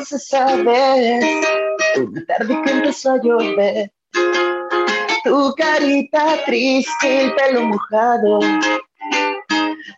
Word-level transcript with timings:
esa 0.00 0.56
vez, 0.56 1.24
una 1.96 2.24
tarde 2.24 2.62
que 2.64 2.70
empezó 2.70 3.12
a 3.12 3.20
llover. 3.22 3.92
Tu 5.24 5.54
carita 5.54 6.38
triste, 6.46 7.24
el 7.24 7.34
pelo 7.34 7.62
mojado. 7.62 8.40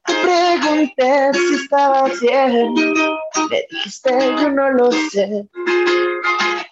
Te 0.07 0.13
pregunté 0.23 1.33
si 1.33 1.55
estabas 1.63 2.21
bien, 2.21 2.75
me 2.75 3.67
dijiste 3.71 4.11
yo 4.41 4.51
no 4.51 4.71
lo 4.71 4.91
sé. 5.11 5.47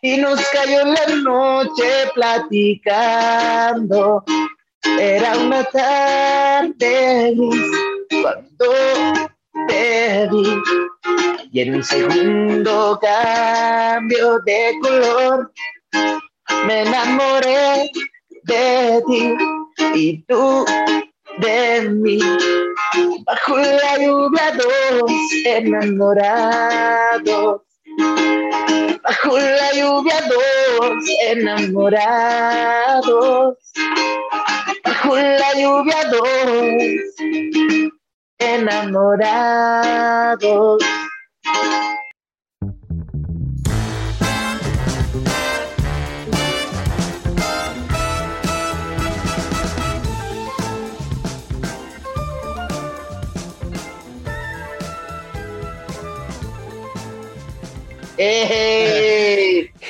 Y 0.02 0.16
nos 0.16 0.40
cayó 0.48 0.84
la 0.84 1.06
noche 1.22 2.10
platicando. 2.14 3.04
Era 4.98 5.36
una 5.38 5.62
tarde 5.64 7.34
cuando 8.22 8.72
te 9.68 10.28
vi 10.32 10.60
y 11.52 11.60
en 11.60 11.74
un 11.74 11.82
segundo 11.82 12.98
cambio 13.00 14.38
de 14.46 14.72
color 14.80 15.52
me 16.66 16.82
enamoré 16.82 17.90
de 18.44 19.02
ti 19.06 19.34
y 19.94 20.22
tú 20.22 20.64
de 21.38 21.88
mí. 21.88 22.20
Bajo 23.24 23.56
la 23.56 23.98
lluvia 23.98 24.52
dos 24.52 25.10
enamorados. 25.44 26.82
Bajo 29.02 29.38
la 29.38 29.72
lluvia 29.72 30.20
dos 30.28 31.04
enamorados. 31.26 31.98
Bajo 34.84 35.16
la 35.16 35.54
lluvia 35.54 36.04
dos 36.10 36.82
enamorados. 38.38 39.60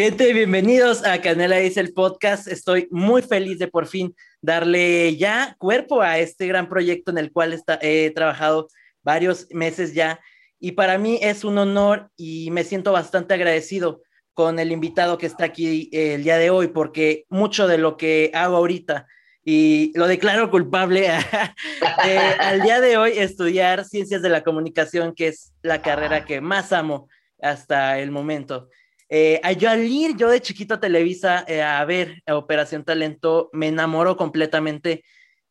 Gente, 0.01 0.33
bienvenidos 0.33 1.05
a 1.05 1.21
Canela 1.21 1.59
Dice 1.59 1.79
el 1.79 1.93
podcast. 1.93 2.49
Estoy 2.49 2.89
muy 2.91 3.21
feliz 3.21 3.59
de 3.59 3.69
por 3.69 3.87
fin 3.87 4.15
darle 4.41 5.15
ya 5.19 5.57
cuerpo 5.59 6.01
a 6.01 6.19
este 6.19 6.47
gran 6.47 6.71
proyecto 6.71 7.11
en 7.11 7.19
el 7.19 7.31
cual 7.31 7.63
he 7.83 8.11
trabajado 8.15 8.69
varios 9.03 9.47
meses 9.51 9.93
ya. 9.93 10.19
Y 10.61 10.73
para 10.73 10.99
mí 10.99 11.19
es 11.21 11.43
un 11.43 11.59
honor 11.59 12.11
y 12.17 12.51
me 12.51 12.65
siento 12.65 12.93
bastante 12.93 13.35
agradecido 13.35 14.03
con 14.35 14.59
el 14.59 14.71
invitado 14.71 15.19
que 15.19 15.27
está 15.27 15.47
aquí 15.47 15.89
eh, 15.93 16.15
el 16.15 16.25
día 16.25 16.37
de 16.37 16.51
hoy, 16.51 16.69
porque 16.69 17.25
mucho 17.29 17.67
de 17.67 17.79
lo 17.79 17.97
que 17.97 18.31
hago 18.35 18.57
ahorita 18.57 19.07
y 19.43 19.93
lo 19.97 20.07
declaro 20.07 20.51
culpable 20.51 21.07
eh, 22.07 22.19
al 22.39 22.61
día 22.61 22.81
de 22.81 22.97
hoy 22.97 23.13
estudiar 23.17 23.85
ciencias 23.85 24.23
de 24.23 24.29
la 24.29 24.45
comunicación, 24.45 25.15
que 25.15 25.29
es 25.29 25.53
la 25.63 25.83
carrera 25.83 26.25
que 26.25 26.41
más 26.41 26.73
amo 26.73 27.09
hasta 27.41 27.99
el 27.99 28.11
momento. 28.11 28.69
Eh, 29.09 29.41
yo 29.59 29.71
al 29.71 29.85
ir 29.85 30.17
yo 30.17 30.29
de 30.29 30.41
chiquito 30.41 30.75
a 30.75 30.81
Televisa 30.81 31.45
eh, 31.49 31.63
a 31.63 31.85
ver 31.85 32.23
Operación 32.29 32.85
Talento, 32.85 33.51
me 33.53 33.69
enamoró 33.69 34.17
completamente 34.17 35.05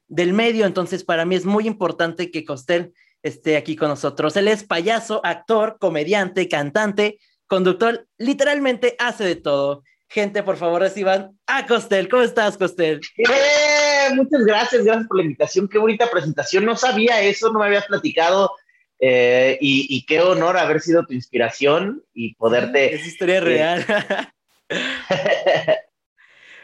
del 0.08 0.34
medio, 0.34 0.66
entonces 0.66 1.04
para 1.04 1.26
mí 1.26 1.36
es 1.36 1.46
muy 1.46 1.68
importante 1.68 2.32
que 2.32 2.46
Costel 2.46 2.94
esté 3.24 3.58
aquí 3.58 3.76
con 3.76 3.90
nosotros. 3.90 4.36
Él 4.38 4.48
es 4.48 4.64
payaso, 4.64 5.22
actor, 5.24 5.78
comediante, 5.80 6.48
cantante, 6.48 7.20
conductor, 7.48 8.08
literalmente 8.18 8.96
hace 9.00 9.24
de 9.24 9.36
todo. 9.36 9.84
Gente, 10.08 10.42
por 10.42 10.58
favor, 10.58 10.82
reciban 10.82 11.38
a 11.46 11.68
Costel. 11.68 12.10
¿Cómo 12.10 12.24
estás, 12.24 12.58
Costel? 12.58 13.00
Eh, 13.18 14.14
muchas 14.16 14.44
gracias, 14.44 14.84
gracias 14.84 15.08
por 15.08 15.18
la 15.18 15.24
invitación. 15.24 15.68
Qué 15.68 15.78
bonita 15.78 16.10
presentación. 16.10 16.66
No 16.66 16.76
sabía 16.76 17.22
eso, 17.22 17.52
no 17.52 17.60
me 17.60 17.68
habías 17.68 17.86
platicado 17.86 18.52
eh, 19.00 19.58
y, 19.62 20.04
qué 20.06 20.20
honor 20.20 20.58
haber 20.58 20.82
sido 20.82 21.06
tu 21.06 21.14
inspiración 21.14 22.04
y 22.14 22.36
poderte... 22.36 22.96
Es 22.96 23.06
historia 23.06 23.38
eh, 23.38 23.42
real. 23.42 23.86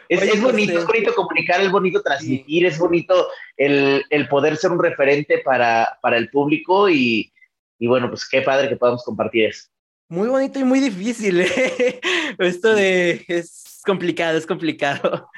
es, 0.08 0.42
bonito, 0.42 0.78
es 0.78 0.86
bonito 0.86 1.14
comunicar, 1.14 1.60
es 1.60 1.70
bonito 1.70 2.02
transmitir, 2.02 2.66
es 2.66 2.78
bonito 2.78 3.28
el, 3.56 4.04
poder 4.28 4.56
ser 4.56 4.72
un 4.72 4.82
referente 4.82 5.38
para, 5.38 5.98
el 6.12 6.30
público 6.30 6.88
y, 6.88 7.32
bueno, 7.80 8.08
pues 8.08 8.28
qué 8.28 8.42
padre 8.42 8.68
que 8.68 8.76
podamos 8.76 9.04
compartir 9.04 9.46
eso. 9.46 9.68
Muy 10.08 10.28
bonito 10.28 10.58
y 10.58 10.64
muy 10.64 10.80
difícil. 10.80 11.40
¿eh? 11.40 12.00
Esto 12.38 12.74
de 12.74 13.24
es 13.26 13.82
complicado, 13.84 14.38
es 14.38 14.46
complicado. 14.46 15.28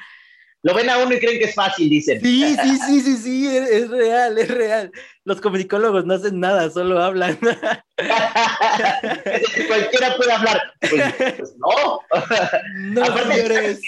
Lo 0.61 0.73
ven 0.73 0.89
a 0.89 0.97
uno 0.97 1.15
y 1.15 1.19
creen 1.19 1.39
que 1.39 1.45
es 1.45 1.55
fácil, 1.55 1.89
dicen. 1.89 2.19
Sí, 2.21 2.55
sí, 2.61 2.77
sí, 2.85 3.01
sí, 3.01 3.17
sí, 3.17 3.47
es, 3.47 3.89
real, 3.89 4.37
es 4.37 4.49
real. 4.49 4.91
Los 5.23 5.39
comunicólogos 5.39 6.05
no 6.05 6.15
hacen 6.15 6.37
nada, 6.39 6.69
solo 6.69 7.01
hablan. 7.01 7.37
Cualquiera 9.67 10.17
puede 10.17 10.33
hablar. 10.33 10.61
Pues, 10.81 11.13
pues 11.37 11.55
no. 11.57 12.01
No, 12.91 13.05
Aparte, 13.05 13.79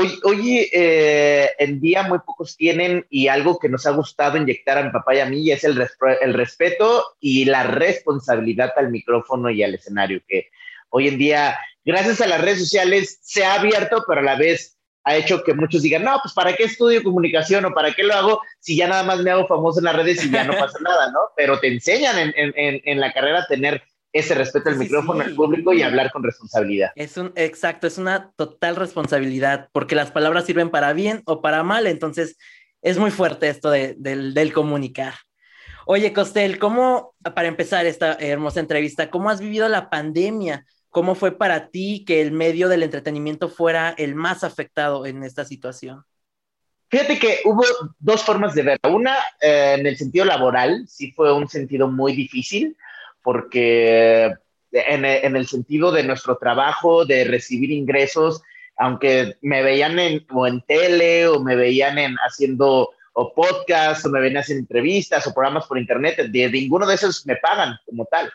Hoy, 0.00 0.16
hoy 0.22 0.68
eh, 0.72 1.50
en 1.58 1.80
día 1.80 2.04
muy 2.04 2.20
pocos 2.20 2.56
tienen 2.56 3.04
y 3.10 3.26
algo 3.26 3.58
que 3.58 3.68
nos 3.68 3.84
ha 3.84 3.90
gustado 3.90 4.36
inyectar 4.36 4.78
a 4.78 4.84
mi 4.84 4.92
papá 4.92 5.16
y 5.16 5.18
a 5.18 5.26
mí 5.26 5.50
es 5.50 5.64
el, 5.64 5.76
el 6.20 6.34
respeto 6.34 7.04
y 7.18 7.46
la 7.46 7.64
responsabilidad 7.64 8.70
al 8.76 8.92
micrófono 8.92 9.50
y 9.50 9.64
al 9.64 9.74
escenario, 9.74 10.22
que 10.28 10.50
hoy 10.90 11.08
en 11.08 11.18
día, 11.18 11.58
gracias 11.84 12.20
a 12.20 12.28
las 12.28 12.40
redes 12.40 12.60
sociales, 12.60 13.18
se 13.22 13.44
ha 13.44 13.54
abierto, 13.54 14.04
pero 14.06 14.20
a 14.20 14.22
la 14.22 14.36
vez 14.36 14.78
ha 15.02 15.16
hecho 15.16 15.42
que 15.42 15.52
muchos 15.52 15.82
digan, 15.82 16.04
no, 16.04 16.16
pues 16.22 16.32
¿para 16.32 16.54
qué 16.54 16.62
estudio 16.62 17.02
comunicación 17.02 17.64
o 17.64 17.74
para 17.74 17.92
qué 17.92 18.04
lo 18.04 18.14
hago 18.14 18.40
si 18.60 18.76
ya 18.76 18.86
nada 18.86 19.02
más 19.02 19.18
me 19.18 19.32
hago 19.32 19.48
famoso 19.48 19.80
en 19.80 19.86
las 19.86 19.96
redes 19.96 20.24
y 20.24 20.30
ya 20.30 20.44
no 20.44 20.52
pasa 20.56 20.78
nada, 20.80 21.10
¿no? 21.10 21.18
Pero 21.36 21.58
te 21.58 21.66
enseñan 21.66 22.16
en, 22.20 22.32
en, 22.36 22.80
en 22.84 23.00
la 23.00 23.12
carrera 23.12 23.40
a 23.40 23.46
tener 23.48 23.82
ese 24.18 24.34
respeto 24.34 24.70
al 24.70 24.76
micrófono, 24.76 25.22
al 25.22 25.34
público 25.34 25.72
y 25.72 25.82
hablar 25.82 26.10
con 26.10 26.22
responsabilidad. 26.22 26.90
Es 26.94 27.16
un, 27.16 27.32
exacto, 27.34 27.86
es 27.86 27.98
una 27.98 28.32
total 28.36 28.76
responsabilidad, 28.76 29.68
porque 29.72 29.94
las 29.94 30.10
palabras 30.10 30.44
sirven 30.44 30.70
para 30.70 30.92
bien 30.92 31.22
o 31.26 31.40
para 31.40 31.62
mal, 31.62 31.86
entonces 31.86 32.36
es 32.82 32.98
muy 32.98 33.10
fuerte 33.10 33.48
esto 33.48 33.70
de, 33.70 33.94
del, 33.98 34.34
del 34.34 34.52
comunicar. 34.52 35.14
Oye, 35.86 36.12
Costel, 36.12 36.58
¿cómo, 36.58 37.14
para 37.34 37.48
empezar 37.48 37.86
esta 37.86 38.12
hermosa 38.14 38.60
entrevista, 38.60 39.08
cómo 39.08 39.30
has 39.30 39.40
vivido 39.40 39.68
la 39.68 39.88
pandemia? 39.88 40.66
¿Cómo 40.90 41.14
fue 41.14 41.36
para 41.36 41.68
ti 41.70 42.04
que 42.06 42.20
el 42.20 42.32
medio 42.32 42.68
del 42.68 42.82
entretenimiento 42.82 43.48
fuera 43.48 43.94
el 43.96 44.14
más 44.14 44.44
afectado 44.44 45.06
en 45.06 45.22
esta 45.22 45.44
situación? 45.44 46.04
Fíjate 46.90 47.18
que 47.18 47.40
hubo 47.44 47.62
dos 47.98 48.22
formas 48.22 48.54
de 48.54 48.62
verlo. 48.62 48.96
Una, 48.96 49.16
eh, 49.40 49.76
en 49.78 49.86
el 49.86 49.96
sentido 49.96 50.24
laboral, 50.24 50.86
sí 50.88 51.12
fue 51.12 51.32
un 51.32 51.48
sentido 51.48 51.88
muy 51.88 52.14
difícil, 52.14 52.76
porque 53.22 54.32
en, 54.72 55.04
en, 55.04 55.36
el 55.36 55.46
sentido 55.46 55.92
de 55.92 56.04
nuestro 56.04 56.36
trabajo, 56.36 57.04
de 57.04 57.24
recibir 57.24 57.70
ingresos, 57.70 58.42
aunque 58.76 59.36
me 59.42 59.62
veían 59.62 59.98
en, 59.98 60.26
o 60.30 60.46
en 60.46 60.60
tele 60.62 61.26
o 61.28 61.42
me 61.42 61.56
veían 61.56 61.98
en, 61.98 62.16
haciendo 62.16 62.90
o 63.12 63.34
podcast 63.34 64.06
o 64.06 64.10
me 64.10 64.20
veían 64.20 64.38
haciendo 64.38 64.60
entrevistas 64.60 65.26
o 65.26 65.34
programas 65.34 65.66
por 65.66 65.78
internet, 65.78 66.16
de 66.16 66.50
ninguno 66.50 66.86
de 66.86 66.94
esos 66.94 67.26
me 67.26 67.36
pagan 67.36 67.76
como 67.86 68.04
tal 68.04 68.30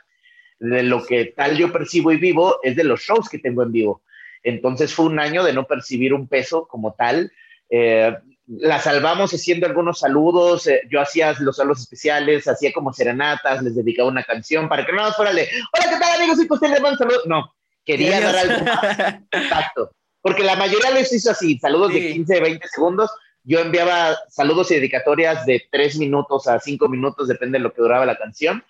de 0.64 0.84
lo 0.84 1.06
que 1.06 1.26
tal 1.26 1.58
yo 1.58 1.72
percibo 1.74 2.12
y 2.12 2.18
vivo 2.18 2.58
es 2.64 2.76
de 2.78 2.86
los 2.86 3.02
shows 3.02 3.28
que 3.28 3.40
tengo 3.40 3.64
en 3.64 3.72
vivo. 3.72 4.02
Entonces 4.44 4.94
fue 4.94 5.06
un 5.06 5.20
año 5.20 5.44
de 5.44 5.52
no 5.52 5.66
percibir 5.66 6.14
un 6.14 6.28
peso 6.28 6.68
como 6.68 6.94
tal. 6.94 7.32
Eh, 7.70 8.16
la 8.48 8.80
salvamos 8.80 9.32
haciendo 9.34 9.66
algunos 9.66 10.00
saludos, 10.00 10.68
eh, 10.68 10.82
yo 10.90 11.00
hacía 11.00 11.34
los 11.40 11.56
saludos 11.56 11.82
especiales, 11.82 12.48
hacía 12.48 12.74
como 12.74 12.92
serenatas, 12.92 13.64
les 13.64 13.76
dedicaba 13.76 14.10
una 14.10 14.24
canción 14.24 14.68
para 14.68 14.86
que 14.86 14.92
no 14.92 15.02
más 15.02 15.16
fuera 15.16 15.34
de, 15.34 15.48
hola, 15.74 15.90
¿qué 15.90 16.00
tal 16.00 16.22
amigos? 16.22 16.44
Y 16.44 16.46
pues 16.46 16.62
les 16.62 16.82
mando 16.82 16.98
saludos. 16.98 17.24
No, 17.26 17.54
quería 17.86 18.20
dar 18.20 18.36
algo 18.36 18.66
más. 18.66 18.84
Exacto. 19.32 19.92
Porque 20.22 20.44
la 20.44 20.56
mayoría 20.56 20.92
lo 20.92 21.00
hizo 21.00 21.32
así, 21.32 21.58
saludos 21.60 21.94
de 21.94 22.14
15, 22.14 22.40
20 22.40 22.68
segundos. 22.68 23.12
Yo 23.44 23.60
enviaba 23.60 24.18
saludos 24.30 24.72
y 24.72 24.76
dedicatorias 24.76 25.46
de 25.46 25.66
3 25.70 25.98
minutos 26.00 26.48
a 26.48 26.60
5 26.60 26.88
minutos, 26.88 27.28
depende 27.28 27.58
de 27.58 27.64
lo 27.64 27.74
que 27.74 27.82
duraba 27.82 28.06
la 28.06 28.18
canción. 28.18 28.64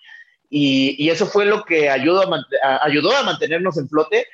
Y, 0.50 1.08
eso 1.10 1.26
fue 1.26 1.46
lo 1.46 1.64
que 1.64 1.90
ayudó 1.90 2.22
a, 2.22 2.84
ayudó 2.84 3.16
a 3.16 3.22
mantenernos 3.22 3.76
en 3.76 3.88
flote. 3.88 4.26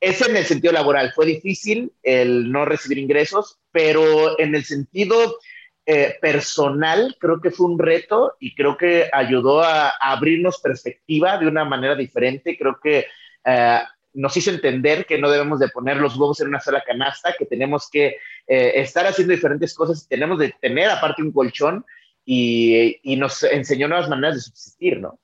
Es 0.00 0.26
en 0.26 0.34
el 0.34 0.44
sentido 0.44 0.72
laboral, 0.72 1.12
fue 1.14 1.26
difícil 1.26 1.92
el 2.02 2.50
no 2.50 2.64
recibir 2.64 2.98
ingresos, 2.98 3.58
pero 3.70 4.38
en 4.40 4.54
el 4.54 4.64
sentido 4.64 5.36
eh, 5.84 6.16
personal 6.20 7.16
creo 7.18 7.40
que 7.40 7.50
fue 7.50 7.66
un 7.66 7.78
reto 7.78 8.36
y 8.38 8.54
creo 8.54 8.76
que 8.76 9.10
ayudó 9.12 9.62
a, 9.62 9.90
abrirnos 10.00 10.60
perspectiva 10.60 11.36
de 11.36 11.48
una 11.48 11.64
manera 11.64 11.94
diferente. 11.94 12.56
Creo 12.56 12.78
que 12.82 13.06
eh, 13.44 13.78
nos 14.14 14.36
hizo 14.36 14.50
entender 14.50 15.04
que 15.04 15.18
no 15.18 15.30
debemos 15.30 15.58
de 15.58 15.68
poner 15.68 15.96
los 15.96 16.16
huevos 16.16 16.40
en 16.40 16.48
una 16.48 16.60
sola 16.60 16.82
canasta, 16.86 17.34
que 17.38 17.44
tenemos 17.44 17.90
que 17.90 18.16
eh, 18.46 18.72
estar 18.76 19.06
haciendo 19.06 19.34
diferentes 19.34 19.74
cosas 19.74 20.08
tenemos 20.08 20.38
de 20.38 20.54
tener 20.60 20.90
aparte 20.90 21.22
un 21.22 21.32
colchón 21.32 21.84
y, 22.24 22.98
y 23.02 23.16
nos 23.16 23.42
enseñó 23.42 23.88
nuevas 23.88 24.08
maneras 24.08 24.36
de 24.36 24.40
subsistir, 24.42 25.00
¿no? 25.00 25.18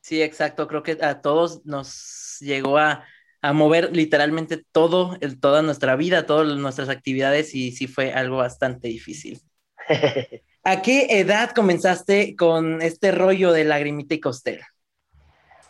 Sí, 0.00 0.20
exacto. 0.20 0.66
Creo 0.66 0.82
que 0.82 0.98
a 1.00 1.20
todos 1.20 1.64
nos 1.64 2.38
llegó 2.40 2.76
a, 2.76 3.04
a 3.42 3.52
mover 3.52 3.94
literalmente 3.94 4.64
todo, 4.70 5.18
el, 5.20 5.40
toda 5.40 5.62
nuestra 5.62 5.96
vida, 5.96 6.26
todas 6.26 6.56
nuestras 6.56 6.88
actividades 6.88 7.54
y 7.56 7.72
sí 7.72 7.88
fue 7.88 8.12
algo 8.12 8.36
bastante 8.36 8.86
difícil. 8.86 9.40
¿A 10.64 10.80
qué 10.80 11.06
edad 11.18 11.50
comenzaste 11.50 12.36
con 12.36 12.80
este 12.82 13.10
rollo 13.10 13.50
de 13.50 13.64
lagrimita 13.64 14.14
y 14.14 14.20
costel? 14.20 14.60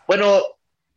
Bueno, 0.06 0.42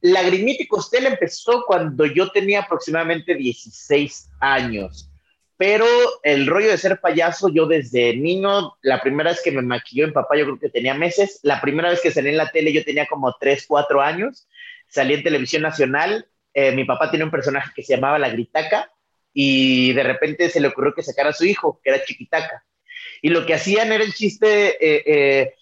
lagrimita 0.01 0.63
y 0.63 0.67
costel 0.67 1.05
empezó 1.05 1.63
cuando 1.65 2.05
yo 2.05 2.29
tenía 2.31 2.63
aproximadamente 2.63 3.35
16 3.35 4.31
años, 4.41 5.09
pero 5.55 5.85
el 6.23 6.45
rollo 6.45 6.71
de 6.71 6.77
ser 6.77 6.99
payaso, 6.99 7.47
yo 7.47 7.67
desde 7.67 8.17
niño, 8.17 8.75
la 8.81 9.01
primera 9.01 9.29
vez 9.29 9.41
que 9.41 9.51
me 9.53 9.61
maquilló 9.61 10.03
en 10.03 10.11
papá, 10.11 10.35
yo 10.35 10.43
creo 10.43 10.59
que 10.59 10.69
tenía 10.69 10.93
meses, 10.93 11.39
la 11.43 11.61
primera 11.61 11.89
vez 11.89 12.01
que 12.01 12.11
salí 12.11 12.31
en 12.31 12.37
la 12.37 12.51
tele, 12.51 12.73
yo 12.73 12.83
tenía 12.83 13.05
como 13.05 13.33
3, 13.39 13.63
4 13.65 14.01
años, 14.01 14.45
salí 14.89 15.13
en 15.13 15.23
televisión 15.23 15.61
nacional 15.61 16.27
eh, 16.55 16.71
mi 16.71 16.85
papá 16.85 17.09
tiene 17.09 17.25
un 17.25 17.31
personaje 17.31 17.71
que 17.75 17.83
se 17.83 17.95
llamaba 17.95 18.17
La 18.17 18.29
Gritaca 18.29 18.89
y 19.33 19.91
de 19.91 20.03
repente 20.03 20.49
se 20.49 20.61
le 20.61 20.69
ocurrió 20.69 20.93
que 20.93 21.03
sacara 21.03 21.31
a 21.31 21.33
su 21.33 21.43
hijo, 21.43 21.81
que 21.83 21.89
era 21.89 22.03
Chiquitaca. 22.05 22.63
Y 23.21 23.27
lo 23.27 23.45
que 23.45 23.55
hacían 23.55 23.91
era 23.91 24.01
el 24.01 24.13
chiste 24.13 24.69
eh, 24.79 25.03
eh, 25.05 25.53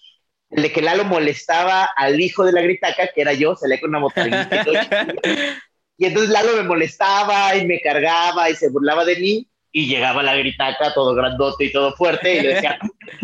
de 0.51 0.71
que 0.71 0.83
Lalo 0.83 1.03
molestaba 1.05 1.89
al 1.95 2.21
hijo 2.21 2.45
de 2.45 2.51
La 2.51 2.61
Gritaca, 2.61 3.07
que 3.07 3.21
era 3.21 3.33
yo, 3.33 3.55
salía 3.55 3.81
con 3.81 3.89
una 3.89 4.01
motarita 4.01 4.47
y, 5.97 6.05
entonces 6.05 6.29
Lalo 6.29 6.57
me 6.57 6.63
molestaba 6.63 7.55
y 7.55 7.65
me 7.65 7.79
cargaba 7.79 8.51
y 8.51 8.55
se 8.55 8.69
burlaba 8.69 9.03
de 9.03 9.15
mí 9.15 9.47
y 9.71 9.87
llegaba 9.87 10.21
La 10.21 10.35
Gritaca 10.35 10.93
todo 10.93 11.15
grandote 11.15 11.65
y 11.65 11.71
todo 11.71 11.95
fuerte 11.95 12.35
y 12.35 12.41
le 12.41 12.53
decía, 12.53 12.77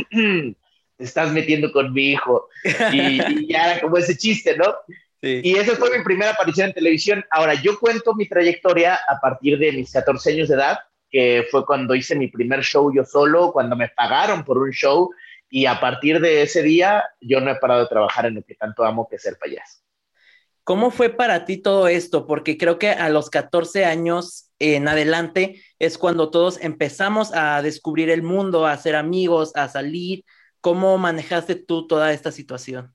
te 0.09 1.03
estás 1.03 1.31
metiendo 1.31 1.71
con 1.71 1.93
mi 1.93 2.13
hijo. 2.13 2.49
Y, 2.91 3.21
y 3.21 3.47
ya 3.47 3.73
era 3.73 3.81
como 3.81 3.97
ese 3.97 4.17
chiste, 4.17 4.57
¿no? 4.57 4.73
Y 5.21 5.57
esa 5.57 5.75
fue 5.75 5.97
mi 5.97 6.03
primera 6.03 6.31
aparición 6.31 6.67
en 6.67 6.73
televisión. 6.73 7.25
Ahora, 7.29 7.53
yo 7.55 7.77
cuento 7.79 8.15
mi 8.15 8.27
trayectoria 8.27 8.99
a 9.07 9.19
partir 9.19 9.57
de 9.57 9.71
mis 9.71 9.91
14 9.91 10.31
años 10.31 10.47
de 10.47 10.55
edad, 10.55 10.79
que 11.09 11.45
fue 11.51 11.65
cuando 11.65 11.95
hice 11.95 12.15
mi 12.15 12.27
primer 12.27 12.61
show 12.63 12.93
yo 12.93 13.03
solo, 13.03 13.51
cuando 13.51 13.75
me 13.75 13.89
pagaron 13.89 14.45
por 14.45 14.57
un 14.57 14.71
show, 14.71 15.09
y 15.49 15.65
a 15.65 15.79
partir 15.79 16.19
de 16.21 16.43
ese 16.43 16.61
día 16.61 17.03
yo 17.19 17.41
no 17.41 17.51
he 17.51 17.55
parado 17.55 17.81
de 17.81 17.87
trabajar 17.87 18.27
en 18.27 18.35
lo 18.35 18.43
que 18.43 18.55
tanto 18.55 18.83
amo, 18.83 19.07
que 19.09 19.15
es 19.15 19.21
ser 19.21 19.37
payaso. 19.37 19.79
¿Cómo 20.63 20.91
fue 20.91 21.09
para 21.09 21.45
ti 21.45 21.57
todo 21.57 21.87
esto? 21.87 22.27
Porque 22.27 22.55
creo 22.55 22.77
que 22.77 22.91
a 22.91 23.09
los 23.09 23.31
14 23.31 23.85
años 23.85 24.51
en 24.59 24.87
adelante 24.87 25.63
es 25.79 25.97
cuando 25.97 26.29
todos 26.29 26.61
empezamos 26.61 27.33
a 27.33 27.63
descubrir 27.63 28.11
el 28.11 28.21
mundo, 28.21 28.67
a 28.67 28.77
ser 28.77 28.95
amigos, 28.95 29.51
a 29.55 29.67
salir. 29.67 30.25
¿Cómo 30.61 30.95
manejaste 30.99 31.55
tú 31.55 31.87
toda 31.87 32.13
esta 32.13 32.31
situación? 32.31 32.93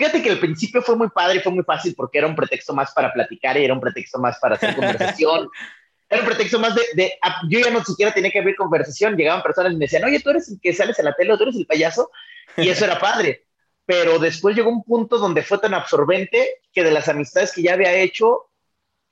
Fíjate 0.00 0.22
que 0.22 0.30
al 0.30 0.38
principio 0.38 0.80
fue 0.80 0.96
muy 0.96 1.10
padre 1.10 1.36
y 1.36 1.40
fue 1.40 1.52
muy 1.52 1.62
fácil 1.62 1.94
porque 1.94 2.16
era 2.16 2.26
un 2.26 2.34
pretexto 2.34 2.72
más 2.72 2.90
para 2.94 3.12
platicar 3.12 3.58
y 3.58 3.66
era 3.66 3.74
un 3.74 3.82
pretexto 3.82 4.18
más 4.18 4.38
para 4.38 4.54
hacer 4.54 4.74
conversación. 4.74 5.50
era 6.08 6.22
un 6.22 6.26
pretexto 6.26 6.58
más 6.58 6.74
de, 6.74 7.18
yo 7.50 7.60
ya 7.60 7.70
no 7.70 7.84
siquiera 7.84 8.10
tenía 8.10 8.30
que 8.30 8.38
abrir 8.38 8.56
conversación, 8.56 9.14
llegaban 9.14 9.42
personas 9.42 9.74
y 9.74 9.76
me 9.76 9.84
decían, 9.84 10.04
oye, 10.04 10.18
tú 10.20 10.30
eres 10.30 10.48
el 10.48 10.58
que 10.58 10.72
sales 10.72 10.98
en 10.98 11.04
la 11.04 11.12
tele, 11.12 11.36
tú 11.36 11.42
eres 11.42 11.56
el 11.56 11.66
payaso, 11.66 12.10
y 12.56 12.70
eso 12.70 12.86
era 12.86 12.98
padre. 12.98 13.44
Pero 13.84 14.18
después 14.18 14.56
llegó 14.56 14.70
un 14.70 14.84
punto 14.84 15.18
donde 15.18 15.42
fue 15.42 15.58
tan 15.58 15.74
absorbente 15.74 16.62
que 16.72 16.82
de 16.82 16.92
las 16.92 17.06
amistades 17.10 17.52
que 17.52 17.60
ya 17.60 17.74
había 17.74 17.92
hecho, 17.92 18.48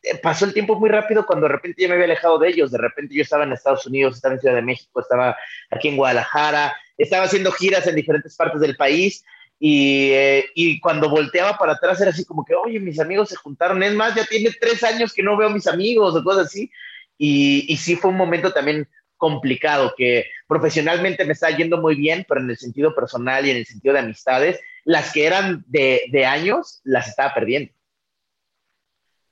eh, 0.02 0.17
pasó 0.17 0.46
el 0.46 0.55
tiempo 0.55 0.81
muy 0.81 0.88
rápido 0.88 1.26
cuando 1.26 1.49
de 1.49 1.52
repente 1.52 1.82
ya 1.82 1.88
me 1.88 1.96
había 1.96 2.06
alejado 2.06 2.38
de 2.38 2.49
ellos, 2.49 2.70
de 2.70 2.79
repente 2.79 3.14
yo 3.14 3.20
estaba 3.20 3.44
en 3.44 3.52
Estados 3.52 3.85
Unidos, 3.85 4.17
estaba 4.17 4.37
en 4.37 4.40
Ciudad 4.40 4.55
de 4.55 4.62
México, 4.62 5.02
estaba 5.02 5.37
aquí 5.69 5.88
en 5.88 5.99
Guadalajara, 5.99 6.75
estaba 6.96 7.25
haciendo 7.25 7.52
giras 7.52 7.87
en 7.87 7.94
diferentes 7.94 8.35
partes 8.35 8.62
del 8.62 8.75
país 8.75 9.23
y, 9.59 10.11
eh, 10.13 10.47
y, 10.55 10.81
cuando 10.81 11.11
volteaba 11.11 11.59
para 11.59 11.73
atrás 11.73 12.01
era 12.01 12.11
así 12.11 12.25
como 12.25 12.45
que, 12.45 12.55
oye, 12.55 12.79
mis 12.79 13.01
amigos 13.01 13.31
se 13.31 13.37
juntaron. 13.37 13.83
Es 13.83 13.95
más, 13.95 14.15
ya 14.15 14.25
tiene 14.25 14.51
tres 14.61 14.85
años 14.85 15.13
que 15.13 15.23
no 15.23 15.37
veo 15.37 15.49
a 15.49 15.53
mis 15.53 15.67
amigos 15.67 16.15
o 16.15 16.23
cosas 16.23 16.47
así. 16.47 16.71
Y, 17.17 17.65
y 17.73 17.77
sí 17.77 17.97
fue 17.97 18.11
un 18.11 18.17
momento 18.17 18.53
también 18.53 18.89
complicado, 19.17 19.93
que 19.97 20.27
profesionalmente 20.47 21.25
me 21.25 21.33
está 21.33 21.51
yendo 21.51 21.79
muy 21.79 21.97
bien, 21.97 22.25
pero 22.29 22.41
en 22.41 22.49
el 22.49 22.57
sentido 22.57 22.95
personal 22.95 23.45
y 23.45 23.51
en 23.51 23.57
el 23.57 23.67
sentido 23.67 23.95
de 23.95 24.01
amistades, 24.01 24.61
las 24.85 25.13
que 25.13 25.27
eran 25.27 25.65
de, 25.67 26.03
de 26.11 26.25
años, 26.25 26.81
las 26.85 27.09
estaba 27.09 27.35
perdiendo. 27.35 27.73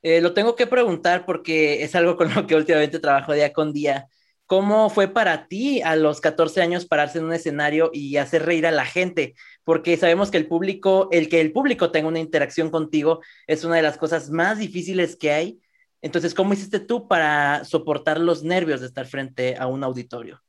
Eh, 0.03 0.21
lo 0.21 0.35
tengo 0.35 0.55
que 0.55 0.67
preguntar 0.67 1.25
porque 1.25 1.83
es 1.83 1.95
algo 1.95 2.17
con 2.17 2.33
lo 2.35 2.47
que 2.47 2.55
últimamente 2.55 2.99
trabajo 2.99 3.33
día 3.33 3.53
con 3.53 3.73
día. 3.73 4.09
¿Cómo 4.47 4.91
fue 4.91 5.09
para 5.09 5.49
ti 5.49 5.83
a 5.83 5.97
los 5.97 6.21
14 6.21 6.63
años 6.63 6.87
pararse 6.87 7.19
en 7.19 7.25
un 7.25 7.33
escenario 7.33 7.91
y 7.93 8.17
hacer 8.17 8.47
reír 8.47 8.65
a 8.67 8.71
la 8.71 8.85
gente? 8.85 9.35
Porque 9.65 9.97
sabemos 9.97 10.31
que 10.31 10.37
el 10.37 10.47
público, 10.47 11.09
el 11.11 11.29
que 11.29 11.41
el 11.41 11.53
público 11.53 11.91
tenga 11.91 12.07
una 12.07 12.21
interacción 12.21 12.71
contigo 12.71 13.21
es 13.49 13.65
una 13.65 13.75
de 13.75 13.83
las 13.83 13.99
cosas 13.99 14.31
más 14.31 14.59
difíciles 14.59 15.17
que 15.17 15.33
hay. 15.33 15.61
Entonces, 16.01 16.33
¿cómo 16.33 16.53
hiciste 16.53 16.79
tú 16.79 17.09
para 17.09 17.65
soportar 17.65 18.21
los 18.21 18.45
nervios 18.45 18.81
de 18.81 18.87
estar 18.87 19.07
frente 19.07 19.57
a 19.59 19.67
un 19.67 19.83
auditorio? 19.83 20.41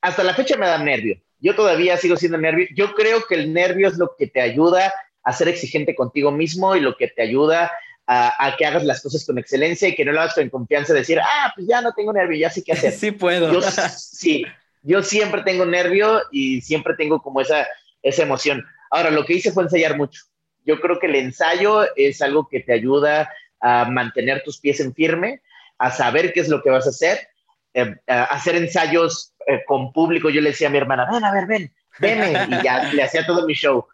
Hasta 0.00 0.24
la 0.24 0.32
fecha 0.32 0.56
me 0.56 0.66
da 0.66 0.78
nervio. 0.78 1.20
Yo 1.38 1.54
todavía 1.54 1.98
sigo 1.98 2.16
siendo 2.16 2.38
nervio. 2.38 2.66
Yo 2.74 2.94
creo 2.94 3.24
que 3.28 3.34
el 3.34 3.52
nervio 3.52 3.88
es 3.88 3.98
lo 3.98 4.14
que 4.18 4.26
te 4.26 4.40
ayuda 4.40 4.90
a 5.22 5.32
ser 5.34 5.48
exigente 5.48 5.94
contigo 5.94 6.30
mismo 6.30 6.76
y 6.76 6.80
lo 6.80 6.96
que 6.96 7.08
te 7.08 7.20
ayuda 7.20 7.70
a, 8.06 8.54
que 8.58 8.66
hagas 8.66 8.84
las 8.84 9.02
cosas 9.02 9.24
con 9.24 9.38
excelencia 9.38 9.88
y 9.88 9.94
que 9.94 10.04
no 10.04 10.12
lo 10.12 10.20
hagas 10.20 10.34
con 10.34 10.50
confianza, 10.50 10.92
decir, 10.92 11.18
ah, 11.20 11.52
pues 11.54 11.66
ya 11.66 11.80
no 11.80 11.92
tengo 11.92 12.12
nervio, 12.12 12.38
ya 12.38 12.50
sé 12.50 12.62
qué 12.62 12.72
hacer. 12.72 12.92
Sí 12.98 13.12
puedo. 13.12 13.52
Yo, 13.52 13.60
sí, 13.98 14.44
yo 14.82 15.02
siempre 15.02 15.42
tengo 15.42 15.64
nervio 15.64 16.22
y 16.30 16.60
siempre 16.60 16.94
tengo 16.96 17.22
como 17.22 17.40
esa, 17.40 17.66
esa 18.02 18.22
emoción. 18.22 18.64
Ahora, 18.90 19.10
lo 19.10 19.24
que 19.24 19.34
hice 19.34 19.52
fue 19.52 19.64
ensayar 19.64 19.96
mucho. 19.96 20.22
Yo 20.64 20.80
creo 20.80 20.98
que 20.98 21.06
el 21.06 21.16
ensayo 21.16 21.84
es 21.96 22.22
algo 22.22 22.48
que 22.48 22.60
te 22.60 22.72
ayuda 22.72 23.30
a 23.60 23.86
mantener 23.86 24.42
tus 24.44 24.58
pies 24.60 24.80
en 24.80 24.94
firme, 24.94 25.40
a 25.78 25.90
saber 25.90 26.32
qué 26.32 26.40
es 26.40 26.48
lo 26.48 26.62
que 26.62 26.70
vas 26.70 26.86
a 26.86 26.90
hacer, 26.90 27.28
eh, 27.72 27.94
a 28.06 28.24
hacer 28.24 28.56
ensayos 28.56 29.34
eh, 29.46 29.62
con 29.66 29.92
público. 29.92 30.30
Yo 30.30 30.40
le 30.40 30.50
decía 30.50 30.68
a 30.68 30.70
mi 30.70 30.78
hermana, 30.78 31.06
ven, 31.10 31.24
a 31.24 31.32
ver, 31.32 31.46
ven, 31.46 31.72
ven, 31.98 32.52
y 32.52 32.62
ya 32.62 32.92
le 32.92 33.02
hacía 33.02 33.26
todo 33.26 33.46
mi 33.46 33.54
show. 33.54 33.86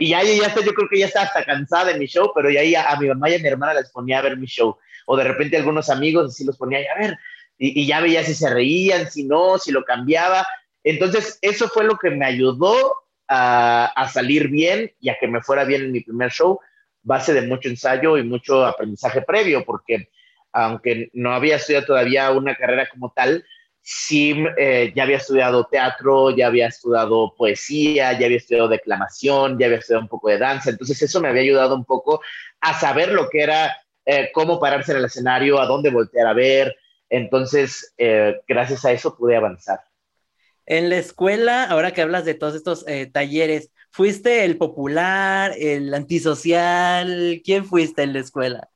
Y 0.00 0.10
ya, 0.10 0.22
ya 0.22 0.46
está, 0.46 0.60
yo 0.64 0.72
creo 0.72 0.88
que 0.88 1.00
ya 1.00 1.06
está 1.06 1.22
hasta 1.22 1.44
cansada 1.44 1.86
de 1.86 1.98
mi 1.98 2.06
show, 2.06 2.30
pero 2.32 2.48
ya, 2.48 2.62
ya 2.62 2.88
a 2.88 3.00
mi 3.00 3.08
mamá 3.08 3.30
y 3.30 3.34
a 3.34 3.38
mi 3.40 3.48
hermana 3.48 3.74
les 3.74 3.90
ponía 3.90 4.20
a 4.20 4.22
ver 4.22 4.36
mi 4.36 4.46
show. 4.46 4.78
O 5.06 5.16
de 5.16 5.24
repente 5.24 5.56
algunos 5.56 5.90
amigos 5.90 6.30
así 6.30 6.44
los 6.44 6.56
ponía 6.56 6.78
a 6.94 7.00
ver. 7.00 7.18
Y, 7.58 7.84
ya 7.84 8.00
veía 8.00 8.22
si 8.22 8.32
se 8.32 8.48
reían, 8.48 9.10
si 9.10 9.24
no, 9.24 9.58
si 9.58 9.72
lo 9.72 9.84
cambiaba. 9.84 10.46
Entonces, 10.84 11.40
eso 11.42 11.68
fue 11.68 11.82
lo 11.82 11.98
que 11.98 12.10
me 12.10 12.24
ayudó 12.24 12.94
a, 13.26 13.86
a, 13.86 14.08
salir 14.08 14.46
bien 14.46 14.92
y 15.00 15.08
a 15.08 15.18
que 15.18 15.26
me 15.26 15.42
fuera 15.42 15.64
bien 15.64 15.82
en 15.82 15.92
mi 15.92 16.00
primer 16.00 16.30
show, 16.30 16.60
base 17.02 17.34
de 17.34 17.42
mucho 17.42 17.68
ensayo 17.68 18.16
y 18.16 18.22
mucho 18.22 18.64
aprendizaje 18.64 19.22
previo, 19.22 19.64
porque 19.64 20.10
aunque 20.52 21.10
no 21.12 21.34
había 21.34 21.56
estudiado 21.56 21.86
todavía 21.86 22.30
una 22.30 22.54
carrera 22.54 22.88
como 22.88 23.10
tal, 23.10 23.44
sí 23.90 24.34
eh, 24.58 24.92
ya 24.94 25.04
había 25.04 25.16
estudiado 25.16 25.64
teatro, 25.64 26.28
ya 26.36 26.48
había 26.48 26.66
estudiado 26.66 27.34
poesía, 27.34 28.12
ya 28.18 28.26
había 28.26 28.36
estudiado 28.36 28.68
declamación, 28.68 29.58
ya 29.58 29.64
había 29.64 29.78
estudiado 29.78 30.02
un 30.02 30.10
poco 30.10 30.28
de 30.28 30.36
danza, 30.36 30.68
entonces 30.68 31.00
eso 31.00 31.22
me 31.22 31.28
había 31.28 31.40
ayudado 31.40 31.74
un 31.74 31.86
poco 31.86 32.20
a 32.60 32.78
saber 32.78 33.12
lo 33.12 33.30
que 33.30 33.40
era, 33.40 33.74
eh, 34.04 34.28
cómo 34.34 34.60
pararse 34.60 34.92
en 34.92 34.98
el 34.98 35.06
escenario, 35.06 35.58
a 35.58 35.64
dónde 35.64 35.88
voltear 35.88 36.26
a 36.26 36.34
ver, 36.34 36.76
entonces 37.08 37.94
eh, 37.96 38.38
gracias 38.46 38.84
a 38.84 38.92
eso 38.92 39.16
pude 39.16 39.36
avanzar. 39.36 39.80
En 40.66 40.90
la 40.90 40.98
escuela, 40.98 41.64
ahora 41.64 41.92
que 41.92 42.02
hablas 42.02 42.26
de 42.26 42.34
todos 42.34 42.56
estos 42.56 42.84
talleres, 43.12 43.70
¿fuiste 43.90 44.44
el 44.44 44.58
popular, 44.58 45.54
el 45.58 45.94
antisocial? 45.94 47.40
¿Quién 47.42 47.64
fuiste 47.64 48.02
en 48.02 48.12
la 48.12 48.18
escuela? 48.18 48.68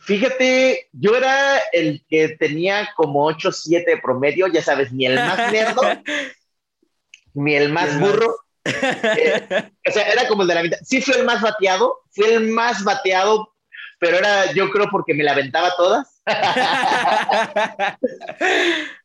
Fíjate, 0.00 0.88
yo 0.92 1.14
era 1.14 1.58
el 1.72 2.02
que 2.08 2.30
tenía 2.30 2.88
como 2.96 3.26
8 3.26 3.52
7 3.52 3.90
de 3.90 3.98
promedio, 3.98 4.46
ya 4.46 4.62
sabes, 4.62 4.92
ni 4.92 5.04
el 5.06 5.14
más 5.14 5.52
nerdo, 5.52 5.82
ni 7.34 7.54
el 7.54 7.70
más 7.70 8.00
burro. 8.00 8.34
Eh, 8.64 9.70
o 9.86 9.92
sea, 9.92 10.04
era 10.10 10.26
como 10.26 10.42
el 10.42 10.48
de 10.48 10.54
la 10.54 10.62
mitad. 10.62 10.78
Sí 10.82 11.02
fui 11.02 11.14
el 11.14 11.24
más 11.24 11.42
bateado, 11.42 12.00
fui 12.12 12.26
el 12.26 12.48
más 12.48 12.82
bateado, 12.82 13.54
pero 13.98 14.16
era, 14.16 14.52
yo 14.52 14.70
creo, 14.70 14.88
porque 14.90 15.12
me 15.12 15.22
la 15.22 15.32
aventaba 15.32 15.74
todas. 15.76 16.22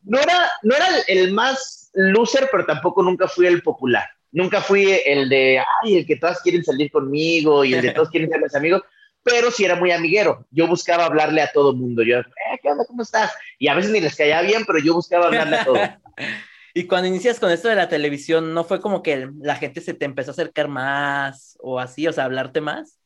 no, 0.03 0.19
era, 0.19 0.51
no 0.63 0.75
era 0.75 0.87
el 1.07 1.33
más 1.33 1.89
loser, 1.93 2.47
pero 2.51 2.65
tampoco 2.65 3.03
nunca 3.03 3.27
fui 3.27 3.47
el 3.47 3.61
popular. 3.61 4.07
Nunca 4.31 4.61
fui 4.61 4.97
el 5.05 5.27
de, 5.27 5.61
ay, 5.81 5.97
el 5.97 6.05
que 6.05 6.15
todas 6.15 6.41
quieren 6.41 6.63
salir 6.63 6.89
conmigo 6.89 7.65
y 7.65 7.73
el 7.73 7.81
de 7.81 7.91
todos 7.91 8.09
quieren 8.09 8.29
ser 8.29 8.41
mis 8.41 8.55
amigos 8.55 8.81
pero 9.25 9.49
sí 9.49 9.65
era 9.65 9.75
muy 9.75 9.91
amiguero. 9.91 10.45
Yo 10.51 10.67
buscaba 10.67 11.05
hablarle 11.05 11.41
a 11.41 11.51
todo 11.51 11.73
mundo. 11.73 12.03
Yo, 12.03 12.19
eh, 12.19 12.59
¿qué 12.61 12.69
onda? 12.69 12.85
¿Cómo 12.85 13.01
estás? 13.01 13.33
Y 13.57 13.67
a 13.67 13.73
veces 13.73 13.89
ni 13.89 13.99
les 13.99 14.15
caía 14.15 14.39
bien, 14.43 14.65
pero 14.67 14.77
yo 14.77 14.93
buscaba 14.93 15.25
hablarle 15.25 15.57
a 15.57 15.65
todo. 15.65 15.77
y 16.75 16.85
cuando 16.85 17.07
inicias 17.07 17.39
con 17.39 17.49
esto 17.49 17.67
de 17.67 17.75
la 17.75 17.89
televisión, 17.89 18.53
¿no 18.53 18.63
fue 18.65 18.79
como 18.79 19.01
que 19.01 19.27
la 19.41 19.55
gente 19.55 19.81
se 19.81 19.95
te 19.95 20.05
empezó 20.05 20.29
a 20.29 20.33
acercar 20.33 20.67
más 20.67 21.57
o 21.59 21.79
así, 21.79 22.07
o 22.07 22.13
sea, 22.13 22.25
hablarte 22.25 22.61
más? 22.61 22.99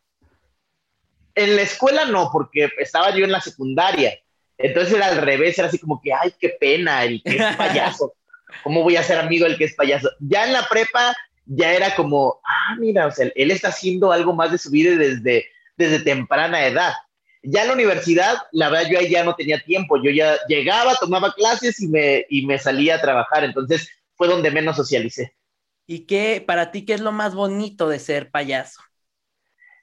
En 1.35 1.55
la 1.55 1.61
escuela 1.61 2.03
no, 2.03 2.29
porque 2.33 2.69
estaba 2.79 3.15
yo 3.15 3.23
en 3.23 3.31
la 3.31 3.39
secundaria. 3.39 4.13
Entonces 4.57 4.93
era 4.93 5.05
al 5.05 5.21
revés, 5.21 5.57
era 5.57 5.69
así 5.69 5.79
como 5.79 6.01
que, 6.01 6.11
ay, 6.11 6.33
qué 6.37 6.49
pena, 6.59 7.05
el 7.05 7.23
que 7.23 7.37
es 7.37 7.55
payaso. 7.55 8.13
¿Cómo 8.61 8.83
voy 8.83 8.97
a 8.97 9.03
ser 9.03 9.19
amigo 9.19 9.45
del 9.45 9.57
que 9.57 9.63
es 9.63 9.75
payaso? 9.75 10.09
Ya 10.19 10.45
en 10.45 10.51
la 10.51 10.67
prepa 10.67 11.15
ya 11.45 11.71
era 11.71 11.95
como, 11.95 12.41
ah, 12.43 12.75
mira, 12.77 13.07
o 13.07 13.11
sea, 13.11 13.31
él 13.33 13.51
está 13.51 13.69
haciendo 13.69 14.11
algo 14.11 14.33
más 14.33 14.51
de 14.51 14.57
su 14.57 14.69
vida 14.69 14.97
desde 14.97 15.45
desde 15.79 16.01
temprana 16.01 16.67
edad. 16.67 16.93
Ya 17.41 17.61
en 17.61 17.69
la 17.69 17.73
universidad, 17.73 18.35
la 18.51 18.69
verdad, 18.69 18.89
yo 18.91 18.99
ahí 18.99 19.09
ya 19.09 19.23
no 19.23 19.33
tenía 19.33 19.63
tiempo. 19.63 19.95
Yo 20.03 20.11
ya 20.11 20.35
llegaba, 20.49 20.95
tomaba 20.95 21.33
clases 21.33 21.81
y 21.81 21.87
me, 21.87 22.25
y 22.29 22.45
me 22.45 22.59
salía 22.59 22.95
a 22.95 23.01
trabajar. 23.01 23.45
Entonces 23.45 23.89
fue 24.15 24.27
donde 24.27 24.51
menos 24.51 24.75
socialicé. 24.75 25.33
¿Y 25.87 26.01
qué, 26.01 26.43
para 26.45 26.71
ti, 26.71 26.85
qué 26.85 26.93
es 26.93 27.01
lo 27.01 27.13
más 27.13 27.33
bonito 27.33 27.87
de 27.87 27.97
ser 27.97 28.29
payaso? 28.29 28.81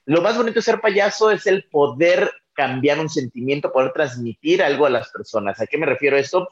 Lo 0.05 0.21
más 0.21 0.37
bonito 0.37 0.57
de 0.57 0.63
ser 0.63 0.81
payaso 0.83 1.31
es 1.31 1.47
el 1.47 1.65
poder 1.65 2.31
cambiar 2.53 3.01
un 3.01 3.09
sentimiento, 3.09 3.73
poder 3.73 3.93
transmitir 3.93 4.63
algo 4.63 4.85
a 4.85 4.91
las 4.91 5.09
personas. 5.09 5.59
¿A 5.59 5.67
qué 5.67 5.79
me 5.79 5.87
refiero 5.87 6.19
esto? 6.19 6.51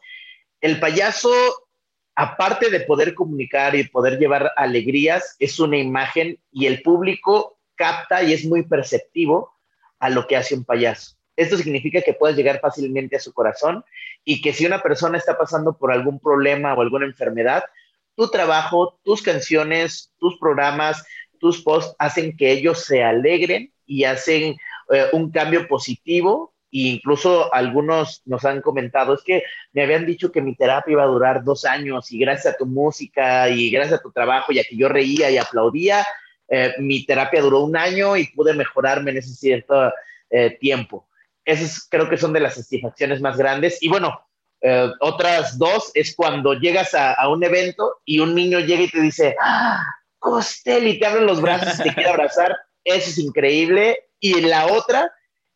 El 0.63 0.81
payaso, 0.81 1.31
aparte 2.15 2.71
de 2.71 2.81
poder 2.81 3.15
comunicar 3.15 3.77
y 3.77 3.85
poder 3.85 4.19
llevar 4.19 4.53
alegrías, 4.57 5.37
es 5.39 5.61
una 5.61 5.77
imagen 5.77 6.41
y 6.51 6.65
el 6.65 6.81
público 6.81 7.54
capta 7.76 8.23
y 8.23 8.33
es 8.33 8.45
muy 8.45 8.62
perceptivo 8.62 9.52
a 9.99 10.11
lo 10.11 10.26
que 10.26 10.37
hace 10.37 10.54
un 10.54 10.64
payaso. 10.64 11.16
Esto 11.37 11.57
significa 11.57 12.02
que 12.02 12.14
puedes 12.14 12.37
llegar 12.37 12.61
fácilmente 12.61 13.16
a 13.16 13.21
su 13.21 13.33
corazón 13.33 13.85
y 14.25 14.40
que 14.40 14.52
si 14.52 14.66
una 14.66 14.83
persona 14.83 15.19
está 15.19 15.37
pasando 15.37 15.76
por 15.76 15.93
algún 15.93 16.21
problema 16.21 16.75
o 16.75 16.81
alguna 16.81 17.07
enfermedad, 17.07 17.64
tu 18.16 18.31
trabajo, 18.31 18.99
tus 19.02 19.23
canciones, 19.23 20.12
tus 20.19 20.38
programas, 20.38 21.04
tus 21.40 21.62
posts 21.62 21.95
hacen 21.99 22.37
que 22.37 22.52
ellos 22.52 22.85
se 22.85 23.02
alegren 23.02 23.73
y 23.87 24.04
hacen 24.04 24.57
eh, 24.93 25.07
un 25.12 25.31
cambio 25.31 25.66
positivo. 25.66 26.54
E 26.71 26.95
incluso 26.97 27.52
algunos 27.54 28.23
nos 28.25 28.45
han 28.45 28.61
comentado, 28.61 29.14
es 29.14 29.23
que 29.23 29.45
me 29.73 29.83
habían 29.83 30.07
dicho 30.07 30.33
que 30.33 30.40
mi 30.40 30.57
terapia 30.57 30.93
iba 30.93 31.04
a 31.04 31.07
durar 31.07 31.45
dos 31.45 31.64
años 31.64 32.11
y 32.11 32.19
gracias 32.19 32.54
a 32.54 32.57
tu 32.57 32.66
música 32.66 33.49
y 33.49 33.71
gracias 33.71 34.00
a 34.00 34.02
tu 34.02 34.11
trabajo, 34.11 34.52
ya 34.52 34.64
que 34.64 34.76
yo 34.76 34.88
reía 34.88 35.31
y 35.31 35.38
aplaudía, 35.38 36.04
eh, 36.49 36.75
mi 36.79 37.05
terapia 37.07 37.41
duró 37.41 37.61
un 37.61 37.77
año 37.77 38.17
y 38.17 38.27
pude 38.29 38.55
mejorarme 38.55 39.11
en 39.13 39.19
ese 39.19 39.35
cierto 39.35 39.93
eh, 40.31 40.57
tiempo. 40.61 41.09
Esas 41.45 41.87
creo 41.89 42.09
que 42.09 42.17
son 42.17 42.33
de 42.33 42.41
las 42.41 42.55
satisfacciones 42.55 43.21
más 43.21 43.37
grandes. 43.37 43.83
Y 43.83 43.89
bueno, 43.89 44.21
eh, 44.61 44.91
otras 45.01 45.59
dos 45.59 45.91
es 45.95 46.15
cuando 46.15 46.55
llegas 46.55 46.95
a, 46.95 47.29
un 47.29 47.45
evento 47.45 48.01
y 48.05 48.19
un 48.19 48.35
niño 48.35 48.61
llega 48.61 48.83
y 48.83 48.91
te 48.91 49.01
dice, 49.01 49.37
¡Ah, 49.41 49.85
Costel, 50.19 50.89
y 50.89 50.99
te 50.99 51.07
abre 51.07 51.23
los 51.23 51.41
brazos 51.41 51.81
y 51.81 51.83
te 51.83 51.95
quiere 51.95 52.11
abrazar. 52.11 52.57
Eso 52.85 53.11
es 53.11 53.19
increíble. 53.19 53.99
Y 54.21 54.41
la 54.43 54.67
otra, 54.67 55.13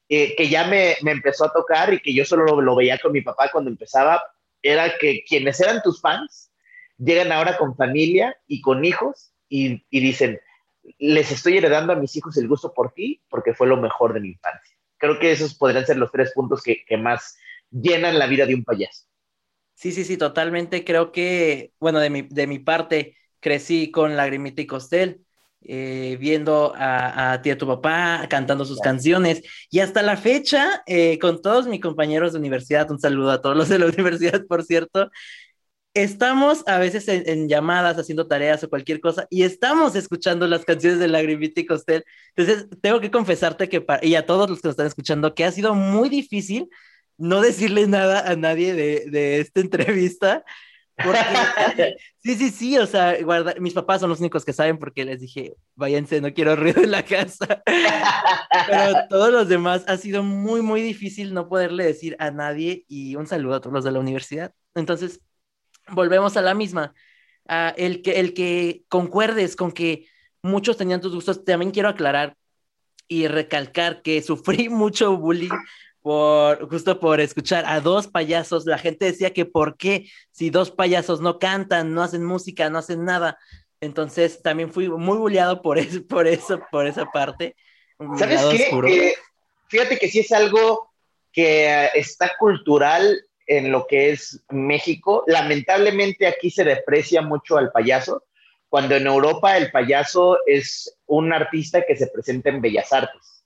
que 0.09 0.49
ya 0.49 0.67
me, 0.67 0.97
me, 1.03 1.13
empezó 1.13 1.45
a 1.47 1.53
tocar 1.53 1.93
y 1.93 2.01
que 2.01 2.13
yo 2.13 2.25
solo 2.25 2.45
lo, 2.45 2.61
lo 2.61 2.77
veía 2.77 2.99
con 2.99 3.13
mi 3.13 3.23
papá 3.23 3.51
cuando 3.51 3.71
empezaba, 3.71 4.23
era 4.63 4.97
que 4.99 5.25
quienes 5.27 5.61
eran 5.61 5.83
tus 5.83 6.01
fans 6.01 6.51
llegan 6.99 7.33
ahora 7.33 7.57
con 7.57 7.77
familia 7.77 8.37
y 8.47 8.61
con 8.61 8.85
hijos 8.85 9.33
y, 9.49 9.85
y 9.91 10.01
dicen, 10.01 10.41
les 10.99 11.31
estoy 11.31 11.59
heredando 11.59 11.93
a 11.93 11.97
mis 11.97 12.15
hijos 12.17 12.37
el 12.37 12.49
gusto 12.49 12.73
por 12.73 12.93
ti 12.93 13.23
porque 13.29 13.55
fue 13.55 13.67
lo 13.67 13.77
mejor 13.77 14.15
de 14.15 14.21
mi 14.21 14.29
infancia. 14.29 14.77
Creo 14.97 15.19
que 15.19 15.31
esos 15.31 15.55
podrían 15.55 15.87
ser 15.87 15.97
los 15.97 16.11
tres 16.11 16.33
puntos 16.35 16.63
que, 16.63 16.85
más 16.97 17.39
llenan 17.71 18.19
la 18.19 18.27
vida 18.27 18.47
de 18.47 18.55
un 18.55 18.65
payaso. 18.65 19.05
Sí, 19.75 19.93
sí, 19.93 20.05
sí, 20.05 20.17
totalmente. 20.17 20.85
Creo 20.85 21.13
que, 21.13 21.73
bueno, 21.79 22.01
de 22.01 22.11
mi, 22.11 22.23
de 22.23 22.47
mi 22.47 22.59
parte, 22.59 23.17
crecí 23.39 23.91
con 23.93 24.17
Lagrimita 24.17 24.63
y 24.63 24.67
Costel, 24.67 25.25
eh, 25.61 26.17
viendo 26.21 26.73
a, 26.77 27.33
a, 27.33 27.43
ti, 27.43 27.51
a 27.51 27.59
tu 27.59 27.67
papá, 27.67 28.27
cantando 28.29 28.65
sus 28.65 28.81
canciones. 28.81 29.43
Y 29.71 29.81
hasta 29.81 30.03
la 30.03 30.17
fecha, 30.17 30.83
eh, 30.87 31.19
con 31.21 31.43
todos 31.43 31.69
mis 31.69 31.81
compañeros 31.81 32.33
de 32.33 32.39
universidad, 32.39 32.91
un 32.91 32.99
saludo 32.99 33.31
a 33.31 33.41
todos 33.41 33.57
los 33.57 33.69
de 33.69 33.79
la 33.79 33.87
universidad, 33.97 34.45
por 34.47 34.65
cierto, 34.65 35.11
estamos 36.03 36.63
a 36.67 36.79
veces 36.79 37.09
en, 37.09 37.49
llamadas 37.49 37.99
haciendo 37.99 38.27
tareas 38.27 38.63
o 38.65 38.69
cualquier 38.69 39.01
cosa 39.01 39.27
y 39.31 39.43
estamos 39.43 39.95
escuchando 39.95 40.47
las 40.47 40.65
canciones 40.65 40.99
de 40.99 41.09
Lagrimita 41.09 41.61
y 41.61 41.67
Costel. 41.67 42.05
Entonces, 42.35 42.69
tengo 42.81 43.01
que 43.01 43.11
confesarte 43.11 43.69
que, 43.69 43.85
y 44.03 44.15
a 44.15 44.27
todos 44.27 44.49
los 44.49 44.61
que 44.61 44.69
nos 44.69 44.73
están 44.73 44.87
escuchando, 44.87 45.35
que 45.35 45.45
ha 45.45 45.53
sido 45.53 45.75
muy 45.75 46.09
difícil 46.09 46.69
no 47.17 47.41
decirle 47.41 47.87
nada 47.87 48.31
a 48.31 48.37
nadie 48.37 48.75
de, 48.75 49.07
de 49.11 49.41
esta 49.41 49.61
entrevista. 49.61 50.45
Porque, 50.97 51.19
sí, 52.23 52.35
sí, 52.35 52.51
sí, 52.51 52.79
o 52.79 52.87
sea, 52.87 53.21
guarda, 53.23 53.55
mis 53.61 53.75
papás 53.75 54.01
son 54.01 54.11
los 54.11 54.21
únicos 54.21 54.45
que 54.45 54.53
saben 54.53 54.79
porque 54.79 55.05
les 55.05 55.21
dije, 55.21 55.55
váyanse, 55.77 56.21
no 56.21 56.33
quiero 56.35 56.57
ruido 56.57 56.83
en 56.83 56.91
la 56.91 57.05
casa. 57.05 57.63
Pero 57.65 58.95
todos 59.09 59.31
los 59.31 59.49
demás 59.49 59.85
ha 59.87 59.97
sido 59.97 60.23
muy, 60.23 60.61
muy 60.61 60.83
difícil 60.83 61.35
no 61.35 61.49
poderle 61.49 61.85
decir 61.85 62.17
a 62.19 62.31
nadie 62.31 62.85
y 62.89 63.15
un 63.17 63.27
saludo 63.27 63.57
a 63.57 63.61
todos 63.61 63.75
los 63.75 63.85
de 63.85 63.93
la 63.93 64.01
universidad. 64.01 64.53
Entonces, 64.75 65.21
volvemos 65.91 66.37
a 66.37 66.43
la 66.43 66.55
misma. 66.55 66.95
el, 67.77 68.03
que, 68.03 68.21
el 68.21 68.35
que 68.35 68.85
concuerdes 68.89 69.57
con 69.57 69.73
que 69.73 70.07
muchos 70.43 70.77
tenían 70.77 71.01
tus 71.01 71.15
gustos, 71.15 71.45
también 71.45 71.71
quiero 71.71 71.89
aclarar 71.89 72.37
y 73.09 73.27
recalcar 73.27 74.03
que 74.03 74.23
sufrí 74.23 74.69
mucho 74.69 75.17
bullying 75.17 75.51
por 76.01 76.69
justo 76.71 77.01
por 77.01 77.21
escuchar 77.21 77.65
a 77.67 77.81
dos 77.81 78.07
payasos. 78.07 78.67
La 78.67 78.79
gente 78.79 79.07
decía 79.07 79.33
que 79.33 79.45
por 79.45 79.77
qué 79.77 80.09
si 80.31 80.51
dos 80.51 80.71
payasos 80.71 81.21
no 81.21 81.39
cantan, 81.39 81.93
no 81.93 82.03
hacen 82.03 82.25
música, 82.25 82.71
no 82.71 82.79
hacen 82.79 83.05
nada. 83.05 83.39
Entonces 83.81 84.43
también 84.43 84.73
fui 84.73 84.89
muy 84.89 85.19
bulleado 85.19 85.63
por 85.63 85.79
eso, 85.79 86.07
por 86.07 86.27
eso, 86.27 86.61
por 86.71 86.87
esa 86.87 87.07
parte. 87.07 87.57
¿Sabes 88.17 88.41
qué? 88.51 89.15
fíjate 89.69 89.99
que 89.99 90.09
sí 90.09 90.21
es 90.21 90.33
algo 90.33 90.93
que 91.33 91.91
está 91.95 92.33
cultural 92.39 93.21
en 93.49 93.73
lo 93.73 93.87
que 93.87 94.11
es 94.11 94.45
México. 94.51 95.25
Lamentablemente 95.27 96.27
aquí 96.27 96.51
se 96.51 96.63
deprecia 96.63 97.23
mucho 97.23 97.57
al 97.57 97.73
payaso, 97.73 98.25
cuando 98.69 98.95
en 98.95 99.07
Europa 99.07 99.57
el 99.57 99.73
payaso 99.73 100.39
es 100.47 100.99
un 101.07 101.33
artista 101.33 101.85
que 101.85 101.97
se 101.97 102.07
presenta 102.09 102.51
en 102.51 102.61
Bellas 102.61 102.93
Artes. 102.93 103.45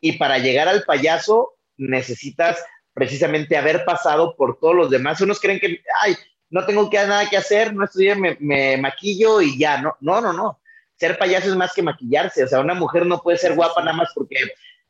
Y 0.00 0.12
para 0.12 0.38
llegar 0.38 0.66
al 0.66 0.82
payaso 0.84 1.54
necesitas 1.76 2.64
precisamente 2.94 3.56
haber 3.56 3.84
pasado 3.84 4.34
por 4.36 4.58
todos 4.58 4.74
los 4.74 4.90
demás. 4.90 5.20
Unos 5.20 5.38
creen 5.38 5.60
que, 5.60 5.82
ay, 6.00 6.16
no 6.50 6.64
tengo 6.64 6.88
que, 6.88 6.96
nada 6.96 7.28
que 7.28 7.36
hacer, 7.36 7.74
no 7.74 7.84
estudié, 7.84 8.14
me, 8.14 8.36
me 8.40 8.78
maquillo 8.78 9.40
y 9.40 9.58
ya. 9.58 9.80
No, 9.80 9.96
no, 10.00 10.20
no, 10.20 10.32
no. 10.32 10.60
Ser 10.96 11.18
payaso 11.18 11.48
es 11.48 11.56
más 11.56 11.72
que 11.74 11.82
maquillarse. 11.82 12.44
O 12.44 12.48
sea, 12.48 12.60
una 12.60 12.74
mujer 12.74 13.04
no 13.04 13.22
puede 13.22 13.38
ser 13.38 13.54
guapa 13.54 13.82
nada 13.82 13.96
más 13.96 14.12
porque 14.14 14.36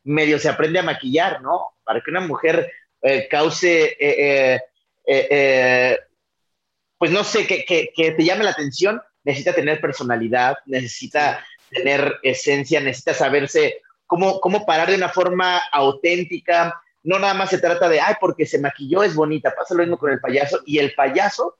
medio 0.04 0.38
se 0.38 0.48
aprende 0.48 0.78
a 0.78 0.84
maquillar, 0.84 1.42
¿no? 1.42 1.74
Para 1.84 2.00
que 2.00 2.10
una 2.10 2.20
mujer 2.20 2.70
eh, 3.02 3.26
cause, 3.28 3.96
eh, 3.98 4.60
eh, 5.04 5.98
pues 6.96 7.10
no 7.10 7.24
sé, 7.24 7.46
que, 7.46 7.64
que, 7.64 8.12
te 8.12 8.24
llame 8.24 8.44
la 8.44 8.50
atención, 8.50 9.02
necesita 9.24 9.52
tener 9.52 9.80
personalidad, 9.80 10.56
necesita 10.66 11.44
tener 11.70 12.18
esencia, 12.22 12.80
necesita 12.80 13.14
saberse 13.14 13.80
cómo, 14.06 14.40
cómo 14.40 14.64
parar 14.64 14.88
de 14.88 14.96
una 14.96 15.08
forma 15.08 15.58
auténtica. 15.72 16.80
No 17.02 17.18
nada 17.18 17.34
más 17.34 17.50
se 17.50 17.58
trata 17.58 17.88
de, 17.88 18.00
ay, 18.00 18.14
porque 18.20 18.46
se 18.46 18.60
maquilló, 18.60 19.02
es 19.02 19.14
bonita. 19.14 19.54
Pasa 19.54 19.74
lo 19.74 19.80
mismo 19.80 19.98
con 19.98 20.12
el 20.12 20.20
payaso. 20.20 20.60
Y 20.64 20.78
el 20.78 20.94
payaso 20.94 21.58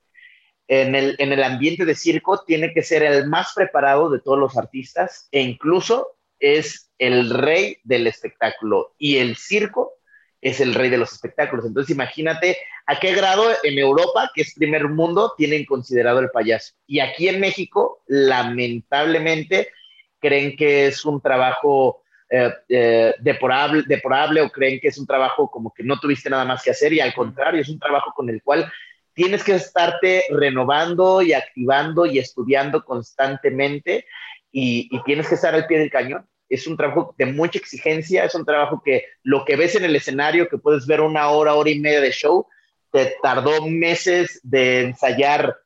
en 0.69 0.95
el, 0.95 1.17
en 1.19 1.33
el 1.33 1.43
ambiente 1.43 1.85
de 1.85 1.97
circo 1.97 2.45
tiene 2.45 2.73
que 2.73 2.83
ser 2.83 3.03
el 3.03 3.27
más 3.27 3.53
preparado 3.55 4.11
de 4.11 4.21
todos 4.21 4.39
los 4.39 4.57
artistas 4.57 5.29
e 5.33 5.41
incluso 5.41 6.17
es 6.39 6.91
el 6.99 7.31
rey 7.31 7.79
del 7.83 8.07
espectáculo. 8.07 8.95
Y 8.99 9.17
el 9.17 9.37
circo 9.37 9.95
es 10.43 10.61
el 10.61 10.75
rey 10.75 10.91
de 10.91 10.99
los 10.99 11.13
espectáculos. 11.13 11.65
Entonces 11.65 11.95
imagínate 11.95 12.59
a 12.85 12.99
qué 12.99 13.15
grado 13.15 13.45
en 13.63 13.79
Europa, 13.79 14.31
que 14.35 14.43
es 14.43 14.55
primer 14.55 14.89
mundo, 14.89 15.33
tienen 15.39 15.65
considerado 15.65 16.19
el 16.19 16.31
payaso. 16.31 16.75
Y 16.87 16.99
aquí 16.99 17.29
en 17.29 17.41
México, 17.41 18.03
lamentablemente, 18.09 19.71
creen 20.19 20.57
que 20.57 20.89
es 20.89 21.05
un 21.05 21.21
trabajo 21.21 22.03
eh, 22.29 22.53
eh, 22.69 23.15
deporable, 23.21 23.85
deporable 23.87 24.41
o 24.41 24.51
creen 24.51 24.81
que 24.81 24.89
es 24.89 24.99
un 24.99 25.07
trabajo 25.07 25.49
como 25.49 25.73
que 25.73 25.85
no 25.85 25.99
tuviste 26.01 26.29
nada 26.29 26.45
más 26.45 26.63
que 26.63 26.71
hacer 26.73 26.93
y 26.93 27.01
al 27.01 27.15
contrario, 27.15 27.61
es 27.61 27.69
un 27.69 27.79
trabajo 27.79 28.13
con 28.15 28.29
el 28.29 28.43
cual 28.43 28.71
tienes 29.15 29.45
que 29.45 29.55
estarte 29.55 30.25
renovando 30.31 31.23
y 31.23 31.35
activando 31.35 32.05
y 32.07 32.19
estudiando 32.19 32.85
constantemente 32.85 34.07
y, 34.51 34.89
y 34.91 35.03
tienes 35.05 35.29
que 35.29 35.35
estar 35.37 35.55
al 35.55 35.67
pie 35.67 35.79
del 35.79 35.91
cañón 35.91 36.27
es 36.53 36.67
un 36.67 36.77
trabajo 36.77 37.15
de 37.17 37.27
mucha 37.27 37.59
exigencia, 37.59 38.27
es 38.27 38.35
un 38.35 38.45
trabajo 38.45 38.83
que 38.85 39.07
lo 39.23 39.45
que 39.47 39.57
ves 39.57 39.75
en 39.75 39.85
el 39.85 39.97
escenario, 39.97 40.49
que 40.49 40.59
puedes 40.59 40.87
ver 40.87 41.01
una 41.01 41.31
hora, 41.31 41.55
hora 41.55 41.71
y 41.71 41.81
media 41.81 42.03
de 42.03 42.13
show, 42.13 42.47
te 42.91 43.15
tardó 43.23 43.67
meses 43.67 44.39
de 44.43 44.83
ensayar 44.83 45.57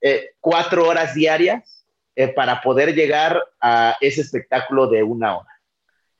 eh, 0.00 0.30
cuatro 0.40 0.88
horas 0.88 1.14
diarias 1.14 1.84
eh, 2.16 2.28
para 2.28 2.62
poder 2.62 2.94
llegar 2.94 3.38
a 3.60 3.98
ese 4.00 4.22
espectáculo 4.22 4.86
de 4.86 5.02
una 5.02 5.36
hora. 5.36 5.48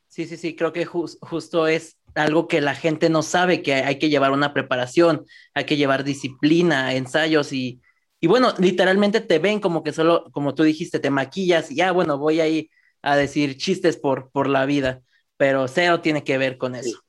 Sí, 0.06 0.26
sí, 0.26 0.36
sí, 0.36 0.54
creo 0.54 0.74
que 0.74 0.84
justo 0.84 1.66
es 1.66 1.96
algo 2.14 2.46
que 2.46 2.60
la 2.60 2.74
gente 2.74 3.08
no 3.08 3.22
sabe, 3.22 3.62
que 3.62 3.72
hay 3.72 3.98
que 3.98 4.10
llevar 4.10 4.32
una 4.32 4.52
preparación, 4.52 5.24
hay 5.54 5.64
que 5.64 5.78
llevar 5.78 6.04
disciplina, 6.04 6.92
ensayos 6.92 7.54
y, 7.54 7.80
y 8.20 8.26
bueno, 8.26 8.52
literalmente 8.58 9.22
te 9.22 9.38
ven 9.38 9.60
como 9.60 9.82
que 9.82 9.92
solo, 9.92 10.30
como 10.32 10.54
tú 10.54 10.62
dijiste, 10.62 10.98
te 10.98 11.08
maquillas 11.08 11.70
y 11.70 11.76
ya, 11.76 11.92
bueno, 11.92 12.18
voy 12.18 12.40
ahí 12.40 12.70
a 13.02 13.16
decir 13.16 13.56
chistes 13.56 13.96
por, 13.96 14.30
por 14.30 14.48
la 14.48 14.66
vida, 14.66 15.02
pero 15.36 15.68
cero 15.68 16.00
tiene 16.00 16.24
que 16.24 16.38
ver 16.38 16.58
con 16.58 16.74
eso. 16.74 17.00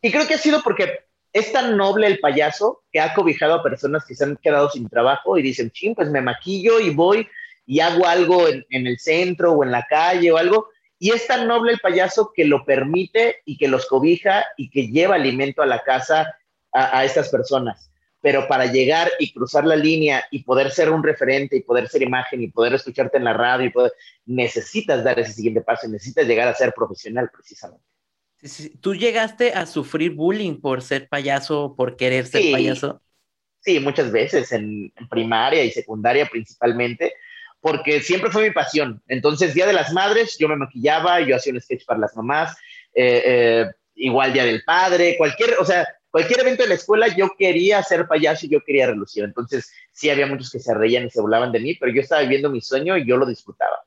Y 0.00 0.10
creo 0.10 0.26
que 0.26 0.34
ha 0.34 0.38
sido 0.38 0.62
porque 0.62 1.04
es 1.32 1.52
tan 1.52 1.76
noble 1.76 2.06
el 2.06 2.20
payaso 2.20 2.84
que 2.92 3.00
ha 3.00 3.12
cobijado 3.12 3.54
a 3.54 3.62
personas 3.62 4.04
que 4.04 4.14
se 4.14 4.24
han 4.24 4.36
quedado 4.36 4.70
sin 4.70 4.88
trabajo 4.88 5.36
y 5.36 5.42
dicen, 5.42 5.70
ching, 5.70 5.94
pues 5.94 6.08
me 6.08 6.20
maquillo 6.20 6.78
y 6.78 6.90
voy 6.90 7.28
y 7.66 7.80
hago 7.80 8.06
algo 8.06 8.46
en, 8.48 8.64
el 8.70 8.98
centro 8.98 9.52
o 9.52 9.64
en 9.64 9.72
la 9.72 9.86
calle 9.88 10.30
o 10.30 10.36
algo. 10.36 10.68
y 10.98 11.10
es 11.10 11.26
tan 11.26 11.48
noble 11.48 11.72
el 11.72 11.80
payaso 11.80 12.32
que 12.34 12.44
lo 12.44 12.64
permite 12.64 13.42
y 13.44 13.56
que 13.56 13.68
los 13.68 13.86
cobija 13.86 14.44
y 14.56 14.70
que 14.70 14.88
lleva 14.88 15.16
alimento 15.16 15.60
a 15.60 15.66
la 15.66 15.82
casa 15.82 16.38
a, 16.72 17.04
estas 17.04 17.28
personas. 17.28 17.90
Pero 18.24 18.48
para 18.48 18.64
llegar 18.64 19.10
y 19.18 19.34
cruzar 19.34 19.66
la 19.66 19.76
línea 19.76 20.24
y 20.30 20.44
poder 20.44 20.70
ser 20.70 20.88
un 20.88 21.02
referente 21.02 21.56
y 21.56 21.60
poder 21.60 21.90
ser 21.90 22.00
imagen 22.00 22.42
y 22.42 22.48
poder 22.48 22.72
escucharte 22.72 23.18
en 23.18 23.24
la 23.24 23.34
radio 23.34 23.66
y 23.66 23.70
poder, 23.70 23.92
necesitas 24.24 25.04
dar 25.04 25.18
ese 25.18 25.34
siguiente 25.34 25.60
paso, 25.60 25.86
necesitas 25.88 26.26
llegar 26.26 26.48
a 26.48 26.54
ser 26.54 26.72
profesional 26.72 27.30
precisamente. 27.30 27.84
¿Tú 28.80 28.94
llegaste 28.94 29.52
a 29.52 29.66
sufrir 29.66 30.12
bullying 30.12 30.58
por 30.58 30.80
ser 30.80 31.06
payaso, 31.06 31.74
por 31.76 31.96
querer 31.96 32.26
ser 32.26 32.50
payaso? 32.50 33.02
Sí, 33.60 33.78
muchas 33.78 34.10
veces, 34.10 34.52
en, 34.52 34.90
primaria 35.10 35.62
y 35.62 35.70
secundaria 35.70 36.24
principalmente, 36.24 37.12
porque 37.60 38.00
siempre 38.00 38.30
fue 38.30 38.44
mi 38.44 38.52
pasión. 38.52 39.02
Entonces, 39.06 39.52
Día 39.52 39.66
de 39.66 39.74
las 39.74 39.92
Madres, 39.92 40.38
yo 40.38 40.48
me 40.48 40.56
maquillaba, 40.56 41.20
yo 41.20 41.36
hacía 41.36 41.52
un 41.52 41.60
sketch 41.60 41.84
para 41.84 42.00
las 42.00 42.16
mamás, 42.16 42.56
eh, 42.94 43.22
eh, 43.26 43.66
igual 43.96 44.32
Día 44.32 44.46
del 44.46 44.64
Padre, 44.64 45.18
cualquier, 45.18 45.56
o 45.58 45.64
sea, 45.66 45.86
cualquier 46.14 46.42
evento 46.42 46.62
de 46.62 46.68
la 46.68 46.76
escuela, 46.76 47.08
yo 47.08 47.28
quería 47.36 47.82
ser 47.82 48.06
payaso 48.06 48.46
y 48.46 48.50
yo 48.50 48.60
quería 48.64 48.86
relucir. 48.86 49.24
Entonces, 49.24 49.72
sí 49.90 50.10
había 50.10 50.28
muchos 50.28 50.48
que 50.48 50.60
se 50.60 50.72
reían 50.72 51.04
y 51.04 51.10
se 51.10 51.20
burlaban 51.20 51.50
de 51.50 51.58
mí, 51.58 51.74
pero 51.74 51.92
yo 51.92 52.00
estaba 52.00 52.22
viviendo 52.22 52.50
mi 52.50 52.60
sueño 52.60 52.96
y 52.96 53.04
yo 53.04 53.16
lo 53.16 53.26
disfrutaba. 53.26 53.80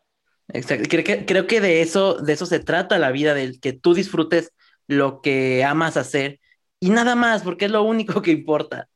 Exacto. 0.49 0.89
Creo 0.89 1.05
que, 1.05 1.25
creo 1.25 1.47
que 1.47 1.61
de 1.61 1.81
eso, 1.81 2.15
de 2.15 2.33
eso 2.33 2.45
se 2.45 2.59
trata 2.59 2.99
la 2.99 3.11
vida, 3.11 3.33
del 3.33 3.61
que 3.61 3.71
tú 3.71 3.93
disfrutes 3.93 4.51
lo 4.87 5.21
que 5.21 5.63
amas 5.63 5.95
hacer 5.95 6.41
y 6.81 6.89
nada 6.89 7.15
más, 7.15 7.43
porque 7.43 7.63
es 7.63 7.71
lo 7.71 7.83
único 7.83 8.21
que 8.21 8.31
importa. 8.31 8.89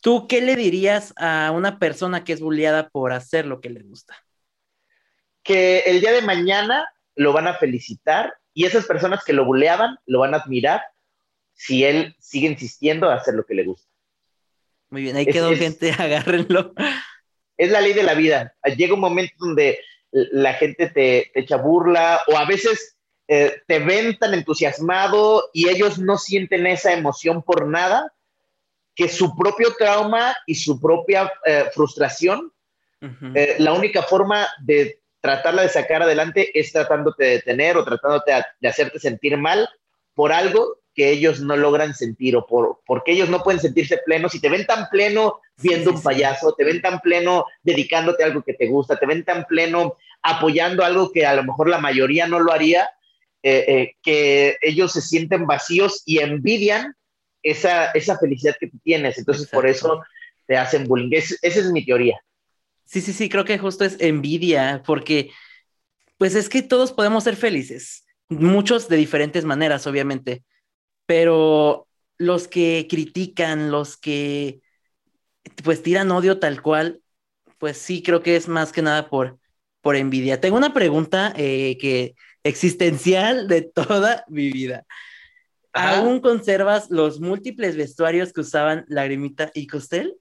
¿Tú 0.00 0.28
qué 0.28 0.40
le 0.40 0.54
dirías 0.54 1.12
a 1.16 1.50
una 1.52 1.80
persona 1.80 2.22
que 2.22 2.32
es 2.32 2.40
bulliada 2.40 2.90
por 2.90 3.12
hacer 3.12 3.44
lo 3.44 3.60
que 3.60 3.70
le 3.70 3.82
gusta? 3.82 4.14
Que 5.42 5.80
el 5.80 6.00
día 6.00 6.12
de 6.12 6.22
mañana 6.22 6.88
lo 7.16 7.32
van 7.32 7.48
a 7.48 7.54
felicitar 7.54 8.34
y 8.54 8.66
esas 8.66 8.86
personas 8.86 9.24
que 9.24 9.32
lo 9.32 9.44
bulleaban 9.44 9.98
lo 10.06 10.20
van 10.20 10.34
a 10.34 10.36
admirar 10.36 10.80
si 11.58 11.84
él 11.84 12.14
sigue 12.20 12.46
insistiendo 12.46 13.10
a 13.10 13.16
hacer 13.16 13.34
lo 13.34 13.44
que 13.44 13.54
le 13.54 13.64
gusta. 13.64 13.90
Muy 14.90 15.02
bien, 15.02 15.16
ahí 15.16 15.26
quedó 15.26 15.54
gente, 15.54 15.90
agárrenlo. 15.98 16.72
Es 17.56 17.70
la 17.70 17.80
ley 17.80 17.92
de 17.92 18.04
la 18.04 18.14
vida. 18.14 18.54
Llega 18.76 18.94
un 18.94 19.00
momento 19.00 19.34
donde 19.38 19.80
la 20.12 20.54
gente 20.54 20.88
te, 20.88 21.38
echa 21.38 21.56
burla 21.56 22.20
o 22.28 22.38
a 22.38 22.44
veces 22.44 22.96
eh, 23.26 23.60
te 23.66 23.80
ven 23.80 24.16
tan 24.18 24.34
entusiasmado 24.34 25.50
y 25.52 25.68
ellos 25.68 25.98
no 25.98 26.16
sienten 26.16 26.66
esa 26.68 26.92
emoción 26.92 27.42
por 27.42 27.66
nada 27.66 28.14
que 28.94 29.08
su 29.08 29.36
propio 29.36 29.74
trauma 29.76 30.36
y 30.46 30.54
su 30.54 30.80
propia 30.80 31.30
eh, 31.44 31.66
frustración, 31.74 32.52
eh, 33.34 33.54
la 33.58 33.72
única 33.72 34.02
forma 34.02 34.48
de 34.60 35.00
tratarla 35.20 35.62
de 35.62 35.68
sacar 35.68 36.02
adelante 36.02 36.58
es 36.58 36.72
tratándote 36.72 37.24
de 37.24 37.30
detener 37.30 37.76
o 37.76 37.84
tratándote 37.84 38.32
de 38.60 38.68
hacerte 38.68 38.98
sentir 38.98 39.36
mal 39.36 39.68
por 40.14 40.32
algo 40.32 40.77
que 40.98 41.12
ellos 41.12 41.40
no 41.40 41.56
logran 41.56 41.94
sentir 41.94 42.34
o 42.34 42.44
por, 42.44 42.80
porque 42.84 43.12
ellos 43.12 43.28
no 43.28 43.44
pueden 43.44 43.60
sentirse 43.60 44.00
plenos 44.04 44.34
y 44.34 44.40
te 44.40 44.48
ven 44.48 44.66
tan 44.66 44.88
pleno 44.90 45.38
viendo 45.62 45.92
un 45.92 46.02
payaso, 46.02 46.56
te 46.58 46.64
ven 46.64 46.82
tan 46.82 46.98
pleno 46.98 47.44
dedicándote 47.62 48.24
a 48.24 48.26
algo 48.26 48.42
que 48.42 48.54
te 48.54 48.66
gusta, 48.66 48.96
te 48.96 49.06
ven 49.06 49.24
tan 49.24 49.44
pleno 49.44 49.94
apoyando 50.22 50.84
algo 50.84 51.12
que 51.12 51.24
a 51.24 51.36
lo 51.36 51.44
mejor 51.44 51.68
la 51.68 51.78
mayoría 51.78 52.26
no 52.26 52.40
lo 52.40 52.52
haría, 52.52 52.90
eh, 53.44 53.92
que 54.02 54.56
ellos 54.60 54.90
se 54.90 55.00
sienten 55.00 55.46
vacíos 55.46 56.02
y 56.04 56.18
envidian 56.18 56.96
esa, 57.44 57.92
esa 57.92 58.18
felicidad 58.18 58.56
que 58.58 58.66
tú 58.66 58.78
tienes. 58.82 59.18
Entonces, 59.18 59.46
por 59.48 59.68
eso 59.68 60.02
te 60.48 60.56
hacen 60.56 60.82
bullying. 60.82 61.12
esa 61.12 61.36
es 61.40 61.70
mi 61.70 61.86
teoría. 61.86 62.20
Sí, 62.86 63.00
sí, 63.02 63.12
sí, 63.12 63.28
creo 63.28 63.44
que 63.44 63.56
justo 63.56 63.84
es 63.84 64.00
envidia, 64.00 64.82
porque 64.84 65.30
pues 66.16 66.34
es 66.34 66.48
que 66.48 66.62
todos 66.62 66.90
podemos 66.90 67.22
ser 67.22 67.36
felices, 67.36 68.04
muchos 68.28 68.88
de 68.88 68.96
diferentes 68.96 69.44
maneras, 69.44 69.86
obviamente, 69.86 70.42
pero 71.08 71.88
los 72.18 72.48
que 72.48 72.86
critican, 72.86 73.70
los 73.70 73.96
que 73.96 74.60
pues 75.64 75.82
tiran 75.82 76.10
odio 76.10 76.38
tal 76.38 76.60
cual, 76.60 77.00
pues 77.56 77.78
sí, 77.78 78.02
creo 78.02 78.22
que 78.22 78.36
es 78.36 78.46
más 78.46 78.72
que 78.72 78.82
nada 78.82 79.08
por, 79.08 79.38
por 79.80 79.96
envidia. 79.96 80.38
Tengo 80.38 80.58
una 80.58 80.74
pregunta 80.74 81.32
eh, 81.34 81.78
que 81.80 82.14
existencial 82.42 83.48
de 83.48 83.62
toda 83.62 84.26
mi 84.28 84.52
vida. 84.52 84.84
¿Aún 85.72 86.20
conservas 86.20 86.90
los 86.90 87.20
múltiples 87.20 87.74
vestuarios 87.74 88.34
que 88.34 88.42
usaban 88.42 88.84
Lagrimita 88.88 89.50
y 89.54 89.66
Costel? 89.66 90.14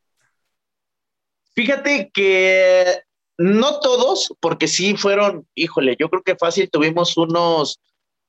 Fíjate 1.54 2.12
que 2.14 3.02
no 3.38 3.82
todos, 3.82 4.34
porque 4.40 4.70
sí 4.70 4.96
fueron, 4.96 5.46
híjole, 5.54 5.98
yo 6.00 6.10
creo 6.10 6.24
que 6.24 6.38
fácil 6.38 6.70
tuvimos 6.70 7.18
unos 7.18 7.82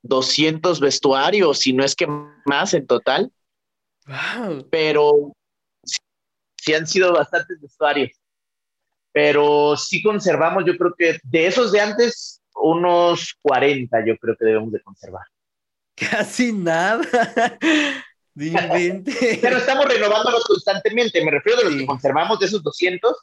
200 0.03 0.79
vestuarios, 0.79 1.59
si 1.59 1.73
no 1.73 1.83
es 1.83 1.95
que 1.95 2.07
más 2.45 2.73
en 2.73 2.87
total. 2.87 3.31
Wow. 4.05 4.67
Pero 4.71 5.33
sí, 5.83 6.73
han 6.73 6.87
sido 6.87 7.13
bastantes 7.13 7.59
vestuarios. 7.61 8.11
Pero 9.11 9.75
sí 9.75 10.01
conservamos, 10.01 10.63
yo 10.65 10.77
creo 10.77 10.93
que 10.97 11.19
de 11.23 11.47
esos 11.47 11.71
de 11.71 11.81
antes, 11.81 12.41
unos 12.55 13.35
40 13.41 14.05
yo 14.05 14.17
creo 14.17 14.35
que 14.37 14.45
debemos 14.45 14.71
de 14.71 14.81
conservar. 14.81 15.23
Casi 15.95 16.51
nada. 16.51 17.01
Pero 18.35 19.57
estamos 19.57 19.85
renovándolos 19.85 20.45
constantemente. 20.45 21.23
Me 21.23 21.31
refiero 21.31 21.59
a 21.59 21.63
los 21.65 21.75
que 21.75 21.85
conservamos 21.85 22.39
de 22.39 22.45
esos 22.45 22.63
200. 22.63 23.13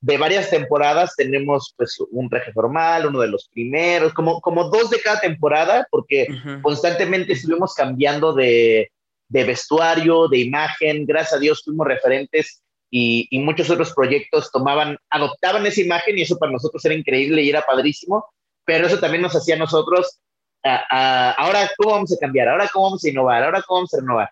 De 0.00 0.16
varias 0.16 0.50
temporadas 0.50 1.14
tenemos 1.16 1.74
pues 1.76 1.96
un 2.10 2.28
traje 2.28 2.52
formal, 2.52 3.06
uno 3.06 3.20
de 3.20 3.28
los 3.28 3.48
primeros, 3.48 4.12
como, 4.12 4.40
como 4.40 4.70
dos 4.70 4.90
de 4.90 5.00
cada 5.00 5.20
temporada, 5.20 5.86
porque 5.90 6.28
constantemente 6.62 7.32
estuvimos 7.32 7.74
cambiando 7.74 8.32
de, 8.32 8.92
de, 9.28 9.44
vestuario, 9.44 10.28
de 10.28 10.38
imagen. 10.38 11.04
Gracias 11.04 11.34
a 11.34 11.40
Dios 11.40 11.62
fuimos 11.64 11.86
referentes 11.86 12.62
y, 12.90 13.26
y, 13.30 13.40
muchos 13.40 13.68
otros 13.70 13.92
proyectos 13.92 14.52
tomaban, 14.52 14.96
adoptaban 15.10 15.66
esa 15.66 15.80
imagen 15.80 16.16
y 16.16 16.22
eso 16.22 16.38
para 16.38 16.52
nosotros 16.52 16.84
era 16.84 16.94
increíble 16.94 17.42
y 17.42 17.50
era 17.50 17.62
padrísimo, 17.62 18.24
pero 18.64 18.86
eso 18.86 18.98
también 19.00 19.22
nos 19.22 19.34
hacía 19.34 19.56
a 19.56 19.58
nosotros 19.58 20.20
ahora 20.62 21.70
cómo 21.76 21.94
vamos 21.94 22.12
a 22.12 22.18
cambiar, 22.18 22.48
ahora 22.48 22.68
cómo 22.72 22.86
vamos 22.86 23.04
a 23.04 23.08
innovar, 23.08 23.42
ahora 23.42 23.62
cómo 23.62 23.80
vamos 23.80 23.94
a 23.94 24.00
renovar. 24.00 24.30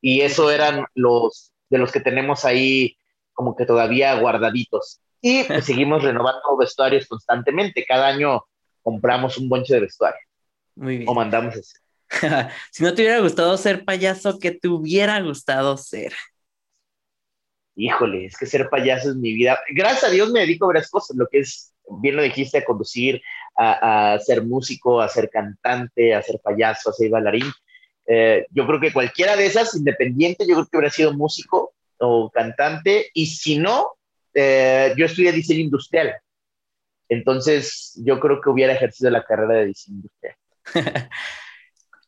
Y 0.00 0.22
eso 0.22 0.50
eran 0.50 0.86
los 0.94 1.52
de 1.68 1.78
los 1.78 1.92
que 1.92 2.00
tenemos 2.00 2.44
ahí 2.44 2.96
como 3.40 3.56
que 3.56 3.64
todavía 3.64 4.20
guardaditos. 4.20 5.00
Y 5.22 5.44
pues, 5.48 5.64
seguimos 5.64 6.02
renovando 6.02 6.58
vestuarios 6.58 7.06
constantemente. 7.06 7.86
Cada 7.88 8.08
año 8.08 8.44
compramos 8.82 9.38
un 9.38 9.48
bonche 9.48 9.72
de 9.72 9.80
vestuario. 9.80 10.20
Muy 10.76 10.98
bien. 10.98 11.08
O 11.08 11.14
mandamos 11.14 11.56
ese. 11.56 11.78
si 12.70 12.84
no 12.84 12.92
te 12.92 13.00
hubiera 13.00 13.20
gustado 13.20 13.56
ser 13.56 13.86
payaso, 13.86 14.38
¿qué 14.38 14.50
te 14.50 14.68
hubiera 14.68 15.18
gustado 15.22 15.78
ser? 15.78 16.12
Híjole, 17.76 18.26
es 18.26 18.36
que 18.36 18.44
ser 18.44 18.68
payaso 18.68 19.08
es 19.08 19.16
mi 19.16 19.32
vida. 19.32 19.58
Gracias 19.70 20.04
a 20.04 20.10
Dios 20.10 20.30
me 20.30 20.40
dedico 20.40 20.66
a 20.66 20.74
varias 20.74 20.90
cosas, 20.90 21.16
lo 21.16 21.26
que 21.28 21.38
es, 21.38 21.72
bien 22.02 22.16
lo 22.16 22.22
dijiste, 22.22 22.58
a 22.58 22.64
conducir, 22.66 23.22
a, 23.56 24.18
ser 24.22 24.44
músico, 24.44 25.00
a 25.00 25.08
ser 25.08 25.30
cantante, 25.30 26.14
a 26.14 26.22
ser 26.22 26.40
payaso, 26.44 26.90
a 26.90 26.92
ser 26.92 27.08
bailarín. 27.08 27.50
Eh, 28.06 28.44
yo 28.50 28.66
creo 28.66 28.80
que 28.80 28.92
cualquiera 28.92 29.34
de 29.34 29.46
esas, 29.46 29.74
independiente, 29.74 30.46
yo 30.46 30.56
creo 30.56 30.66
que 30.66 30.76
hubiera 30.76 30.92
sido 30.92 31.14
músico 31.14 31.72
o 32.00 32.30
cantante, 32.30 33.10
y 33.14 33.26
si 33.26 33.58
no, 33.58 33.92
eh, 34.34 34.92
yo 34.96 35.06
estudié 35.06 35.32
diseño 35.32 35.60
industrial. 35.60 36.14
Entonces, 37.08 38.00
yo 38.04 38.20
creo 38.20 38.40
que 38.40 38.50
hubiera 38.50 38.72
ejercido 38.72 39.10
la 39.10 39.24
carrera 39.24 39.54
de 39.54 39.66
diseño 39.66 39.96
industrial. 39.96 40.36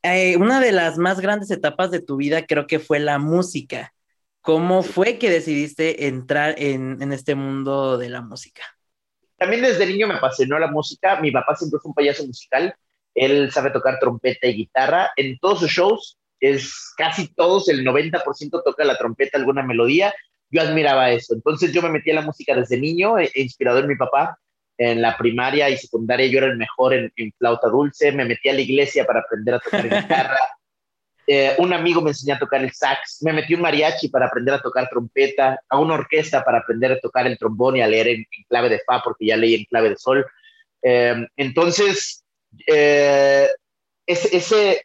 Eh, 0.04 0.36
una 0.36 0.60
de 0.60 0.72
las 0.72 0.98
más 0.98 1.20
grandes 1.20 1.52
etapas 1.52 1.92
de 1.92 2.00
tu 2.00 2.16
vida 2.16 2.44
creo 2.44 2.66
que 2.66 2.80
fue 2.80 2.98
la 2.98 3.20
música. 3.20 3.94
¿Cómo 4.40 4.82
fue 4.82 5.16
que 5.16 5.30
decidiste 5.30 6.08
entrar 6.08 6.56
en, 6.58 7.00
en 7.00 7.12
este 7.12 7.36
mundo 7.36 7.98
de 7.98 8.08
la 8.08 8.20
música? 8.20 8.64
también 9.42 9.62
desde 9.62 9.86
niño 9.86 10.06
me 10.06 10.14
apasionó 10.14 10.56
la 10.56 10.68
música. 10.68 11.20
Mi 11.20 11.32
papá 11.32 11.56
siempre 11.56 11.80
fue 11.80 11.88
un 11.88 11.94
payaso 11.94 12.24
musical. 12.24 12.76
Él 13.12 13.50
sabe 13.50 13.70
tocar 13.70 13.98
trompeta 13.98 14.46
y 14.46 14.54
guitarra. 14.54 15.10
En 15.16 15.36
todos 15.40 15.58
sus 15.58 15.70
shows, 15.70 16.16
es 16.42 16.92
casi 16.96 17.28
todos, 17.28 17.68
el 17.68 17.86
90% 17.86 18.62
toca 18.64 18.84
la 18.84 18.98
trompeta, 18.98 19.38
alguna 19.38 19.62
melodía. 19.62 20.12
Yo 20.50 20.60
admiraba 20.60 21.10
eso. 21.10 21.34
Entonces 21.34 21.72
yo 21.72 21.80
me 21.80 21.88
metí 21.88 22.10
a 22.10 22.16
la 22.16 22.22
música 22.22 22.54
desde 22.54 22.78
niño, 22.78 23.18
e, 23.18 23.30
inspirado 23.36 23.78
en 23.78 23.86
mi 23.86 23.96
papá. 23.96 24.38
En 24.76 25.00
la 25.00 25.16
primaria 25.16 25.70
y 25.70 25.76
secundaria 25.76 26.26
yo 26.26 26.38
era 26.38 26.48
el 26.48 26.56
mejor 26.56 26.94
en, 26.94 27.12
en 27.16 27.32
flauta 27.38 27.68
dulce. 27.68 28.10
Me 28.10 28.24
metí 28.24 28.48
a 28.48 28.54
la 28.54 28.60
iglesia 28.60 29.06
para 29.06 29.20
aprender 29.20 29.54
a 29.54 29.60
tocar 29.60 29.82
guitarra. 30.02 30.38
Eh, 31.26 31.54
un 31.58 31.72
amigo 31.72 32.00
me 32.00 32.10
enseñó 32.10 32.34
a 32.34 32.38
tocar 32.38 32.62
el 32.62 32.72
sax, 32.72 33.22
me 33.22 33.32
metí 33.32 33.54
un 33.54 33.60
mariachi 33.60 34.08
para 34.08 34.26
aprender 34.26 34.54
a 34.54 34.60
tocar 34.60 34.88
trompeta, 34.88 35.60
a 35.68 35.78
una 35.78 35.94
orquesta 35.94 36.44
para 36.44 36.58
aprender 36.58 36.90
a 36.90 36.98
tocar 36.98 37.28
el 37.28 37.38
trombón 37.38 37.76
y 37.76 37.80
a 37.80 37.86
leer 37.86 38.08
en, 38.08 38.26
clave 38.48 38.68
de 38.68 38.80
fa 38.84 39.00
porque 39.02 39.26
ya 39.26 39.36
leí 39.36 39.54
en 39.54 39.64
clave 39.66 39.90
de 39.90 39.96
sol. 39.96 40.26
Eh, 40.82 41.26
entonces, 41.36 42.24
eh, 42.66 43.48
ese, 44.04 44.84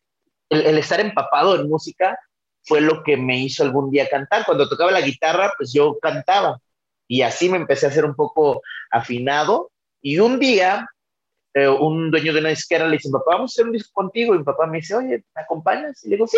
el, 0.50 0.78
estar 0.78 1.00
empapado 1.00 1.56
en 1.56 1.70
música 1.70 2.18
fue 2.64 2.82
lo 2.82 3.04
que 3.04 3.18
me 3.18 3.40
hizo 3.40 3.64
algún 3.64 3.92
día 3.92 4.10
cantar. 4.10 4.46
Cuando 4.46 4.68
tocaba 4.68 4.92
la 4.92 5.02
guitarra, 5.02 5.54
pues 5.58 5.74
yo 5.74 5.98
cantaba 6.00 6.60
y 7.08 7.22
así 7.22 7.50
me 7.50 7.58
empecé 7.58 7.86
a 7.86 7.90
hacer 7.90 8.06
un 8.06 8.16
poco 8.16 8.62
afinado 8.92 9.72
y 10.02 10.20
un 10.20 10.40
día 10.40 10.88
eh, 11.54 11.68
un 11.68 12.12
dueño 12.12 12.34
de 12.34 12.40
una 12.40 12.50
disquera 12.50 12.86
le 12.86 12.98
dice, 12.98 13.10
papá, 13.10 13.32
vamos 13.32 13.52
a 13.52 13.54
hacer 13.54 13.66
un 13.66 13.72
disco 13.72 13.92
contigo. 13.94 14.36
Y 14.36 14.40
mi 14.40 14.44
papá 14.44 14.68
me 14.68 14.78
dice, 14.78 14.94
oye, 14.94 15.24
¿me 15.36 15.42
acompañas? 15.42 16.04
Y 16.06 16.10
le 16.10 16.16
digo, 16.16 16.28
sí. 16.28 16.38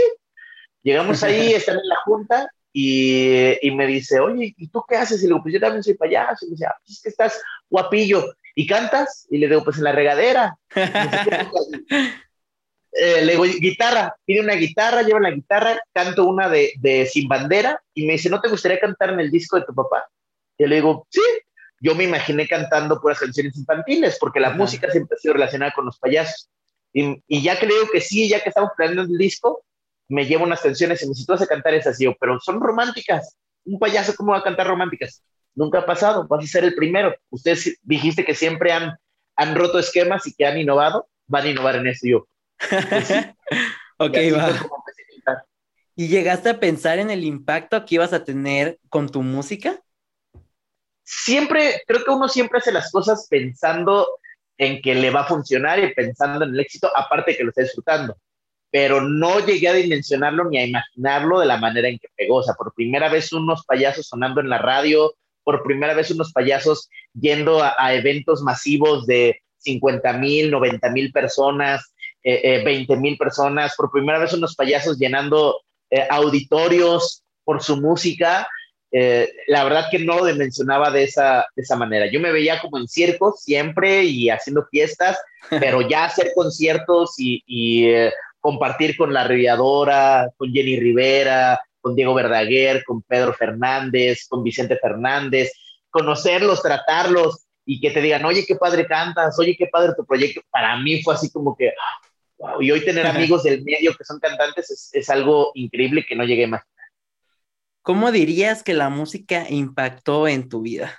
Llegamos 0.82 1.22
ahí, 1.24 1.54
están 1.54 1.78
en 1.78 1.90
la 1.90 1.98
junta 2.06 2.50
y, 2.72 3.68
y, 3.68 3.72
me 3.72 3.86
dice, 3.86 4.22
oye, 4.22 4.54
¿y 4.56 4.68
tú 4.70 4.82
qué 4.88 4.96
haces? 4.96 5.20
Y 5.20 5.24
le 5.24 5.34
digo, 5.34 5.42
pues 5.42 5.54
yo 5.54 5.60
también 5.60 5.84
soy 5.84 5.96
payaso. 5.96 6.46
Y 6.46 6.50
me 6.50 6.54
dice, 6.54 6.68
ah, 6.68 6.76
pues 6.80 6.98
es 6.98 7.02
que 7.02 7.10
estás 7.10 7.42
guapillo. 7.70 8.34
¿Y 8.56 8.66
cantas? 8.66 9.28
Y 9.30 9.40
le 9.40 9.50
digo, 9.50 9.64
pues 9.64 9.78
en 9.78 9.84
la 9.84 9.92
regadera. 9.92 10.58
eh, 12.92 13.24
le 13.24 13.34
digo, 13.34 13.44
guitarra, 13.44 14.16
pide 14.26 14.42
una 14.42 14.56
guitarra, 14.56 15.04
lleva 15.04 15.20
la 15.20 15.32
guitarra, 15.32 15.80
canto 15.94 16.26
una 16.26 16.50
de, 16.50 16.74
de, 16.80 17.06
Sin 17.06 17.28
Bandera 17.28 17.82
y 17.94 18.06
me 18.06 18.14
dice, 18.14 18.30
¿no 18.30 18.42
te 18.42 18.50
gustaría 18.50 18.80
cantar 18.80 19.12
en 19.12 19.20
el 19.20 19.32
disco 19.32 19.58
de 19.58 19.66
tu 19.66 19.74
papá? 19.74 20.08
Y 20.58 20.66
le 20.66 20.76
digo, 20.76 21.08
sí. 21.10 21.22
Yo 21.82 21.96
me 21.96 22.04
imaginé 22.04 22.46
cantando 22.46 23.00
puras 23.00 23.20
canciones 23.20 23.56
infantiles 23.56 24.18
porque 24.20 24.42
la 24.42 24.50
música 24.50 24.92
siempre 24.92 25.16
ha 25.16 25.20
sido 25.20 25.36
relacionada 25.36 25.72
con 25.72 25.86
los 25.86 25.98
payasos. 25.98 26.50
Y, 26.92 27.24
y, 27.26 27.42
ya 27.42 27.58
creo 27.58 27.90
que 27.90 28.02
sí, 28.02 28.28
ya 28.28 28.42
que 28.42 28.50
estamos 28.50 28.72
planeando 28.76 29.04
el 29.04 29.18
disco, 29.18 29.64
me 30.10 30.26
llevo 30.26 30.44
unas 30.44 30.60
canciones 30.60 31.02
y 31.02 31.06
me 31.06 31.14
dice, 31.14 31.32
a 31.32 31.48
cantar 31.48 31.74
esas. 31.76 32.00
Y 32.02 32.06
yo, 32.06 32.16
pero 32.20 32.40
son 32.42 32.60
románticas. 32.60 33.38
Un 33.64 33.80
payaso, 33.80 34.14
¿cómo 34.16 34.34
va 34.34 34.40
a 34.40 34.44
cantar 34.44 34.68
románticas? 34.68 35.24
Nunca 35.56 35.80
ha 35.80 35.86
pasado, 35.86 36.28
vas 36.28 36.44
a 36.44 36.48
ser 36.48 36.66
el 36.66 36.76
primero. 36.76 37.16
Ustedes 37.30 37.80
dijiste 37.84 38.26
que 38.26 38.36
siempre 38.36 38.72
han, 38.74 38.98
han 39.36 39.56
roto 39.56 39.80
esquemas 39.80 40.28
y 40.28 40.34
que 40.34 40.46
han 40.46 40.58
innovado, 40.58 41.08
van 41.28 41.46
a 41.46 41.50
innovar 41.50 41.76
en 41.76 41.88
eso. 41.88 42.08
Y 42.08 42.12
yo, 42.12 42.28
ok, 43.98 44.18
va. 44.36 44.70
¿Y 45.96 46.08
llegaste 46.08 46.50
a 46.50 46.60
pensar 46.60 46.98
en 47.00 47.12
el 47.12 47.26
impacto 47.26 47.84
que 47.86 47.96
ibas 47.96 48.14
a 48.14 48.24
tener 48.24 48.80
con 48.88 49.10
tu 49.10 49.22
música? 49.22 49.82
Siempre, 51.04 51.82
creo 51.86 52.06
que 52.06 52.12
uno 52.12 52.30
siempre 52.30 52.60
hace 52.60 52.72
las 52.72 52.90
cosas 52.90 53.28
pensando 53.30 54.08
en 54.58 54.82
que 54.82 54.96
le 54.96 55.10
va 55.10 55.22
a 55.22 55.28
funcionar 55.28 55.80
y 55.80 55.94
pensando 55.94 56.46
en 56.46 56.54
el 56.54 56.60
éxito, 56.62 56.90
aparte 56.96 57.32
de 57.32 57.38
que 57.38 57.44
lo 57.44 57.50
está 57.50 57.64
disfrutando. 57.64 58.16
Pero 58.72 59.02
no 59.02 59.46
llegué 59.46 59.68
a 59.68 59.74
dimensionarlo 59.74 60.46
ni 60.46 60.60
a 60.60 60.66
imaginarlo 60.66 61.40
de 61.40 61.48
la 61.48 61.58
manera 61.58 61.90
en 61.90 62.00
que 62.00 62.08
pegó. 62.16 62.36
O 62.36 62.44
sea, 62.44 62.54
por 62.54 62.74
primera 62.74 63.10
vez 63.10 63.34
unos 63.34 63.66
payasos 63.66 64.08
sonando 64.08 64.40
en 64.40 64.50
la 64.50 64.60
radio, 64.60 65.14
por 65.44 65.64
primera 65.64 65.94
vez 65.94 66.12
unos 66.12 66.32
payasos 66.32 66.90
yendo 67.14 67.62
a, 67.62 67.76
a 67.78 67.94
eventos 67.94 68.42
masivos 68.42 69.06
de 69.06 69.42
50 69.58 70.14
mil, 70.14 70.52
90 70.52 70.90
mil 70.92 71.12
personas, 71.12 71.94
eh, 72.24 72.62
20 72.64 72.94
eh, 72.94 72.98
mil 72.98 73.18
personas, 73.18 73.76
por 73.76 73.92
primera 73.92 74.20
vez 74.20 74.34
unos 74.34 74.56
payasos 74.56 74.98
llenando 74.98 75.62
eh, 75.90 76.06
auditorios 76.10 77.24
por 77.44 77.64
su 77.64 77.78
música. 77.78 78.48
Eh, 78.92 79.30
la 79.48 79.64
verdad 79.64 79.86
que 79.92 80.00
no 80.00 80.18
lo 80.18 80.26
dimensionaba 80.26 80.90
de 80.92 81.04
esa, 81.04 81.46
de 81.56 81.62
esa 81.62 81.76
manera. 81.76 82.08
Yo 82.12 82.20
me 82.20 82.32
veía 82.32 82.60
como 82.60 82.78
en 82.78 82.88
circos 82.88 83.42
siempre 83.44 84.04
y 84.04 84.30
haciendo 84.30 84.66
fiestas, 84.70 85.18
pero 85.50 85.82
ya 85.82 86.06
hacer 86.06 86.32
conciertos 86.36 87.16
y, 87.18 87.44
y 87.46 87.92
compartir 88.40 88.98
con 88.98 89.14
La 89.14 89.26
Riviadora, 89.26 90.30
con 90.38 90.52
Jenny 90.52 90.80
Rivera, 90.80 91.62
con 91.82 91.96
Diego 91.96 92.14
Verdaguer, 92.14 92.84
con 92.84 93.02
Pedro 93.02 93.34
Fernández, 93.34 94.28
con 94.28 94.44
Vicente 94.44 94.78
Fernández, 94.78 95.52
conocerlos, 95.90 96.62
tratarlos 96.62 97.46
y 97.66 97.80
que 97.80 97.92
te 97.92 98.02
digan, 98.02 98.26
oye, 98.26 98.46
qué 98.48 98.56
padre 98.56 98.88
cantas, 98.88 99.38
oye, 99.40 99.56
qué 99.58 99.68
padre 99.68 99.94
tu 99.96 100.06
proyecto. 100.06 100.42
Para 100.50 100.78
mí 100.78 101.02
fue 101.04 101.14
así 101.14 101.32
como 101.32 101.56
que, 101.56 101.72
y 102.62 102.72
hoy 102.72 102.84
tener 102.86 103.06
amigos 103.06 103.44
del 103.44 103.64
medio 103.64 103.94
que 103.96 104.04
son 104.04 104.20
cantantes 104.20 104.72
es, 104.72 104.90
es 104.94 105.10
algo 105.10 105.52
increíble 105.56 106.06
que 106.08 106.16
no 106.16 106.24
llegué 106.24 106.48
más. 106.48 106.64
¿Cómo 107.82 108.12
dirías 108.12 108.64
que 108.64 108.74
la 108.74 108.90
música 108.90 109.46
impactó 109.50 110.28
en 110.28 110.48
tu 110.48 110.62
vida? 110.62 110.98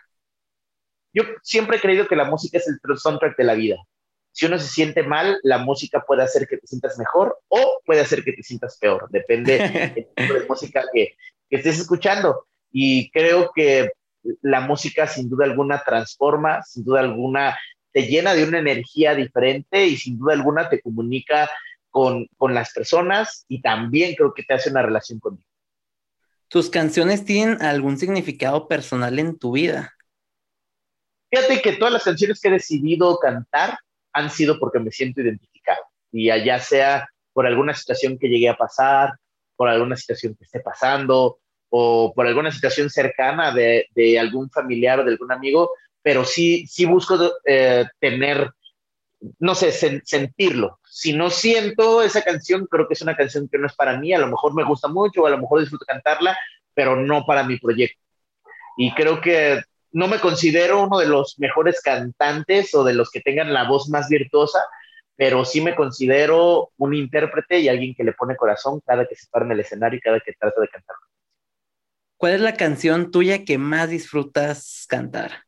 Yo 1.13 1.25
siempre 1.43 1.77
he 1.77 1.81
creído 1.81 2.07
que 2.07 2.17
la 2.17 2.25
música 2.25 2.59
es 2.59 2.69
el 2.69 2.79
soundtrack 2.99 3.37
de 3.37 3.45
la 3.45 3.55
vida. 3.55 3.77
Si 4.33 4.47
uno 4.47 4.59
se 4.59 4.69
siente 4.69 5.03
mal, 5.03 5.39
la 5.43 5.59
música 5.59 6.05
puede 6.07 6.23
hacer 6.23 6.47
que 6.47 6.57
te 6.57 6.67
sientas 6.67 6.99
mejor 6.99 7.39
o 7.49 7.81
puede 7.85 8.01
hacer 8.01 8.23
que 8.23 8.33
te 8.33 8.43
sientas 8.43 8.79
peor. 8.79 9.09
Depende 9.11 9.59
del 9.59 10.09
tipo 10.17 10.35
de 10.35 10.47
música 10.47 10.85
que, 10.93 11.17
que 11.49 11.57
estés 11.57 11.81
escuchando. 11.81 12.47
Y 12.71 13.11
creo 13.11 13.51
que 13.55 13.91
la 14.43 14.61
música 14.61 15.07
sin 15.07 15.29
duda 15.29 15.47
alguna 15.47 15.83
transforma, 15.83 16.63
sin 16.63 16.85
duda 16.85 17.01
alguna 17.01 17.59
te 17.93 18.03
llena 18.03 18.35
de 18.35 18.45
una 18.45 18.59
energía 18.59 19.15
diferente 19.15 19.87
y 19.87 19.97
sin 19.97 20.19
duda 20.19 20.35
alguna 20.35 20.69
te 20.69 20.81
comunica 20.81 21.51
con, 21.91 22.27
con 22.37 22.55
las 22.55 22.73
personas 22.73 23.45
y 23.49 23.61
también 23.61 24.15
creo 24.15 24.33
que 24.33 24.43
te 24.43 24.55
hace 24.55 24.71
una 24.71 24.83
relación 24.83 25.19
contigo. 25.19 25.49
¿Tus 26.49 26.69
canciones 26.69 27.25
tienen 27.25 27.63
algún 27.63 27.97
significado 27.97 28.67
personal 28.67 29.19
en 29.19 29.39
tu 29.39 29.53
vida? 29.53 29.95
Fíjate 31.31 31.63
que 31.63 31.73
todas 31.75 31.93
las 31.93 32.05
canciones 32.05 32.41
que 32.41 32.49
he 32.49 32.53
decidido 32.53 33.19
cantar 33.19 33.79
han 34.13 34.31
sido 34.31 34.59
porque 34.59 34.81
me 34.81 34.91
siento 34.91 35.21
identificado. 35.21 35.81
Y 36.11 36.27
ya 36.27 36.59
sea 36.59 37.09
por 37.33 37.47
alguna 37.47 37.73
situación 37.75 38.19
que 38.19 38.29
llegué 38.29 38.49
a 38.49 38.57
pasar, 38.57 39.13
por 39.55 39.69
alguna 39.69 39.97
situación 39.97 40.35
que 40.35 40.45
esté 40.45 40.59
pasando, 40.59 41.39
o 41.69 42.13
por 42.15 42.27
alguna 42.27 42.51
situación 42.51 42.91
cercana 42.91 43.55
de, 43.55 43.87
de 43.95 44.19
algún 44.19 44.51
familiar 44.51 44.99
o 44.99 45.05
de 45.05 45.13
algún 45.13 45.31
amigo, 45.31 45.71
pero 46.03 46.25
sí, 46.25 46.67
sí 46.67 46.85
busco 46.85 47.19
eh, 47.45 47.87
tener, 47.99 48.51
no 49.39 49.55
sé, 49.55 49.73
sentirlo. 50.05 50.79
Si 50.85 51.13
no 51.13 51.31
siento 51.31 52.03
esa 52.03 52.23
canción, 52.23 52.67
creo 52.67 52.89
que 52.89 52.95
es 52.95 53.03
una 53.03 53.17
canción 53.17 53.49
que 53.49 53.59
no 53.59 53.67
es 53.67 53.75
para 53.75 53.99
mí, 53.99 54.13
a 54.13 54.19
lo 54.19 54.29
mejor 54.29 54.55
me 54.55 54.65
gusta 54.65 54.89
mucho, 54.89 55.27
a 55.27 55.31
lo 55.31 55.39
mejor 55.39 55.61
disfruto 55.61 55.85
cantarla, 55.85 56.37
pero 56.75 56.97
no 56.97 57.25
para 57.25 57.45
mi 57.45 57.59
proyecto. 57.59 58.01
Y 58.77 58.93
creo 58.95 59.21
que 59.21 59.61
no 59.93 60.09
me 60.09 60.21
considero 60.21 60.83
uno 60.83 60.99
de 60.99 61.07
los 61.07 61.39
mejores 61.39 61.81
cantantes 61.81 62.75
o 62.75 62.85
de 62.85 62.95
los 62.95 63.11
que 63.11 63.21
tengan 63.21 63.53
la 63.53 63.69
voz 63.69 63.89
más 63.89 64.09
virtuosa, 64.09 64.61
pero 65.17 65.45
sí 65.45 65.61
me 65.61 65.75
considero 65.75 66.71
un 66.79 66.95
intérprete 66.95 67.59
y 67.59 67.69
alguien 67.69 67.95
que 67.95 68.05
le 68.05 68.13
pone 68.13 68.37
corazón 68.37 68.81
cada 68.87 69.07
que 69.07 69.17
se 69.17 69.27
para 69.29 69.45
en 69.45 69.53
el 69.53 69.61
escenario 69.61 69.99
y 69.99 70.01
cada 70.01 70.21
que 70.21 70.33
trata 70.33 70.61
de 70.61 70.69
cantar. 70.69 70.97
¿Cuál 72.17 72.35
es 72.35 72.41
la 72.41 72.55
canción 72.55 73.11
tuya 73.11 73.45
que 73.45 73.59
más 73.59 73.91
disfrutas 73.91 74.87
cantar? 74.89 75.45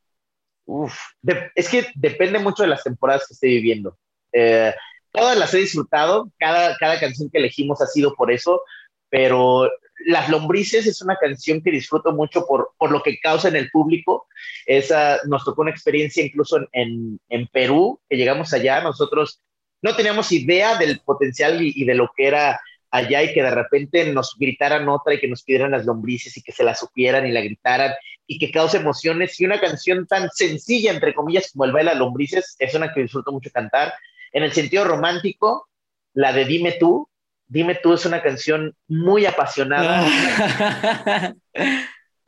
Es 1.55 1.69
que 1.69 1.87
depende 1.95 2.39
mucho 2.39 2.63
de 2.63 2.69
las 2.69 2.83
temporadas 2.83 3.27
que 3.27 3.35
esté 3.35 3.47
viviendo. 3.49 3.97
Eh, 4.33 4.75
todas 5.11 5.37
las 5.37 5.53
he 5.55 5.59
disfrutado, 5.59 6.31
cada, 6.39 6.77
cada 6.77 6.99
canción 6.99 7.31
que 7.31 7.39
elegimos 7.39 7.81
ha 7.83 7.87
sido 7.87 8.15
por 8.15 8.33
eso, 8.33 8.63
pero 9.11 9.69
Las 10.07 10.29
Lombrices 10.29 10.87
es 10.87 11.03
una 11.03 11.17
canción 11.17 11.63
que 11.63 11.71
disfruto 11.71 12.13
mucho 12.13 12.47
por, 12.47 12.71
por 12.79 12.91
lo 12.91 13.03
que 13.03 13.19
causa 13.21 13.49
en 13.49 13.57
el 13.57 13.71
público. 13.71 14.27
Esa, 14.67 15.19
nos 15.27 15.45
tocó 15.45 15.63
una 15.63 15.71
experiencia 15.71 16.25
incluso 16.25 16.59
en, 16.73 17.21
en, 17.29 17.47
Perú, 17.49 18.01
que 18.09 18.17
llegamos 18.17 18.53
allá, 18.53 18.81
nosotros 18.83 19.41
no 19.83 19.95
teníamos 19.97 20.33
idea 20.33 20.77
del 20.77 21.01
potencial 21.01 21.59
y 21.61 21.85
de 21.85 21.95
lo 21.95 22.11
que 22.17 22.27
era 22.29 22.61
allá 22.93 23.23
y 23.23 23.33
que 23.33 23.43
de 23.43 23.51
repente 23.51 24.13
nos 24.13 24.37
gritaran 24.39 24.89
otra 24.89 25.15
y 25.15 25.19
que 25.19 25.27
nos 25.27 25.43
pidieran 25.43 25.73
las 25.73 25.85
lombrices 25.85 26.37
y 26.37 26.43
que 26.43 26.53
se 26.53 26.63
la 26.63 26.75
supieran 26.75 27.27
y 27.27 27.33
la 27.33 27.41
gritaran 27.41 27.93
y 28.27 28.39
que 28.39 28.53
cause 28.53 28.77
emociones. 28.77 29.41
Y 29.41 29.47
una 29.47 29.59
canción 29.59 30.07
tan 30.07 30.31
sencilla, 30.31 30.93
entre 30.93 31.15
comillas, 31.15 31.51
como 31.53 31.65
el 31.65 31.73
baile 31.73 31.91
de 31.91 31.97
lombrices, 31.97 32.55
es 32.59 32.75
una 32.75 32.93
que 32.93 33.01
disfruto 33.01 33.33
mucho 33.33 33.51
cantar. 33.51 33.93
En 34.31 34.45
el 34.45 34.53
sentido 34.53 34.85
romántico, 34.85 35.69
la 36.13 36.33
de 36.33 36.45
Dime 36.45 36.73
tú, 36.79 37.09
Dime 37.49 37.75
tú 37.75 37.93
es 37.93 38.07
una 38.07 38.23
canción 38.23 38.75
muy 38.89 39.27
apasionada. 39.27 40.07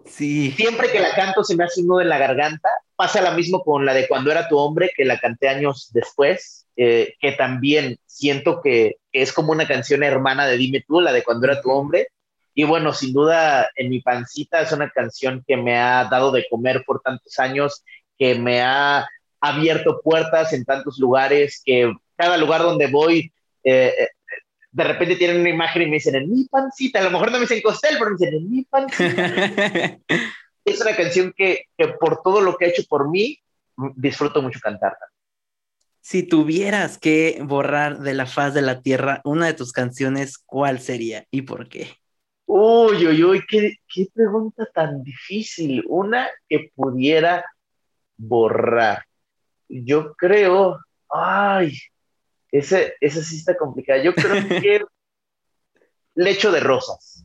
sí. 0.04 0.50
Siempre 0.50 0.92
que 0.92 1.00
la 1.00 1.14
canto 1.14 1.42
se 1.44 1.56
me 1.56 1.64
hace 1.64 1.80
un 1.80 1.86
nudo 1.86 2.02
en 2.02 2.10
la 2.10 2.18
garganta. 2.18 2.68
Pasa 2.94 3.22
lo 3.22 3.32
mismo 3.32 3.62
con 3.62 3.86
la 3.86 3.94
de 3.94 4.06
Cuando 4.06 4.30
era 4.30 4.48
tu 4.48 4.58
hombre, 4.58 4.90
que 4.94 5.06
la 5.06 5.18
canté 5.18 5.48
años 5.48 5.90
después 5.94 6.64
eh, 6.76 7.14
que 7.20 7.32
también 7.32 7.98
siento 8.04 8.60
que, 8.60 8.96
es 9.14 9.32
como 9.32 9.52
una 9.52 9.66
canción 9.66 10.02
hermana 10.02 10.46
de 10.46 10.56
Dime 10.56 10.84
tú, 10.86 11.00
la 11.00 11.12
de 11.12 11.22
cuando 11.22 11.46
era 11.46 11.62
tu 11.62 11.70
hombre. 11.70 12.08
Y 12.52 12.64
bueno, 12.64 12.92
sin 12.92 13.12
duda, 13.12 13.70
en 13.76 13.88
mi 13.88 14.00
pancita 14.00 14.60
es 14.60 14.72
una 14.72 14.90
canción 14.90 15.44
que 15.46 15.56
me 15.56 15.78
ha 15.78 16.04
dado 16.04 16.32
de 16.32 16.46
comer 16.48 16.84
por 16.84 17.00
tantos 17.00 17.38
años, 17.38 17.84
que 18.18 18.34
me 18.34 18.60
ha 18.60 19.06
abierto 19.40 20.00
puertas 20.02 20.52
en 20.52 20.64
tantos 20.64 20.98
lugares, 20.98 21.62
que 21.64 21.92
cada 22.16 22.36
lugar 22.36 22.62
donde 22.62 22.88
voy, 22.88 23.32
eh, 23.62 23.94
eh, 23.98 24.08
de 24.72 24.84
repente 24.84 25.16
tienen 25.16 25.40
una 25.40 25.50
imagen 25.50 25.82
y 25.82 25.86
me 25.86 25.94
dicen, 25.94 26.16
en 26.16 26.30
mi 26.30 26.44
pancita, 26.44 26.98
a 26.98 27.04
lo 27.04 27.10
mejor 27.12 27.30
no 27.30 27.38
me 27.38 27.42
dicen 27.42 27.62
costel, 27.62 27.96
pero 27.98 28.10
me 28.10 28.16
dicen, 28.16 28.34
en 28.34 28.50
mi 28.50 28.62
pancita. 28.64 29.98
es 30.64 30.80
una 30.80 30.96
canción 30.96 31.32
que, 31.36 31.66
que, 31.76 31.88
por 31.88 32.20
todo 32.22 32.40
lo 32.40 32.56
que 32.56 32.64
ha 32.64 32.68
hecho 32.68 32.82
por 32.88 33.08
mí, 33.08 33.38
disfruto 33.94 34.42
mucho 34.42 34.58
cantarla. 34.60 35.13
Si 36.04 36.22
tuvieras 36.22 36.98
que 36.98 37.40
borrar 37.42 38.00
de 38.00 38.12
la 38.12 38.26
faz 38.26 38.52
de 38.52 38.60
la 38.60 38.82
tierra 38.82 39.22
una 39.24 39.46
de 39.46 39.54
tus 39.54 39.72
canciones, 39.72 40.36
¿cuál 40.36 40.78
sería 40.78 41.24
y 41.30 41.40
por 41.40 41.66
qué? 41.66 41.88
Uy, 42.44 43.06
uy, 43.06 43.24
uy, 43.24 43.42
qué, 43.48 43.78
qué 43.88 44.08
pregunta 44.12 44.68
tan 44.74 45.02
difícil. 45.02 45.82
Una 45.88 46.28
que 46.46 46.70
pudiera 46.74 47.42
borrar. 48.18 49.06
Yo 49.66 50.12
creo, 50.14 50.78
ay, 51.08 51.78
esa, 52.52 52.80
esa 53.00 53.22
sí 53.22 53.36
está 53.36 53.56
complicada. 53.56 54.02
Yo 54.02 54.14
creo 54.14 54.34
que 54.60 54.84
Lecho 56.16 56.52
de 56.52 56.60
Rosas. 56.60 57.24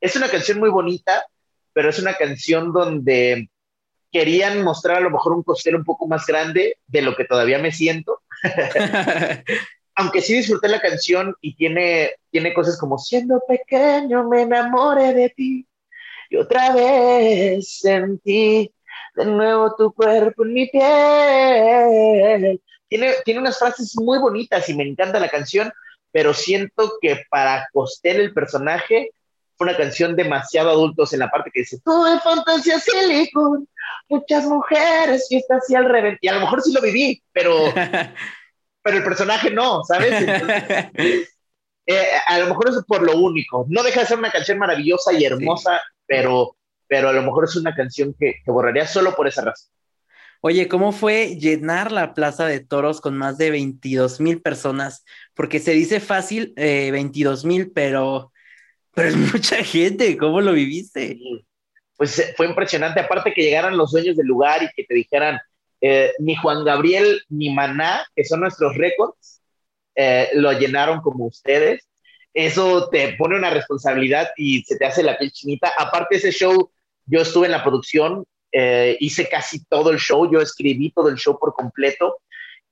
Es 0.00 0.16
una 0.16 0.28
canción 0.28 0.58
muy 0.58 0.70
bonita, 0.70 1.24
pero 1.72 1.90
es 1.90 2.00
una 2.00 2.14
canción 2.14 2.72
donde 2.72 3.49
querían 4.10 4.62
mostrar 4.62 4.98
a 4.98 5.00
lo 5.00 5.10
mejor 5.10 5.32
un 5.32 5.42
costel 5.42 5.76
un 5.76 5.84
poco 5.84 6.06
más 6.06 6.26
grande 6.26 6.78
de 6.86 7.02
lo 7.02 7.16
que 7.16 7.24
todavía 7.24 7.58
me 7.58 7.72
siento. 7.72 8.22
Aunque 9.94 10.22
sí 10.22 10.34
disfruté 10.34 10.68
la 10.68 10.80
canción 10.80 11.34
y 11.40 11.54
tiene, 11.54 12.12
tiene 12.30 12.54
cosas 12.54 12.78
como 12.78 12.98
siendo 12.98 13.42
pequeño 13.46 14.28
me 14.28 14.42
enamoré 14.42 15.12
de 15.12 15.28
ti 15.30 15.66
y 16.30 16.36
otra 16.36 16.72
vez 16.72 17.80
sentí 17.80 18.72
de 19.14 19.24
nuevo 19.26 19.74
tu 19.76 19.92
cuerpo 19.92 20.44
en 20.44 20.52
mi 20.54 20.68
piel. 20.68 22.62
Tiene, 22.88 23.14
tiene 23.24 23.40
unas 23.40 23.58
frases 23.58 23.96
muy 23.96 24.18
bonitas 24.18 24.68
y 24.68 24.74
me 24.74 24.84
encanta 24.84 25.18
la 25.18 25.28
canción, 25.28 25.72
pero 26.12 26.32
siento 26.32 26.92
que 27.00 27.24
para 27.28 27.68
Costel 27.72 28.20
el 28.20 28.32
personaje 28.32 29.10
fue 29.60 29.68
una 29.68 29.76
canción 29.76 30.16
demasiado 30.16 30.70
adultos 30.70 31.12
en 31.12 31.18
la 31.18 31.30
parte 31.30 31.50
que 31.52 31.60
dice, 31.60 31.78
tuve 31.84 32.18
fantasía 32.20 32.78
silicon, 32.78 33.68
muchas 34.08 34.46
mujeres, 34.46 35.26
fiestas 35.28 35.68
y 35.68 35.74
al 35.74 35.84
revés. 35.84 36.16
Y 36.22 36.28
a 36.28 36.32
lo 36.32 36.40
mejor 36.40 36.62
sí 36.62 36.72
lo 36.72 36.80
viví, 36.80 37.22
pero, 37.30 37.66
pero 38.82 38.96
el 38.96 39.04
personaje 39.04 39.50
no, 39.50 39.84
¿sabes? 39.84 40.14
Eh, 41.86 42.06
a 42.28 42.38
lo 42.38 42.46
mejor 42.46 42.68
es 42.68 42.76
por 42.86 43.02
lo 43.02 43.16
único. 43.16 43.66
No 43.68 43.82
deja 43.82 44.00
de 44.00 44.06
ser 44.06 44.18
una 44.18 44.30
canción 44.30 44.58
maravillosa 44.58 45.12
y 45.12 45.24
hermosa, 45.24 45.80
pero, 46.06 46.56
pero 46.86 47.08
a 47.08 47.12
lo 47.12 47.22
mejor 47.22 47.46
es 47.46 47.56
una 47.56 47.74
canción 47.74 48.14
que, 48.16 48.34
que 48.44 48.50
borraría 48.52 48.86
solo 48.86 49.16
por 49.16 49.26
esa 49.26 49.42
razón. 49.42 49.72
Oye, 50.40 50.68
¿cómo 50.68 50.92
fue 50.92 51.36
llenar 51.36 51.90
la 51.90 52.14
Plaza 52.14 52.46
de 52.46 52.60
Toros 52.60 53.00
con 53.00 53.18
más 53.18 53.38
de 53.38 53.50
22 53.50 54.20
mil 54.20 54.40
personas? 54.40 55.04
Porque 55.34 55.58
se 55.58 55.72
dice 55.72 55.98
fácil 55.98 56.52
eh, 56.56 56.90
22 56.92 57.44
mil, 57.44 57.72
pero, 57.72 58.30
pero 58.94 59.08
es 59.08 59.16
mucha 59.16 59.62
gente. 59.62 60.16
¿Cómo 60.16 60.40
lo 60.40 60.52
viviste? 60.52 61.18
Pues 61.96 62.18
eh, 62.18 62.34
fue 62.36 62.46
impresionante. 62.46 63.00
Aparte 63.00 63.32
que 63.32 63.42
llegaran 63.42 63.76
los 63.76 63.92
dueños 63.92 64.16
del 64.16 64.26
lugar 64.26 64.62
y 64.62 64.68
que 64.74 64.84
te 64.84 64.94
dijeran, 64.94 65.38
eh, 65.80 66.12
ni 66.18 66.34
Juan 66.36 66.64
Gabriel 66.64 67.22
ni 67.28 67.52
Maná, 67.52 68.06
que 68.14 68.24
son 68.24 68.40
nuestros 68.40 68.76
récords, 68.76 69.42
eh, 69.94 70.28
lo 70.34 70.52
llenaron 70.52 71.00
como 71.00 71.26
ustedes. 71.26 71.86
Eso 72.32 72.88
te 72.90 73.14
pone 73.14 73.36
una 73.36 73.50
responsabilidad 73.50 74.30
y 74.36 74.62
se 74.62 74.76
te 74.76 74.86
hace 74.86 75.02
la 75.02 75.18
piel 75.18 75.32
chinita. 75.32 75.72
Aparte 75.76 76.16
ese 76.16 76.30
show, 76.30 76.70
yo 77.06 77.20
estuve 77.20 77.46
en 77.46 77.52
la 77.52 77.64
producción, 77.64 78.24
hice 78.52 79.28
casi 79.28 79.64
todo 79.64 79.90
el 79.90 79.98
show, 79.98 80.30
yo 80.30 80.40
escribí 80.40 80.92
todo 80.92 81.08
el 81.08 81.16
show 81.16 81.38
por 81.38 81.54
completo 81.54 82.18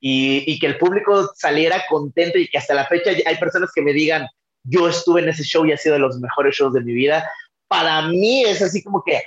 y, 0.01 0.45
y, 0.47 0.59
que 0.59 0.67
el 0.67 0.79
público 0.79 1.31
saliera 1.35 1.85
contento 1.89 2.39
y 2.39 2.49
que 2.49 2.59
hasta 2.59 2.75
la 2.75 2.87
fecha 2.87 3.11
hay 3.27 3.37
personas 3.37 3.71
que 3.75 3.83
me 3.83 3.93
digan, 3.93 4.29
yo 4.69 4.89
estuve 4.89 5.23
en 5.23 5.29
ese 5.29 5.45
show 5.45 5.65
y 5.65 5.73
ha 5.73 5.77
sido 5.77 5.95
de 5.95 6.01
los 6.01 6.19
mejores 6.19 6.57
shows 6.57 6.75
de 6.75 6.81
mi 6.81 6.93
vida. 6.93 7.29
Para 7.69 8.03
mí 8.03 8.45
es 8.45 8.63
así 8.63 8.83
como 8.83 9.03
que, 9.05 9.23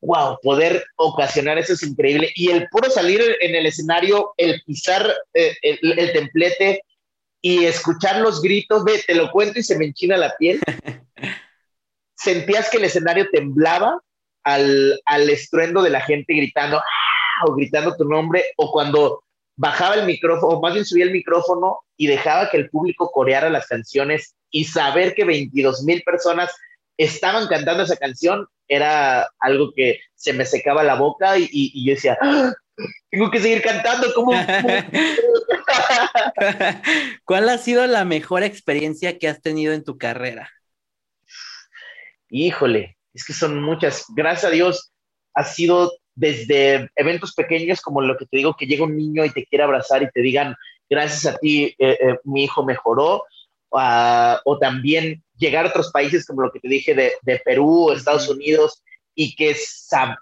wow, 0.00 0.38
poder 0.42 0.84
ocasionar 0.96 1.58
eso 1.58 1.74
es 1.74 1.82
increíble. 1.82 2.32
Y 2.34 2.50
el 2.50 2.68
puro 2.68 2.90
salir 2.90 3.20
en 3.40 3.54
el 3.54 3.66
escenario, 3.66 4.32
el 4.36 4.62
pisar 4.66 5.12
eh, 5.34 5.56
el, 5.62 5.98
el, 5.98 6.12
templete, 6.12 6.82
y 7.40 7.64
escuchar 7.64 8.20
los 8.20 8.40
gritos 8.40 8.84
de, 8.84 9.02
te 9.04 9.14
lo 9.14 9.30
cuento 9.30 9.58
y 9.58 9.62
se 9.64 9.76
me 9.76 9.86
enchina 9.86 10.16
la 10.16 10.34
piel. 10.38 10.60
Sentías 12.14 12.70
que 12.70 12.76
el 12.76 12.84
escenario 12.84 13.28
temblaba 13.32 14.00
al, 14.44 15.00
al 15.06 15.28
estruendo 15.28 15.82
de 15.82 15.90
la 15.90 16.00
gente 16.00 16.34
gritando, 16.34 16.78
¡ah! 16.78 17.46
o 17.46 17.54
gritando 17.54 17.96
tu 17.96 18.04
nombre, 18.04 18.44
o 18.56 18.70
cuando 18.70 19.24
bajaba 19.56 19.96
el 19.96 20.06
micrófono, 20.06 20.56
o 20.56 20.60
más 20.60 20.72
bien 20.72 20.84
subía 20.84 21.04
el 21.04 21.10
micrófono 21.10 21.80
y 21.96 22.06
dejaba 22.06 22.48
que 22.48 22.56
el 22.56 22.70
público 22.70 23.10
coreara 23.10 23.50
las 23.50 23.66
canciones 23.66 24.36
y 24.52 24.64
saber 24.64 25.14
que 25.14 25.24
22 25.24 25.82
mil 25.82 26.02
personas 26.02 26.50
estaban 26.96 27.48
cantando 27.48 27.82
esa 27.82 27.96
canción 27.96 28.46
era 28.68 29.28
algo 29.40 29.72
que 29.74 29.98
se 30.14 30.32
me 30.32 30.46
secaba 30.46 30.84
la 30.84 30.94
boca 30.94 31.36
y, 31.36 31.48
y, 31.50 31.72
y 31.74 31.86
yo 31.86 31.94
decía, 31.94 32.16
¡Ah! 32.20 32.52
tengo 33.10 33.30
que 33.30 33.40
seguir 33.40 33.62
cantando, 33.62 34.12
¿cómo? 34.14 34.32
¿Cuál 37.24 37.48
ha 37.48 37.58
sido 37.58 37.86
la 37.86 38.04
mejor 38.04 38.42
experiencia 38.42 39.18
que 39.18 39.28
has 39.28 39.42
tenido 39.42 39.72
en 39.72 39.84
tu 39.84 39.98
carrera? 39.98 40.50
Híjole, 42.28 42.96
es 43.12 43.24
que 43.24 43.32
son 43.32 43.62
muchas. 43.62 44.06
Gracias 44.14 44.44
a 44.44 44.50
Dios, 44.50 44.92
ha 45.34 45.44
sido 45.44 45.92
desde 46.14 46.90
eventos 46.96 47.34
pequeños 47.34 47.80
como 47.80 48.00
lo 48.00 48.16
que 48.16 48.26
te 48.26 48.38
digo, 48.38 48.56
que 48.56 48.66
llega 48.66 48.84
un 48.84 48.96
niño 48.96 49.24
y 49.24 49.30
te 49.30 49.46
quiere 49.46 49.64
abrazar 49.64 50.02
y 50.02 50.10
te 50.10 50.20
digan, 50.20 50.56
gracias 50.88 51.34
a 51.34 51.38
ti, 51.38 51.74
eh, 51.78 51.98
eh, 52.00 52.18
mi 52.24 52.44
hijo 52.44 52.64
mejoró, 52.64 53.24
uh, 53.72 54.36
o 54.44 54.58
también 54.58 55.22
llegar 55.36 55.66
a 55.66 55.68
otros 55.68 55.90
países 55.90 56.26
como 56.26 56.42
lo 56.42 56.52
que 56.52 56.60
te 56.60 56.68
dije 56.68 56.94
de, 56.94 57.12
de 57.22 57.40
Perú, 57.44 57.90
Estados 57.90 58.28
Unidos, 58.28 58.82
y 59.14 59.34
que, 59.34 59.54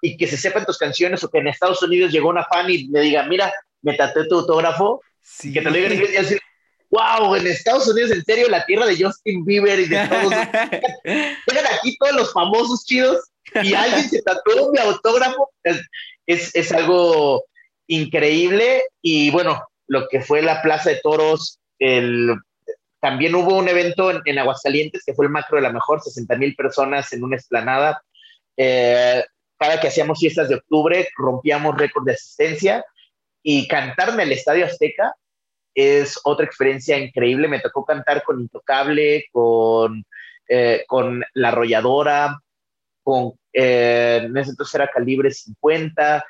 y 0.03 0.17
que 0.17 0.27
se 0.27 0.37
sepan 0.37 0.67
tus 0.67 0.79
canciones, 0.79 1.23
o 1.23 1.31
que 1.31 1.39
en 1.39 1.49
Estados 1.49 1.83
Unidos 1.83 2.13
llegó 2.13 2.29
una 2.29 2.45
fan 2.45 2.71
y 2.71 2.89
me 2.89 3.01
diga, 3.01 3.25
mira, 3.25 3.53
me 3.83 3.95
tatué 3.95 4.27
tu 4.29 4.41
autógrafo, 4.41 5.01
sí. 5.21 5.53
que 5.53 5.61
te 5.61 5.71
lo 5.71 5.77
digan 5.77 5.93
en 5.93 5.99
inglés 5.99 6.41
wow, 6.91 7.35
en 7.37 7.47
Estados 7.47 7.89
Unidos, 7.89 8.11
en 8.11 8.25
serio, 8.25 8.49
la 8.49 8.65
tierra 8.67 8.87
de 8.87 9.03
Justin 9.03 9.45
Bieber 9.45 9.79
y 9.79 9.87
de 9.87 10.09
todos. 10.09 10.33
Llegan 11.05 11.67
aquí 11.79 11.97
todos 11.99 12.15
los 12.15 12.33
famosos 12.33 12.85
chidos 12.85 13.31
y 13.63 13.75
alguien 13.75 14.09
se 14.09 14.23
tatuó 14.23 14.73
mi 14.73 14.79
autógrafo. 14.79 15.51
Es, 15.63 15.81
es, 16.27 16.55
es, 16.55 16.73
algo 16.73 17.45
increíble. 17.87 18.83
Y 19.03 19.31
bueno, 19.31 19.63
lo 19.87 20.09
que 20.09 20.21
fue 20.21 20.43
la 20.43 20.63
Plaza 20.63 20.91
de 20.91 21.01
Toros, 21.03 21.59
el, 21.79 22.35
también 23.01 23.35
hubo 23.35 23.57
un 23.57 23.69
evento 23.69 24.11
en, 24.11 24.21
en, 24.25 24.39
Aguascalientes 24.39 25.03
que 25.05 25.15
fue 25.15 25.27
el 25.27 25.33
macro 25.33 25.57
de 25.57 25.63
la 25.63 25.73
mejor, 25.73 26.01
60 26.01 26.37
mil 26.37 26.55
personas 26.55 27.13
en 27.13 27.25
una 27.25 27.37
esplanada. 27.37 28.03
Eh, 28.57 29.25
cada 29.59 29.81
que 29.81 29.89
hacíamos 29.89 30.19
fiestas 30.19 30.49
de 30.49 30.57
octubre, 30.57 31.09
rompíamos 31.17 31.77
récord 31.77 32.05
de 32.07 32.13
asistencia 32.13 32.85
y 33.43 33.67
cantarme 33.69 34.23
el 34.25 34.33
Estadio 34.33 34.67
Azteca 34.67 35.15
es 35.75 36.19
otra 36.25 36.45
experiencia 36.45 36.99
increíble. 36.99 37.49
Me 37.49 37.61
tocó 37.61 37.85
cantar 37.85 38.23
con 38.23 38.41
Intocable, 38.41 39.27
con, 39.33 40.05
eh, 40.49 40.85
con 40.87 41.23
La 41.35 41.49
Arrolladora, 41.49 42.41
con, 43.03 43.33
eh, 43.53 44.23
en 44.25 44.37
ese 44.37 44.51
entonces 44.51 44.75
era 44.75 44.91
Calibre 44.91 45.31
50, 45.31 46.25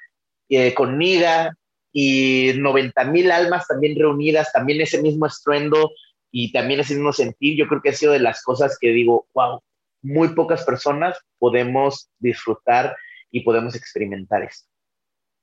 eh, 0.49 0.75
con 0.75 0.99
Niga 0.99 1.55
y 1.93 2.53
90 2.57 3.05
mil 3.05 3.31
almas 3.31 3.67
también 3.67 3.99
reunidas, 3.99 4.53
también 4.53 4.81
ese 4.81 5.03
mismo 5.03 5.27
estruendo 5.27 5.91
y 6.31 6.53
también 6.53 6.81
ese 6.81 6.95
mismo 6.95 7.13
sentir. 7.13 7.57
Yo 7.59 7.67
creo 7.67 7.83
que 7.83 7.91
ha 7.91 7.95
sido 7.95 8.13
de 8.13 8.21
las 8.21 8.43
cosas 8.43 8.79
que 8.81 8.89
digo, 8.91 9.27
wow, 9.35 9.61
muy 10.03 10.29
pocas 10.35 10.65
personas 10.65 11.19
podemos 11.39 12.09
disfrutar 12.19 12.97
y 13.31 13.41
podemos 13.43 13.75
experimentar 13.75 14.43
esto. 14.43 14.69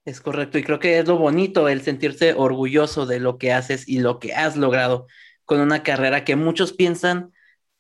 Es 0.06 0.22
correcto, 0.22 0.58
y 0.58 0.64
creo 0.64 0.80
que 0.80 1.00
es 1.00 1.08
lo 1.08 1.18
bonito 1.18 1.68
el 1.68 1.82
sentirse 1.82 2.34
orgulloso 2.34 3.06
de 3.06 3.20
lo 3.20 3.38
que 3.38 3.52
haces 3.52 3.88
y 3.90 4.00
lo 4.00 4.20
que 4.20 4.34
has 4.34 4.56
logrado 4.56 5.08
con 5.44 5.60
una 5.60 5.84
carrera 5.84 6.24
que 6.24 6.38
muchos 6.38 6.72
piensan 6.72 7.34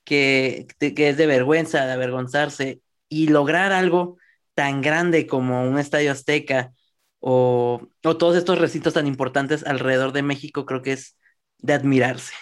que, 0.03 0.67
que 0.79 1.09
es 1.09 1.17
de 1.17 1.25
vergüenza, 1.25 1.85
de 1.85 1.93
avergonzarse, 1.93 2.81
y 3.09 3.27
lograr 3.27 3.71
algo 3.71 4.17
tan 4.53 4.81
grande 4.81 5.27
como 5.27 5.63
un 5.69 5.79
estadio 5.79 6.11
azteca 6.11 6.73
o, 7.19 7.87
o 8.03 8.17
todos 8.17 8.35
estos 8.35 8.59
recintos 8.59 8.93
tan 8.93 9.07
importantes 9.07 9.65
alrededor 9.65 10.11
de 10.11 10.23
México, 10.23 10.65
creo 10.65 10.81
que 10.81 10.93
es 10.93 11.17
de 11.59 11.73
admirarse. 11.73 12.33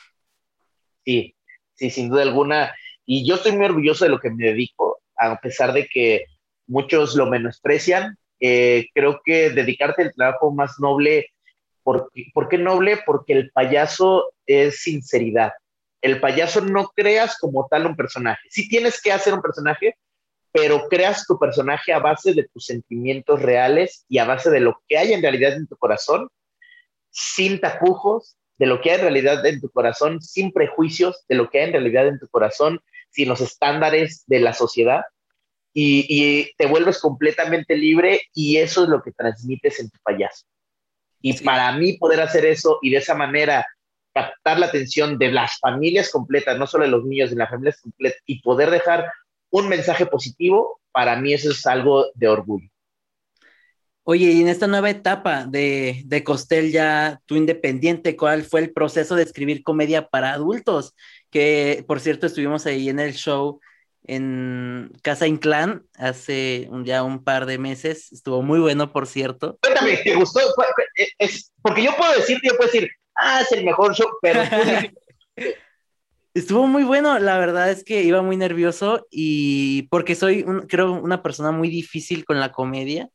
Sí, 1.06 1.36
sí, 1.76 1.89
sin 1.89 2.10
duda 2.10 2.24
alguna. 2.24 2.76
Y 3.06 3.28
yo 3.28 3.36
estoy 3.36 3.54
muy 3.54 3.65
orgulloso 3.65 4.06
de 4.06 4.12
lo 4.12 4.20
que 4.20 4.32
me 4.32 4.46
dedico, 4.46 5.00
a 5.18 5.39
pesar 5.39 5.72
de 5.72 5.88
que 5.88 6.26
muchos 6.68 7.15
lo 7.15 7.28
menosprecian 7.28 8.18
eh, 8.39 8.89
creo 8.94 9.22
que 9.24 9.50
dedicarte 9.50 10.04
al 10.04 10.13
trabajo 10.13 10.52
más 10.52 10.80
noble, 10.80 11.32
¿por, 11.84 12.12
¿por 12.34 12.50
qué 12.50 12.58
noble? 12.58 13.00
Porque 13.06 13.34
el 13.34 13.52
payaso 13.52 14.34
es 14.46 14.82
sinceridad. 14.82 15.54
El 16.02 16.20
payaso 16.20 16.62
no 16.62 16.89
creas 16.96 17.38
como 17.39 17.68
tal 17.70 17.86
un 17.86 17.96
personaje. 17.96 18.41
Sí 18.50 18.68
tienes 18.68 19.02
que 19.02 19.12
hacer 19.12 19.34
un 19.34 19.41
personaje, 19.41 19.98
pero 20.52 20.88
creas 20.89 21.26
tu 21.26 21.39
personaje 21.39 21.94
a 21.94 22.00
base 22.00 22.34
de 22.34 22.48
tus 22.54 22.65
sentimientos 22.65 23.41
reales 23.41 24.06
y 24.08 24.20
a 24.20 24.26
base 24.26 24.50
de 24.50 24.60
lo 24.60 24.82
que 24.88 24.98
hay 24.98 25.13
en 25.13 25.22
realidad 25.22 25.54
en 25.54 25.68
tu 25.68 25.76
corazón, 25.78 26.30
sin 27.10 27.60
tapujos, 27.60 28.38
de 28.58 28.65
lo 28.65 28.82
que 28.82 28.91
hay 28.91 28.96
en 28.98 29.02
realidad 29.02 29.46
en 29.46 29.62
tu 29.62 29.70
corazón, 29.70 30.22
sin 30.22 30.52
prejuicios, 30.52 31.26
de 31.28 31.36
lo 31.36 31.50
que 31.50 31.60
hay 31.60 31.65
en 31.68 31.74
realidad 31.74 32.08
en 32.08 32.20
tu 32.20 32.28
corazón, 32.28 32.80
sin 33.10 33.30
los 33.30 33.41
estándares 33.41 34.24
de 34.28 34.39
la 34.39 34.54
sociedad 34.54 35.02
y, 35.74 36.06
y, 36.08 36.52
te 36.58 36.68
vuelves 36.68 37.00
completamente 37.00 37.76
libre 37.76 38.22
y 38.34 38.58
eso 38.58 38.84
es 38.84 38.89
lo 38.89 39.02
que 39.02 39.12
transmites 39.12 39.80
en 39.80 39.89
tu 39.89 40.00
payaso. 40.04 40.46
Y 41.22 41.34
sí. 41.34 41.44
para 41.44 41.72
mí 41.74 41.98
poder 41.98 42.22
hacer 42.22 42.46
eso 42.46 42.80
y 42.82 42.91
de 42.91 42.98
esa 42.98 43.15
manera 43.15 43.65
captar 44.13 44.58
la 44.60 44.68
atención 44.68 45.18
de 45.18 45.32
las 45.32 45.60
familias 45.60 46.10
completas, 46.10 46.58
no 46.58 46.65
solo 46.65 46.86
de 46.86 46.91
los 46.91 47.04
niños, 47.04 47.30
de 47.30 47.36
las 47.36 47.50
familias 47.50 47.82
completas, 47.82 48.22
y 48.26 48.41
poder 48.41 48.72
dejar 48.72 49.12
un 49.50 49.68
mensaje 49.68 50.06
positivo, 50.06 50.80
para 50.94 51.18
mí 51.18 51.34
eso 51.34 51.52
es 51.52 51.65
algo 51.65 52.08
de 52.13 52.30
orgullo. 52.30 52.70
Oye, 54.08 54.32
y 54.32 54.41
en 54.41 54.48
esta 54.48 54.68
nueva 54.68 54.91
etapa 54.91 55.46
de, 55.46 56.04
de 56.06 56.24
Costel 56.24 56.72
ya, 56.72 57.20
tú 57.26 57.36
independiente, 57.36 58.15
¿cuál 58.15 58.44
fue 58.44 58.62
el 58.62 58.72
proceso 58.72 59.15
de 59.15 59.24
escribir 59.24 59.63
comedia 59.63 60.08
para 60.08 60.32
adultos? 60.34 60.96
Que, 61.32 61.84
por 61.88 62.00
cierto, 62.00 62.28
estuvimos 62.28 62.68
ahí 62.68 62.88
en 62.88 63.00
el 63.00 63.13
show 63.13 63.60
en 64.04 64.91
Casa 65.02 65.26
Inclán 65.26 65.84
hace 65.98 66.68
un, 66.70 66.86
ya 66.86 67.02
un 67.02 67.24
par 67.24 67.48
de 67.48 67.58
meses. 67.58 68.12
Estuvo 68.12 68.44
muy 68.44 68.60
bueno, 68.60 68.94
por 68.94 69.08
cierto. 69.08 69.58
Cuéntame, 69.63 69.98
¿te 69.98 70.13
gustó? 70.13 70.39
Es, 71.18 71.52
porque 71.63 71.84
yo 71.84 71.96
puedo 71.98 72.13
decir, 72.13 72.39
yo 72.44 72.56
puedo 72.58 72.72
decir, 72.72 72.89
ah, 73.15 73.41
es 73.41 73.52
el 73.52 73.65
mejor 73.65 73.96
show, 73.96 74.08
pero 74.22 74.41
Estuvo 76.36 76.68
muy 76.68 76.84
bueno, 76.84 77.18
la 77.18 77.39
verdad 77.39 77.72
es 77.72 77.86
que 77.86 78.04
iba 78.04 78.22
muy 78.22 78.36
nervioso 78.36 79.08
y 79.10 79.84
porque 79.84 80.15
soy, 80.15 80.44
creo, 80.68 80.91
una 80.91 81.24
persona 81.24 81.52
muy 81.52 81.70
difícil 81.70 82.26
con 82.26 82.41
la 82.41 82.52
comedia. 82.52 83.10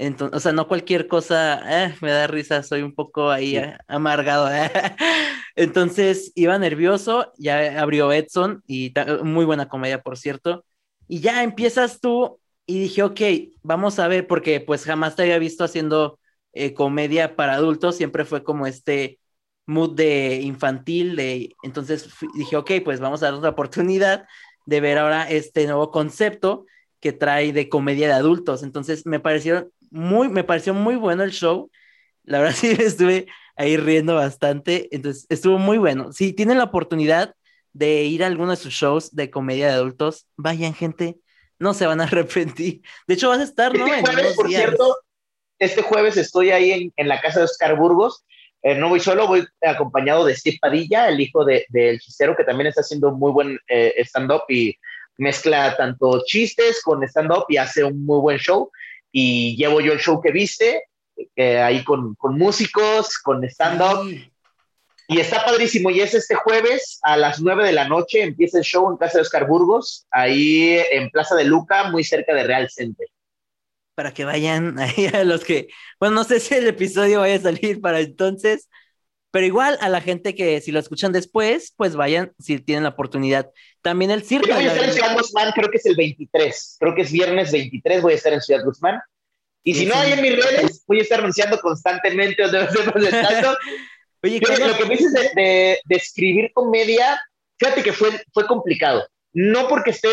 Entonces, 0.00 0.36
o 0.36 0.40
sea, 0.40 0.52
no 0.52 0.68
cualquier 0.68 1.08
cosa 1.08 1.60
eh, 1.86 1.92
me 2.00 2.12
da 2.12 2.28
risa, 2.28 2.62
soy 2.62 2.82
un 2.82 2.94
poco 2.94 3.30
ahí 3.30 3.56
eh, 3.56 3.76
amargado. 3.88 4.48
Eh. 4.48 4.70
Entonces 5.56 6.30
iba 6.36 6.56
nervioso, 6.56 7.32
ya 7.36 7.80
abrió 7.82 8.12
Edson 8.12 8.62
y 8.68 8.94
muy 9.24 9.44
buena 9.44 9.68
comedia, 9.68 10.00
por 10.00 10.16
cierto. 10.16 10.64
Y 11.08 11.18
ya 11.18 11.42
empiezas 11.42 12.00
tú 12.00 12.38
y 12.64 12.78
dije, 12.78 13.02
ok, 13.02 13.20
vamos 13.62 13.98
a 13.98 14.06
ver, 14.06 14.28
porque 14.28 14.60
pues 14.60 14.84
jamás 14.84 15.16
te 15.16 15.22
había 15.22 15.38
visto 15.40 15.64
haciendo 15.64 16.20
comedia 16.74 17.34
para 17.36 17.54
adultos, 17.54 17.96
siempre 17.96 18.24
fue 18.24 18.42
como 18.44 18.66
este 18.66 19.18
mood 19.66 19.94
de 19.94 20.40
infantil, 20.42 21.14
de, 21.16 21.54
entonces 21.62 22.08
dije, 22.34 22.56
ok, 22.56 22.70
pues 22.84 23.00
vamos 23.00 23.22
a 23.22 23.26
dar 23.26 23.34
otra 23.34 23.50
oportunidad 23.50 24.26
de 24.66 24.80
ver 24.80 24.98
ahora 24.98 25.28
este 25.28 25.66
nuevo 25.66 25.90
concepto 25.90 26.66
que 27.00 27.12
trae 27.12 27.52
de 27.52 27.68
comedia 27.68 28.08
de 28.08 28.14
adultos. 28.14 28.62
Entonces 28.62 29.06
me 29.06 29.20
pareció 29.20 29.70
muy, 29.90 30.28
me 30.28 30.44
pareció 30.44 30.74
muy 30.74 30.96
bueno 30.96 31.22
el 31.22 31.32
show. 31.32 31.70
La 32.24 32.38
verdad 32.40 32.54
sí 32.56 32.70
estuve 32.70 33.26
ahí 33.56 33.76
riendo 33.76 34.14
bastante. 34.14 34.88
Entonces 34.90 35.26
estuvo 35.28 35.58
muy 35.58 35.78
bueno. 35.78 36.12
Si 36.12 36.32
tienen 36.32 36.58
la 36.58 36.64
oportunidad 36.64 37.34
de 37.72 38.04
ir 38.04 38.24
a 38.24 38.26
alguno 38.26 38.50
de 38.50 38.56
sus 38.56 38.74
shows 38.74 39.14
de 39.14 39.30
comedia 39.30 39.68
de 39.68 39.74
adultos, 39.74 40.26
vayan 40.36 40.74
gente, 40.74 41.18
no 41.58 41.74
se 41.74 41.86
van 41.86 42.00
a 42.00 42.04
arrepentir. 42.10 42.82
De 43.06 43.14
hecho 43.14 43.28
vas 43.28 43.40
a 43.40 43.44
estar, 43.44 43.76
¿no? 43.76 43.86
Este 43.86 44.12
jueves, 44.12 44.34
por 44.34 44.48
cierto, 44.48 44.96
este 45.58 45.82
jueves 45.82 46.16
estoy 46.16 46.50
ahí 46.50 46.70
en, 46.72 46.92
en 46.96 47.08
la 47.08 47.20
casa 47.20 47.40
de 47.40 47.44
Oscar 47.44 47.76
Burgos 47.76 48.24
eh, 48.62 48.74
no 48.74 48.88
voy 48.88 49.00
solo, 49.00 49.28
voy 49.28 49.46
acompañado 49.62 50.24
de 50.24 50.34
Steve 50.34 50.58
Padilla, 50.60 51.08
el 51.08 51.20
hijo 51.20 51.44
del 51.44 51.64
de, 51.68 51.98
Chistero, 52.00 52.36
que 52.36 52.44
también 52.44 52.66
está 52.66 52.80
haciendo 52.80 53.12
muy 53.12 53.30
buen 53.30 53.58
eh, 53.68 53.94
stand-up 53.98 54.42
y 54.48 54.76
mezcla 55.16 55.76
tanto 55.76 56.22
chistes 56.26 56.82
con 56.82 57.02
stand-up 57.04 57.44
y 57.48 57.56
hace 57.56 57.84
un 57.84 58.04
muy 58.04 58.20
buen 58.20 58.38
show. 58.38 58.70
Y 59.12 59.56
llevo 59.56 59.80
yo 59.80 59.92
el 59.92 60.00
show 60.00 60.20
que 60.20 60.32
viste, 60.32 60.84
eh, 61.36 61.58
ahí 61.58 61.84
con, 61.84 62.14
con, 62.14 62.36
músicos, 62.36 63.18
con 63.18 63.44
stand-up. 63.44 64.08
Y 65.08 65.20
está 65.20 65.44
padrísimo. 65.44 65.90
Y 65.90 66.00
es 66.00 66.14
este 66.14 66.34
jueves 66.34 66.98
a 67.02 67.16
las 67.16 67.40
9 67.40 67.64
de 67.64 67.72
la 67.72 67.88
noche, 67.88 68.22
empieza 68.22 68.58
el 68.58 68.64
show 68.64 68.90
en 68.90 68.98
Casa 68.98 69.18
de 69.18 69.22
Oscar 69.22 69.46
Burgos, 69.46 70.06
ahí 70.10 70.78
en 70.90 71.10
Plaza 71.10 71.34
de 71.34 71.44
Luca, 71.44 71.90
muy 71.90 72.04
cerca 72.04 72.34
de 72.34 72.44
Real 72.44 72.68
Center 72.70 73.08
para 73.98 74.14
que 74.14 74.24
vayan 74.24 74.78
ahí 74.78 75.10
a 75.12 75.24
los 75.24 75.42
que, 75.42 75.66
bueno, 75.98 76.14
no 76.14 76.22
sé 76.22 76.38
si 76.38 76.54
el 76.54 76.68
episodio 76.68 77.18
vaya 77.18 77.34
a 77.34 77.40
salir 77.40 77.80
para 77.80 77.98
entonces, 77.98 78.68
pero 79.30 79.46
igual 79.46 79.78
a 79.80 79.88
la 79.88 80.00
gente 80.00 80.34
que 80.34 80.60
si 80.60 80.72
lo 80.72 80.78
escuchan 80.78 81.12
después, 81.12 81.74
pues 81.76 81.96
vayan 81.96 82.32
si 82.38 82.58
tienen 82.58 82.84
la 82.84 82.90
oportunidad. 82.90 83.50
También 83.82 84.10
el 84.10 84.22
circo. 84.22 84.48
Yo 84.48 84.54
voy 84.54 84.64
a 84.64 84.72
estar 84.72 84.84
en 84.84 84.94
Ciudad 84.94 85.14
Guzmán, 85.14 85.52
creo 85.54 85.70
que 85.70 85.76
es 85.78 85.86
el 85.86 85.96
23, 85.96 86.76
creo 86.80 86.94
que 86.94 87.02
es 87.02 87.12
viernes 87.12 87.52
23, 87.52 88.02
voy 88.02 88.12
a 88.12 88.16
estar 88.16 88.32
en 88.32 88.40
Ciudad 88.40 88.64
Guzmán. 88.64 89.00
Y 89.62 89.74
si 89.74 89.86
no 89.86 89.94
hay 89.94 90.12
en 90.12 90.22
mis 90.22 90.36
redes, 90.36 90.84
voy 90.86 91.00
a 91.00 91.02
estar 91.02 91.18
anunciando 91.20 91.58
constantemente 91.60 92.42
donde 92.42 92.58
Oye, 94.22 94.40
lo 94.40 94.76
que 94.76 94.84
me 94.84 94.96
dices 94.96 95.12
de, 95.12 95.30
de, 95.40 95.78
de, 95.84 95.96
escribir 95.96 96.50
comedia, 96.52 97.20
fíjate 97.56 97.84
que 97.84 97.92
fue, 97.92 98.08
fue 98.32 98.48
complicado. 98.48 99.06
No 99.32 99.68
porque 99.68 99.90
esté 99.90 100.08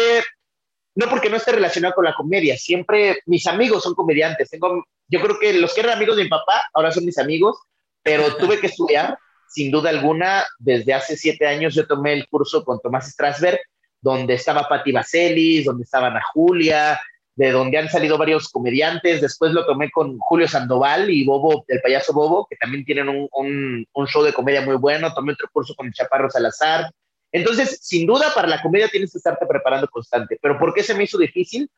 no 0.95 1.10
porque 1.10 1.30
no 1.30 1.38
esté 1.38 1.51
relacionado 1.51 1.93
con 1.93 2.06
la 2.06 2.13
comedia, 2.13 2.58
siempre 2.58 3.19
mis 3.25 3.45
amigos 3.47 3.84
son 3.84 3.93
comediantes. 3.93 4.49
Tengo, 4.49 4.86
yo 5.08 5.21
creo 5.21 5.38
que 5.39 5.54
los 5.54 5.73
que 5.73 5.82
eran 5.82 5.97
amigos 5.97 6.15
de 6.15 6.23
mi 6.23 6.30
papá 6.30 6.63
ahora 6.73 6.91
son 6.91 7.06
mis 7.06 7.17
amigos, 7.17 7.58
pero 8.06 8.38
tuve 8.38 8.60
que 8.60 8.68
estudiar, 8.68 9.18
sin 9.48 9.72
duda 9.72 9.89
alguna, 9.89 10.46
desde 10.60 10.94
hace 10.94 11.18
siete 11.18 11.48
años 11.48 11.74
yo 11.74 11.88
tomé 11.88 12.13
el 12.13 12.28
curso 12.28 12.63
con 12.63 12.80
Tomás 12.80 13.10
Strasberg, 13.10 13.60
donde 14.00 14.36
estaba 14.36 14.70
Patti 14.70 14.91
Vaselis, 14.91 15.65
donde 15.65 15.86
estaba 15.86 16.08
Ana 16.08 16.22
Julia, 16.32 17.02
de 17.36 17.50
donde 17.50 17.80
han 17.80 17.89
salido 17.89 18.20
varios 18.20 18.50
comediantes. 18.50 19.22
Después 19.22 19.54
lo 19.54 19.65
tomé 19.65 19.89
con 19.89 20.20
Julio 20.20 20.48
Sandoval 20.48 21.10
y 21.10 21.26
Bobo, 21.26 21.65
el 21.68 21.82
payaso 21.82 22.13
Bobo, 22.13 22.46
que 22.48 22.58
también 22.58 22.86
tienen 22.86 23.10
un, 23.10 23.28
un, 23.32 23.88
un 23.91 24.08
show 24.08 24.22
de 24.22 24.34
comedia 24.34 24.62
muy 24.62 24.76
bueno. 24.76 25.12
Tomé 25.12 25.34
otro 25.34 25.50
curso 25.52 25.74
con 25.74 25.88
el 25.88 25.94
Chaparro 25.94 26.30
Salazar. 26.30 26.91
Entonces, 27.32 27.80
sin 27.82 28.06
duda, 28.06 28.32
para 28.36 28.48
la 28.48 28.62
comedia 28.62 28.88
tienes 28.88 29.12
que 29.12 29.18
estarte 29.18 29.48
preparando 29.48 29.88
constante. 29.88 30.38
¿Pero 30.39 30.60
por 30.60 30.76
qué 30.76 30.84
se 30.84 30.94
me 30.94 31.06
hizo 31.06 31.18
difícil? 31.18 31.72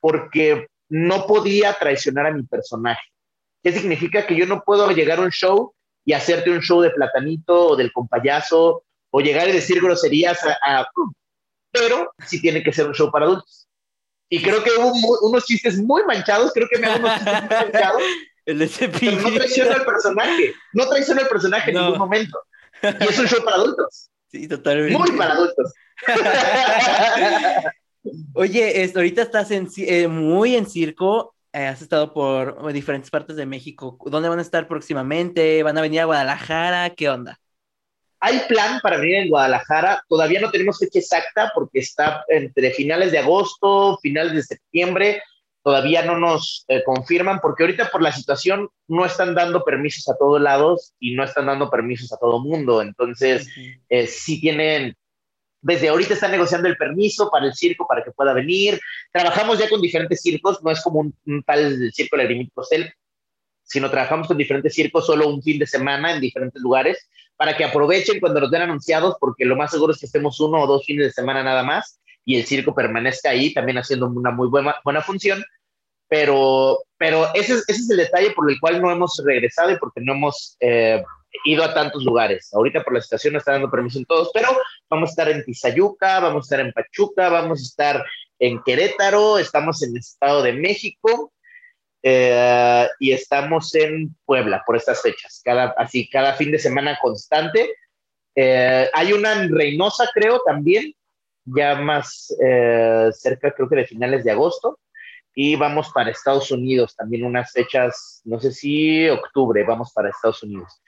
Porque 0.00 0.68
no 0.88 1.26
podía 1.26 1.74
traicionar 1.74 2.24
a 2.24 2.32
mi 2.32 2.44
personaje. 2.44 3.02
¿Qué 3.66 3.72
significa? 3.72 4.24
Que 4.24 4.36
yo 4.36 4.46
no 4.46 4.62
puedo 4.62 4.88
llegar 4.92 5.18
a 5.18 5.22
un 5.22 5.32
show 5.32 5.74
y 6.04 6.12
hacerte 6.12 6.52
un 6.52 6.60
show 6.60 6.80
de 6.80 6.90
platanito 6.90 7.70
o 7.70 7.74
del 7.74 7.92
compayazo 7.92 8.84
o 9.10 9.20
llegar 9.20 9.48
y 9.48 9.52
decir 9.52 9.82
groserías 9.82 10.38
a, 10.62 10.88
pero 11.72 12.12
sí 12.24 12.40
tiene 12.40 12.62
que 12.62 12.72
ser 12.72 12.86
un 12.86 12.94
show 12.94 13.10
para 13.10 13.24
adultos. 13.24 13.66
Y 14.28 14.40
creo 14.40 14.62
que 14.62 14.70
hubo 14.70 15.18
unos 15.28 15.46
chistes 15.46 15.78
muy 15.78 16.04
manchados, 16.04 16.52
creo 16.54 16.68
que 16.70 16.78
me 16.78 16.86
hago 16.86 17.00
unos 17.00 17.14
chistes 17.14 17.40
muy 17.40 17.48
manchados. 17.50 18.02
pero 18.44 19.20
no 19.20 19.34
traiciona 19.34 19.74
al 19.74 19.84
personaje, 19.84 20.54
no 20.72 20.88
traiciona 20.88 21.22
al 21.22 21.28
personaje 21.28 21.72
en 21.72 21.78
ningún 21.78 21.98
momento. 21.98 22.38
Y 22.84 23.04
es 23.04 23.18
un 23.18 23.26
show 23.26 23.44
para 23.44 23.56
adultos. 23.56 24.10
Sí, 24.30 24.46
totalmente. 24.46 24.96
Muy 24.96 25.10
para 25.10 25.32
adultos. 25.32 25.74
Oye, 28.34 28.92
ahorita 28.94 29.22
estás 29.22 29.50
en, 29.50 29.68
eh, 29.78 30.06
muy 30.06 30.54
en 30.54 30.66
circo, 30.66 31.34
eh, 31.56 31.66
has 31.66 31.82
estado 31.82 32.12
por 32.12 32.72
diferentes 32.72 33.10
partes 33.10 33.36
de 33.36 33.46
México. 33.46 33.98
¿Dónde 34.06 34.28
van 34.28 34.38
a 34.38 34.42
estar 34.42 34.68
próximamente? 34.68 35.62
¿Van 35.62 35.78
a 35.78 35.82
venir 35.82 36.00
a 36.00 36.04
Guadalajara? 36.04 36.90
¿Qué 36.90 37.08
onda? 37.08 37.40
Hay 38.20 38.40
plan 38.48 38.80
para 38.80 38.98
venir 38.98 39.16
en 39.16 39.28
Guadalajara. 39.28 40.02
Todavía 40.08 40.40
no 40.40 40.50
tenemos 40.50 40.78
fecha 40.78 40.98
exacta 40.98 41.52
porque 41.54 41.80
está 41.80 42.24
entre 42.28 42.70
finales 42.70 43.12
de 43.12 43.18
agosto, 43.18 43.98
finales 44.02 44.34
de 44.34 44.42
septiembre 44.42 45.22
todavía 45.66 46.04
no 46.04 46.16
nos 46.16 46.64
eh, 46.68 46.84
confirman, 46.84 47.40
porque 47.40 47.64
ahorita 47.64 47.90
por 47.90 48.00
la 48.00 48.12
situación 48.12 48.68
no 48.86 49.04
están 49.04 49.34
dando 49.34 49.64
permisos 49.64 50.08
a 50.08 50.16
todos 50.16 50.40
lados 50.40 50.94
y 51.00 51.16
no 51.16 51.24
están 51.24 51.46
dando 51.46 51.68
permisos 51.68 52.12
a 52.12 52.18
todo 52.18 52.38
mundo. 52.38 52.80
Entonces, 52.80 53.48
eh, 53.88 54.06
sí 54.06 54.40
tienen, 54.40 54.96
desde 55.66 55.88
ahorita 55.88 56.14
están 56.14 56.30
negociando 56.30 56.68
el 56.68 56.76
permiso 56.76 57.28
para 57.28 57.46
el 57.46 57.54
circo, 57.54 57.86
para 57.88 58.04
que 58.04 58.12
pueda 58.12 58.32
venir. 58.32 58.80
Trabajamos 59.12 59.58
ya 59.58 59.68
con 59.68 59.80
diferentes 59.80 60.22
circos, 60.22 60.62
no 60.62 60.70
es 60.70 60.80
como 60.80 61.00
un, 61.00 61.42
tal 61.44 61.90
circo 61.92 62.16
Lagrimit 62.16 62.52
Postel, 62.54 62.92
sino 63.64 63.90
trabajamos 63.90 64.28
con 64.28 64.38
diferentes 64.38 64.74
circos 64.74 65.06
solo 65.06 65.28
un 65.28 65.42
fin 65.42 65.58
de 65.58 65.66
semana 65.66 66.14
en 66.14 66.20
diferentes 66.20 66.62
lugares 66.62 67.08
para 67.36 67.56
que 67.56 67.64
aprovechen 67.64 68.20
cuando 68.20 68.40
nos 68.40 68.50
den 68.50 68.62
anunciados, 68.62 69.16
porque 69.18 69.44
lo 69.44 69.56
más 69.56 69.72
seguro 69.72 69.92
es 69.92 69.98
que 69.98 70.06
estemos 70.06 70.38
uno 70.38 70.62
o 70.62 70.66
dos 70.68 70.86
fines 70.86 71.06
de 71.06 71.12
semana 71.12 71.42
nada 71.42 71.64
más 71.64 72.00
y 72.24 72.36
el 72.36 72.46
circo 72.46 72.72
permanezca 72.72 73.30
ahí 73.30 73.52
también 73.52 73.78
haciendo 73.78 74.06
una 74.06 74.30
muy 74.30 74.48
buena, 74.48 74.76
buena 74.84 75.02
función 75.02 75.44
pero, 76.08 76.78
pero 76.96 77.26
ese, 77.34 77.54
ese, 77.54 77.72
es 77.72 77.90
el 77.90 77.96
detalle 77.96 78.30
por 78.30 78.50
el 78.50 78.60
cual 78.60 78.80
no 78.80 78.90
hemos 78.90 79.20
regresado 79.24 79.72
y 79.72 79.78
porque 79.78 80.00
no 80.00 80.12
hemos 80.12 80.56
eh, 80.60 81.02
ido 81.44 81.64
a 81.64 81.74
tantos 81.74 82.04
lugares. 82.04 82.52
Ahorita 82.54 82.82
por 82.82 82.94
la 82.94 83.00
situación 83.00 83.32
no 83.32 83.38
está 83.38 83.52
dando 83.52 83.70
permiso 83.70 83.98
en 83.98 84.04
todos, 84.04 84.30
pero 84.32 84.48
vamos 84.88 85.10
a 85.10 85.12
estar 85.12 85.28
en 85.28 85.44
Tizayuca, 85.44 86.20
vamos 86.20 86.44
a 86.44 86.46
estar 86.46 86.60
en 86.66 86.72
Pachuca, 86.72 87.28
vamos 87.28 87.60
a 87.60 87.62
estar 87.62 88.04
en 88.38 88.62
Querétaro, 88.62 89.38
estamos 89.38 89.82
en 89.82 89.90
el 89.90 89.98
Estado 89.98 90.42
de 90.42 90.52
México 90.52 91.32
eh, 92.02 92.88
y 93.00 93.12
estamos 93.12 93.74
en 93.74 94.14
Puebla 94.24 94.62
por 94.66 94.76
estas 94.76 95.02
fechas, 95.02 95.40
cada, 95.44 95.74
así 95.78 96.08
cada 96.08 96.34
fin 96.34 96.50
de 96.50 96.58
semana 96.58 96.98
constante. 97.00 97.74
Eh, 98.34 98.88
hay 98.92 99.12
una 99.12 99.32
en 99.32 99.54
Reynosa, 99.54 100.08
creo, 100.12 100.40
también, 100.44 100.94
ya 101.44 101.76
más 101.76 102.34
cerca, 103.12 103.52
creo 103.52 103.68
que 103.68 103.76
de 103.76 103.86
finales 103.86 104.24
de 104.24 104.32
agosto 104.32 104.78
y 105.38 105.54
vamos 105.54 105.90
para 105.90 106.10
Estados 106.10 106.50
Unidos 106.50 106.96
también 106.96 107.22
unas 107.22 107.52
fechas, 107.52 108.22
no 108.24 108.40
sé 108.40 108.52
si 108.52 109.06
octubre, 109.10 109.62
vamos 109.64 109.92
para 109.92 110.08
Estados 110.08 110.42
Unidos. 110.42 110.82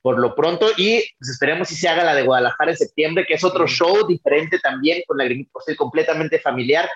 Por 0.00 0.18
lo 0.18 0.34
pronto, 0.34 0.68
y 0.76 1.02
pues 1.18 1.30
esperemos 1.30 1.68
si 1.68 1.74
se 1.74 1.88
haga 1.88 2.04
la 2.04 2.14
de 2.14 2.22
Guadalajara 2.22 2.70
en 2.70 2.76
septiembre, 2.76 3.24
que 3.26 3.34
es 3.34 3.44
otro 3.44 3.66
show 3.66 4.06
diferente 4.06 4.58
también, 4.60 5.02
con 5.06 5.18
la 5.18 5.24
por 5.50 5.62
ser 5.64 5.76
completamente 5.76 6.38
familiar. 6.38 6.88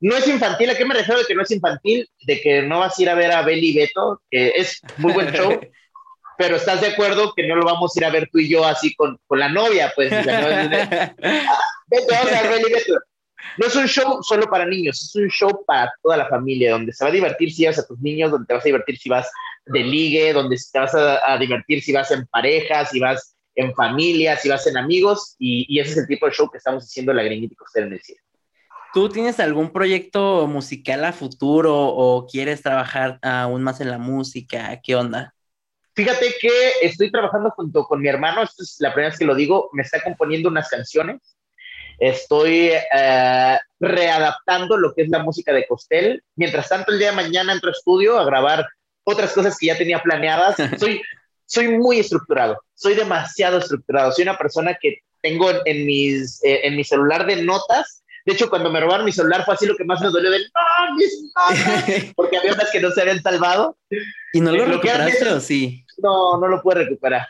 No 0.00 0.16
es 0.16 0.26
infantil, 0.28 0.70
¿a 0.70 0.76
qué 0.76 0.84
me 0.84 0.94
refiero 0.94 1.20
de 1.20 1.26
que 1.26 1.34
no 1.34 1.42
es 1.42 1.50
infantil? 1.50 2.08
De 2.20 2.40
que 2.40 2.62
no 2.62 2.80
vas 2.80 2.98
a 2.98 3.02
ir 3.02 3.10
a 3.10 3.14
ver 3.14 3.32
a 3.32 3.42
Beli 3.42 3.70
y 3.70 3.76
Beto, 3.76 4.22
que 4.30 4.48
es 4.54 4.80
muy 4.98 5.12
buen 5.12 5.32
show, 5.32 5.58
pero 6.38 6.56
estás 6.56 6.80
de 6.80 6.88
acuerdo 6.88 7.32
que 7.34 7.46
no 7.46 7.56
lo 7.56 7.64
vamos 7.64 7.94
a 7.94 8.00
ir 8.00 8.04
a 8.04 8.10
ver 8.10 8.28
tú 8.30 8.38
y 8.38 8.48
yo 8.48 8.64
así 8.64 8.94
con, 8.94 9.18
con 9.26 9.40
la 9.40 9.48
novia, 9.48 9.92
pues. 9.94 10.12
O 10.12 10.22
sea, 10.22 10.40
no 10.40 10.48
es 10.48 10.70
de, 10.70 10.80
ah, 10.80 11.58
vete, 11.86 12.06
vamos 12.08 12.32
a 12.32 12.42
ver 12.42 12.50
Beli 12.50 12.64
y 12.68 12.72
Beto 12.72 12.94
no 13.58 13.66
es 13.66 13.76
un 13.76 13.86
show 13.86 14.22
solo 14.22 14.46
para 14.46 14.66
niños, 14.66 15.02
es 15.02 15.14
un 15.14 15.28
show 15.28 15.64
para 15.66 15.92
toda 16.02 16.16
la 16.16 16.28
familia, 16.28 16.72
donde 16.72 16.92
se 16.92 17.04
va 17.04 17.10
a 17.10 17.12
divertir 17.14 17.52
si 17.52 17.66
vas 17.66 17.78
a 17.78 17.86
tus 17.86 17.98
niños, 18.00 18.30
donde 18.30 18.46
te 18.46 18.54
vas 18.54 18.64
a 18.64 18.68
divertir 18.68 18.98
si 18.98 19.08
vas 19.08 19.30
de 19.66 19.80
ligue, 19.80 20.32
donde 20.32 20.56
te 20.72 20.78
vas 20.78 20.94
a, 20.94 21.38
divertir 21.38 21.82
si 21.82 21.92
vas 21.92 22.10
en 22.10 22.26
pareja, 22.26 22.84
si 22.84 23.00
vas 23.00 23.36
en 23.54 23.74
familia, 23.74 24.36
si 24.36 24.48
vas 24.48 24.66
en 24.66 24.76
amigos, 24.76 25.36
y, 25.38 25.78
ese 25.78 25.92
es 25.92 25.96
el 25.98 26.06
tipo 26.06 26.26
de 26.26 26.32
show 26.32 26.50
que 26.50 26.58
estamos 26.58 26.84
haciendo 26.84 27.12
la 27.12 27.22
Grinita 27.22 27.54
y 27.74 27.78
en 27.78 27.92
el 27.92 28.00
cielo. 28.00 28.20
¿Tú 28.92 29.08
tienes 29.08 29.40
algún 29.40 29.72
proyecto 29.72 30.46
musical 30.46 31.04
a 31.04 31.12
futuro 31.12 31.74
o 31.76 32.26
quieres 32.26 32.62
trabajar 32.62 33.18
aún 33.22 33.62
más 33.62 33.80
en 33.80 33.90
la 33.90 33.98
música? 33.98 34.80
¿Qué 34.82 34.94
onda? 34.94 35.34
Fíjate 35.96 36.34
que 36.40 36.50
estoy 36.82 37.10
trabajando 37.10 37.50
junto 37.50 37.84
con 37.84 38.00
mi 38.00 38.08
hermano, 38.08 38.42
esta 38.42 38.62
es 38.62 38.76
la 38.80 38.92
primera 38.92 39.10
vez 39.10 39.18
que 39.18 39.24
lo 39.24 39.34
digo, 39.34 39.70
me 39.72 39.82
está 39.82 40.02
componiendo 40.02 40.48
unas 40.48 40.68
canciones. 40.68 41.36
Estoy 41.98 42.70
eh, 42.72 43.58
readaptando 43.78 44.76
lo 44.76 44.92
que 44.92 45.02
es 45.02 45.08
la 45.08 45.22
música 45.22 45.52
de 45.52 45.66
Costel. 45.66 46.22
Mientras 46.34 46.68
tanto, 46.68 46.92
el 46.92 46.98
día 46.98 47.10
de 47.10 47.16
mañana 47.16 47.52
entro 47.52 47.68
a 47.68 47.72
estudio 47.72 48.18
a 48.18 48.24
grabar 48.24 48.66
otras 49.04 49.32
cosas 49.32 49.56
que 49.58 49.66
ya 49.66 49.78
tenía 49.78 50.02
planeadas. 50.02 50.56
Soy, 50.78 51.00
soy 51.46 51.68
muy 51.68 52.00
estructurado, 52.00 52.58
soy 52.74 52.94
demasiado 52.94 53.58
estructurado. 53.58 54.10
Soy 54.12 54.22
una 54.22 54.38
persona 54.38 54.76
que 54.80 55.02
tengo 55.20 55.50
en, 55.66 55.86
mis, 55.86 56.42
eh, 56.42 56.60
en 56.64 56.74
mi 56.74 56.84
celular 56.84 57.26
de 57.26 57.42
notas. 57.42 58.02
De 58.24 58.32
hecho, 58.32 58.48
cuando 58.48 58.70
me 58.70 58.80
robaron 58.80 59.04
mi 59.04 59.12
celular 59.12 59.44
fue 59.44 59.54
así 59.54 59.66
lo 59.66 59.76
que 59.76 59.84
más 59.84 60.00
me 60.00 60.08
dolió 60.08 60.30
de 60.30 60.38
¡No, 60.38 60.96
mis 60.96 61.22
notas! 61.34 62.12
Porque 62.16 62.38
había 62.38 62.54
unas 62.54 62.70
que 62.70 62.80
no 62.80 62.90
se 62.90 63.02
habían 63.02 63.22
salvado. 63.22 63.76
¿Y 64.32 64.40
no 64.40 64.52
lo, 64.52 64.64
recuperaste 64.64 65.28
o 65.28 65.40
sí? 65.40 65.84
No, 65.98 66.38
no 66.38 66.48
lo 66.48 66.62
pude 66.62 66.76
recuperar. 66.76 67.28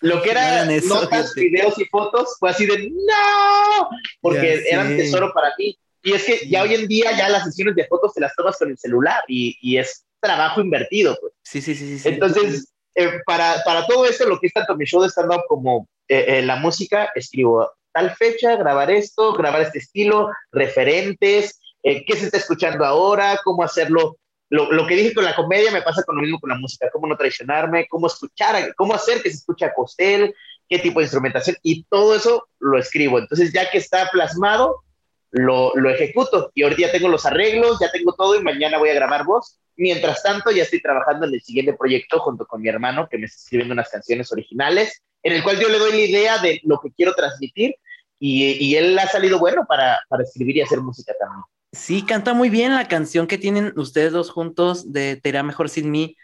Lo 0.00 0.20
que 0.22 0.30
eran 0.30 0.68
notas, 0.86 1.32
videos 1.34 1.78
y 1.78 1.84
fotos 1.86 2.36
fue 2.38 2.50
así 2.50 2.66
de 2.66 2.90
¡No! 2.90 3.88
Porque 4.20 4.64
eran 4.68 4.96
tesoro 4.96 5.32
para 5.32 5.54
ti. 5.56 5.78
Y 6.06 6.12
es 6.12 6.22
que 6.22 6.48
ya 6.48 6.62
hoy 6.62 6.72
en 6.72 6.86
día 6.86 7.16
ya 7.18 7.28
las 7.28 7.42
sesiones 7.42 7.74
de 7.74 7.84
fotos 7.88 8.14
te 8.14 8.20
las 8.20 8.32
tomas 8.36 8.56
con 8.56 8.70
el 8.70 8.78
celular 8.78 9.24
y, 9.26 9.58
y 9.60 9.78
es 9.78 10.06
trabajo 10.20 10.60
invertido. 10.60 11.18
Pues. 11.20 11.32
Sí, 11.42 11.60
sí, 11.60 11.74
sí, 11.74 11.98
sí. 11.98 12.08
Entonces, 12.08 12.72
eh, 12.94 13.10
para, 13.26 13.60
para, 13.64 13.84
todo 13.88 14.06
esto, 14.06 14.24
lo 14.28 14.38
que 14.38 14.46
es 14.46 14.52
tanto 14.52 14.76
mi 14.76 14.84
show 14.84 15.02
de 15.02 15.08
stand-up 15.08 15.42
como 15.48 15.88
eh, 16.06 16.24
eh, 16.28 16.42
la 16.42 16.54
música, 16.54 17.10
escribo 17.16 17.68
tal 17.92 18.14
fecha, 18.14 18.54
grabar 18.54 18.88
esto, 18.88 19.32
grabar 19.32 19.62
este 19.62 19.80
estilo, 19.80 20.30
referentes, 20.52 21.58
qué 21.82 22.04
se 22.14 22.26
está 22.26 22.36
escuchando 22.36 22.84
ahora, 22.84 23.40
cómo 23.42 23.64
hacerlo 23.64 24.16
lo, 24.48 24.70
lo, 24.70 24.86
que 24.86 24.94
dije 24.94 25.12
con 25.12 25.24
la 25.24 25.34
comedia 25.34 25.72
me 25.72 25.82
pasa 25.82 26.04
con 26.04 26.14
lo 26.14 26.22
mismo 26.22 26.38
con 26.38 26.50
la 26.50 26.56
música, 26.56 26.88
cómo 26.92 27.08
no 27.08 27.16
traicionarme, 27.16 27.88
cómo 27.88 28.06
escuchar, 28.06 28.74
cómo 28.76 28.94
hacer 28.94 29.22
que 29.22 29.30
se 29.30 29.38
escuche 29.38 29.64
a 29.64 29.74
Costel, 29.74 30.32
qué 30.68 30.78
tipo 30.78 31.00
de 31.00 31.06
instrumentación, 31.06 31.56
y 31.64 31.82
todo 31.84 32.14
eso 32.14 32.46
lo 32.60 32.78
escribo. 32.78 33.18
Entonces, 33.18 33.52
ya 33.52 33.68
que 33.70 33.78
está 33.78 34.08
plasmado, 34.12 34.84
lo, 35.30 35.74
lo 35.74 35.90
ejecuto. 35.90 36.50
Y 36.54 36.62
ahorita 36.62 36.82
ya 36.82 36.92
tengo 36.92 37.08
los 37.08 37.26
arreglos, 37.26 37.78
ya 37.80 37.90
tengo 37.90 38.14
todo, 38.14 38.34
y 38.38 38.42
mañana 38.42 38.78
voy 38.78 38.90
a 38.90 38.94
grabar 38.94 39.24
voz. 39.24 39.58
Mientras 39.76 40.22
tanto, 40.22 40.50
ya 40.50 40.62
estoy 40.62 40.80
trabajando 40.80 41.26
en 41.26 41.34
el 41.34 41.42
siguiente 41.42 41.74
proyecto 41.74 42.20
junto 42.20 42.46
con 42.46 42.62
mi 42.62 42.68
hermano, 42.68 43.08
que 43.10 43.18
me 43.18 43.26
está 43.26 43.36
escribiendo 43.36 43.72
unas 43.74 43.90
canciones 43.90 44.32
originales, 44.32 45.02
en 45.22 45.34
el 45.34 45.42
cual 45.42 45.60
yo 45.60 45.68
le 45.68 45.78
doy 45.78 45.92
la 45.92 45.98
idea 45.98 46.38
de 46.38 46.60
lo 46.64 46.80
que 46.80 46.90
quiero 46.92 47.14
transmitir, 47.14 47.76
y, 48.18 48.52
y 48.52 48.76
él 48.76 48.98
ha 48.98 49.06
salido 49.06 49.38
bueno 49.38 49.66
para, 49.68 50.00
para 50.08 50.22
escribir 50.22 50.56
y 50.56 50.62
hacer 50.62 50.80
música 50.80 51.12
también. 51.20 51.42
Sí, 51.72 52.02
canta 52.02 52.32
muy 52.32 52.48
bien 52.48 52.74
la 52.74 52.88
canción 52.88 53.26
que 53.26 53.36
tienen 53.36 53.74
ustedes 53.76 54.12
dos 54.12 54.30
juntos 54.30 54.92
de 54.92 55.16
Te 55.16 55.28
irá 55.28 55.42
mejor 55.42 55.68
sin 55.68 55.90
mí. 55.90 56.16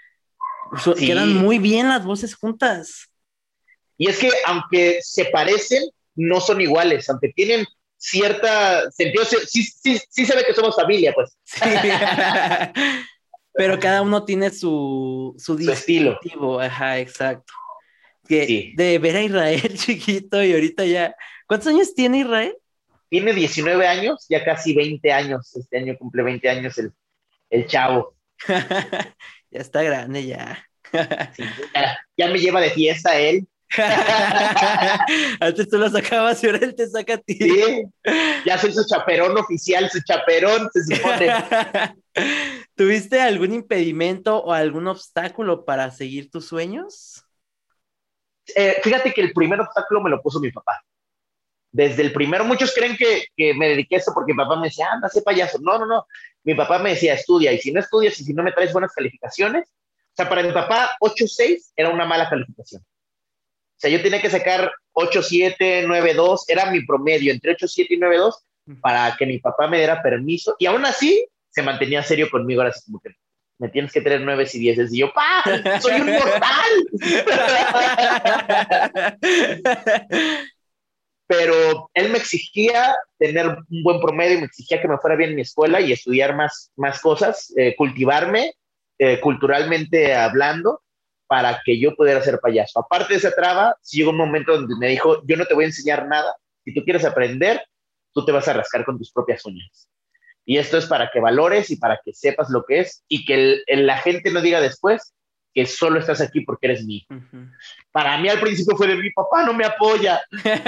Quedan 0.99 1.37
muy 1.37 1.59
bien 1.59 1.91
las 1.91 2.07
voces 2.07 2.35
juntas. 2.35 3.11
Y 3.99 4.09
es 4.09 4.19
que 4.19 4.31
aunque 4.47 5.01
se 5.03 5.27
parecen, 5.27 5.83
no 6.15 6.41
son 6.41 6.63
iguales, 6.63 7.11
aunque 7.11 7.29
tienen 7.29 7.67
cierta 8.03 8.91
sentido, 8.91 9.25
sí, 9.25 9.63
sí, 9.63 9.99
sí 10.09 10.27
se 10.27 10.35
ve 10.37 10.45
que 10.45 10.55
somos 10.55 10.75
familia, 10.75 11.13
pues. 11.15 11.37
Pero 13.55 13.79
cada 13.79 14.03
uno 14.03 14.25
tiene 14.25 14.51
su, 14.51 15.35
su, 15.39 15.59
estilo. 15.71 16.19
Ajá, 16.61 16.99
exacto. 16.99 17.53
Que 18.27 18.73
de 18.77 18.99
ver 18.99 19.17
a 19.17 19.23
Israel 19.23 19.75
chiquito 19.79 20.43
y 20.43 20.53
ahorita 20.53 20.85
ya. 20.85 21.15
¿Cuántos 21.47 21.69
años 21.69 21.95
tiene 21.95 22.21
Israel? 22.21 22.57
tiene 23.13 23.35
19 23.35 23.87
años, 23.87 24.25
ya 24.27 24.43
casi 24.43 24.75
20 24.75 25.13
años, 25.13 25.55
este 25.55 25.77
año 25.77 25.99
cumple 25.99 26.23
20 26.23 26.49
años 26.49 26.79
el, 26.79 26.95
el 27.51 27.67
chavo. 27.67 28.17
ya 28.49 29.61
está 29.61 29.83
grande 29.83 30.25
ya. 30.25 30.67
ya, 32.17 32.29
me 32.29 32.39
lleva 32.39 32.63
de 32.63 32.71
fiesta 32.71 33.21
él. 33.21 33.47
Antes 35.41 35.69
tú 35.69 35.79
lo 35.79 35.89
sacabas 35.89 36.43
y 36.43 36.47
ahora 36.47 36.59
él 36.63 36.75
te 36.75 36.87
saca 36.89 37.15
a 37.15 37.19
ti. 37.19 37.35
Sí, 37.35 37.83
ya 38.45 38.59
soy 38.59 38.73
su 38.73 38.87
chaperón 38.87 39.37
oficial, 39.39 39.89
su 39.91 40.01
chaperón, 40.03 40.69
se 40.73 40.97
supone. 40.97 41.33
¿Tuviste 42.77 43.21
algún 43.21 43.53
impedimento 43.53 44.39
o 44.39 44.53
algún 44.53 44.89
obstáculo 44.89 45.65
para 45.65 45.91
seguir 45.91 46.31
tus 46.31 46.47
sueños? 46.47 47.25
Eh, 48.55 48.81
fíjate 48.83 49.13
que 49.13 49.21
el 49.21 49.33
primer 49.33 49.61
obstáculo 49.61 50.01
me 50.03 50.11
lo 50.11 50.21
puso 50.21 50.41
mi 50.41 50.51
papá 50.51 50.83
desde 51.73 52.03
el 52.03 52.13
primero, 52.13 52.45
muchos 52.45 52.73
creen 52.75 52.97
que, 52.97 53.25
que, 53.35 53.55
me 53.55 53.71
dediqué 53.71 53.97
a 53.97 53.99
esto 53.99 54.13
porque 54.15 54.35
mi 54.35 54.37
papá 54.37 54.57
me 54.57 54.69
decía, 54.69 54.89
anda, 54.93 55.09
sé 55.09 55.23
payaso. 55.23 55.59
No, 55.61 55.79
no, 55.79 55.87
no. 55.87 56.07
Mi 56.45 56.55
papá 56.55 56.79
me 56.79 56.91
decía, 56.91 57.15
estudia, 57.15 57.51
y 57.53 57.59
si 57.59 57.73
no 57.73 57.81
estudias 57.81 58.21
y 58.21 58.25
si 58.25 58.35
no 58.35 58.43
me 58.43 58.53
traes 58.53 58.73
buenas 58.73 58.93
calificaciones, 58.93 59.69
o 59.69 60.15
sea, 60.15 60.29
para 60.29 60.43
mi 60.43 60.53
papá, 60.53 60.91
8.6 61.01 61.73
era 61.75 61.89
una 61.89 62.05
mala 62.05 62.29
calificación. 62.29 62.85
O 63.83 63.89
sea, 63.89 63.91
yo 63.91 64.01
tenía 64.01 64.23
que 64.23 64.31
sacar 64.31 64.71
8.7, 64.93 65.87
9.2, 65.87 66.45
era 66.47 66.71
mi 66.71 66.87
promedio, 66.87 67.33
entre 67.33 67.57
8.7 67.57 67.87
y 67.91 67.99
9.2, 67.99 68.33
para 68.81 69.17
que 69.17 69.27
mi 69.27 69.41
papá 69.41 69.67
me 69.67 69.79
diera 69.79 70.01
permiso, 70.01 70.55
y 70.57 70.67
aún 70.67 70.85
así 70.85 71.27
se 71.51 71.63
mantenía 71.63 72.05
serio 72.05 72.31
conmigo, 72.31 72.61
ahora 72.61 72.73
sí 72.73 72.83
como 72.87 73.01
que 73.01 73.11
me 73.59 73.69
tienes 73.71 73.91
que 73.91 74.01
tener 74.01 74.21
9 74.21 74.47
y 74.53 74.59
10. 74.61 74.93
Y 74.93 74.99
yo, 75.01 75.13
¡pa! 75.13 75.43
¡Soy 75.81 76.01
un 76.01 76.13
mortal! 76.13 76.71
pero 81.27 81.91
él 81.95 82.11
me 82.11 82.19
exigía 82.19 82.95
tener 83.19 83.49
un 83.49 83.83
buen 83.83 84.01
promedio, 84.01 84.39
me 84.39 84.47
exigía 84.47 84.81
que 84.81 84.87
me 84.87 84.99
fuera 84.99 85.17
bien 85.17 85.31
en 85.31 85.37
mi 85.37 85.43
escuela 85.43 85.81
y 85.81 85.91
estudiar 85.91 86.37
más, 86.37 86.71
más 86.77 87.01
cosas, 87.01 87.53
eh, 87.57 87.75
cultivarme 87.75 88.55
eh, 89.05 89.19
culturalmente 89.19 90.15
hablando 90.15 90.83
para 91.33 91.63
que 91.65 91.81
yo 91.81 91.97
pudiera 91.97 92.21
ser 92.21 92.39
payaso. 92.41 92.79
Aparte 92.79 93.15
de 93.15 93.19
esa 93.19 93.35
traba, 93.35 93.75
sí 93.81 93.97
llegó 93.97 94.11
un 94.11 94.19
momento 94.19 94.53
donde 94.53 94.77
me 94.77 94.89
dijo, 94.89 95.23
yo 95.25 95.39
no 95.39 95.47
te 95.47 95.55
voy 95.55 95.65
a 95.65 95.69
enseñar 95.69 96.07
nada, 96.07 96.37
si 96.63 96.75
tú 96.75 96.85
quieres 96.85 97.07
aprender, 97.07 97.65
tú 98.13 98.23
te 98.27 98.33
vas 98.33 98.47
a 98.49 98.53
rascar 98.53 98.85
con 98.85 98.99
tus 98.99 99.11
propias 99.11 99.43
uñas. 99.47 99.89
Y 100.45 100.59
esto 100.59 100.77
es 100.77 100.85
para 100.85 101.11
que 101.11 101.21
valores 101.21 101.71
y 101.71 101.77
para 101.77 101.99
que 102.05 102.13
sepas 102.13 102.51
lo 102.51 102.67
que 102.67 102.81
es 102.81 103.03
y 103.09 103.25
que 103.25 103.63
la 103.67 103.97
gente 103.97 104.31
no 104.31 104.43
diga 104.43 104.61
después, 104.61 105.15
que 105.55 105.65
solo 105.65 106.01
estás 106.01 106.21
aquí 106.21 106.43
porque 106.43 106.67
eres 106.67 106.85
mi 106.85 107.07
Para 107.93 108.19
mí 108.19 108.29
al 108.29 108.39
principio 108.39 108.77
fue 108.77 108.89
de 108.89 108.97
mi 108.97 109.11
papá 109.11 109.43
no 109.47 109.55
me 109.55 109.65
apoya. 109.65 110.21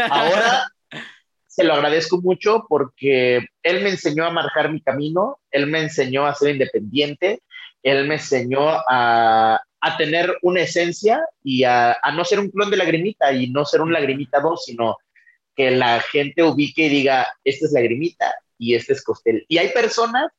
Ahora 0.08 0.66
se 1.46 1.62
lo 1.62 1.74
agradezco 1.74 2.22
mucho 2.22 2.64
porque 2.70 3.44
él 3.62 3.82
me 3.82 3.90
enseñó 3.90 4.24
a 4.24 4.30
marcar 4.30 4.72
mi 4.72 4.80
camino, 4.80 5.40
él 5.50 5.66
me 5.66 5.82
enseñó 5.82 6.24
a 6.24 6.34
ser 6.34 6.52
independiente, 6.54 7.42
él 7.82 8.08
me 8.08 8.14
enseñó 8.14 8.80
a, 8.88 9.60
a 9.84 9.96
tener 9.96 10.36
una 10.42 10.62
esencia 10.62 11.20
y 11.42 11.64
a, 11.64 11.96
a, 12.02 12.12
no 12.12 12.24
ser 12.24 12.40
un 12.40 12.50
clon 12.50 12.70
de 12.70 12.78
lagrimita 12.78 13.32
y 13.32 13.50
no 13.50 13.64
ser 13.64 13.82
un 13.82 13.92
lagrimita 13.92 14.40
dos, 14.40 14.64
sino 14.64 14.96
que 15.54 15.70
la 15.70 16.00
gente 16.00 16.42
ubique 16.42 16.86
y 16.86 16.88
diga, 16.88 17.26
esta 17.44 17.66
es 17.66 17.72
lagrimita 17.72 18.34
y 18.58 18.74
este 18.74 18.94
es 18.94 19.04
costel. 19.04 19.44
Y 19.48 19.58
hay 19.58 19.68
personas 19.68 20.32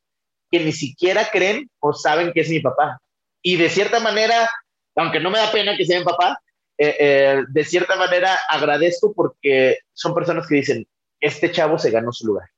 que 0.51 0.59
ni 0.59 0.71
siquiera 0.71 1.29
creen 1.31 1.69
o 1.79 1.93
saben 1.93 2.33
que 2.33 2.41
es 2.41 2.49
mi 2.49 2.59
papá 2.59 2.99
y 3.47 3.57
de 3.57 3.69
cierta 3.69 3.99
manera, 3.99 4.49
aunque 4.95 5.19
no 5.19 5.29
me 5.29 5.37
da 5.37 5.51
pena 5.51 5.77
que 5.77 5.85
sea 5.85 5.99
mi 5.99 6.05
papá, 6.05 6.41
eh, 6.79 6.95
eh, 6.99 7.43
de 7.47 7.63
cierta 7.63 7.95
manera 7.95 8.35
agradezco 8.49 9.13
porque 9.13 9.77
son 9.93 10.15
personas 10.15 10.47
que 10.47 10.55
dicen, 10.55 10.87
este 11.19 11.51
chavo 11.51 11.77
se 11.77 11.91
ganó 11.91 12.11
su 12.11 12.25
lugar. 12.25 12.49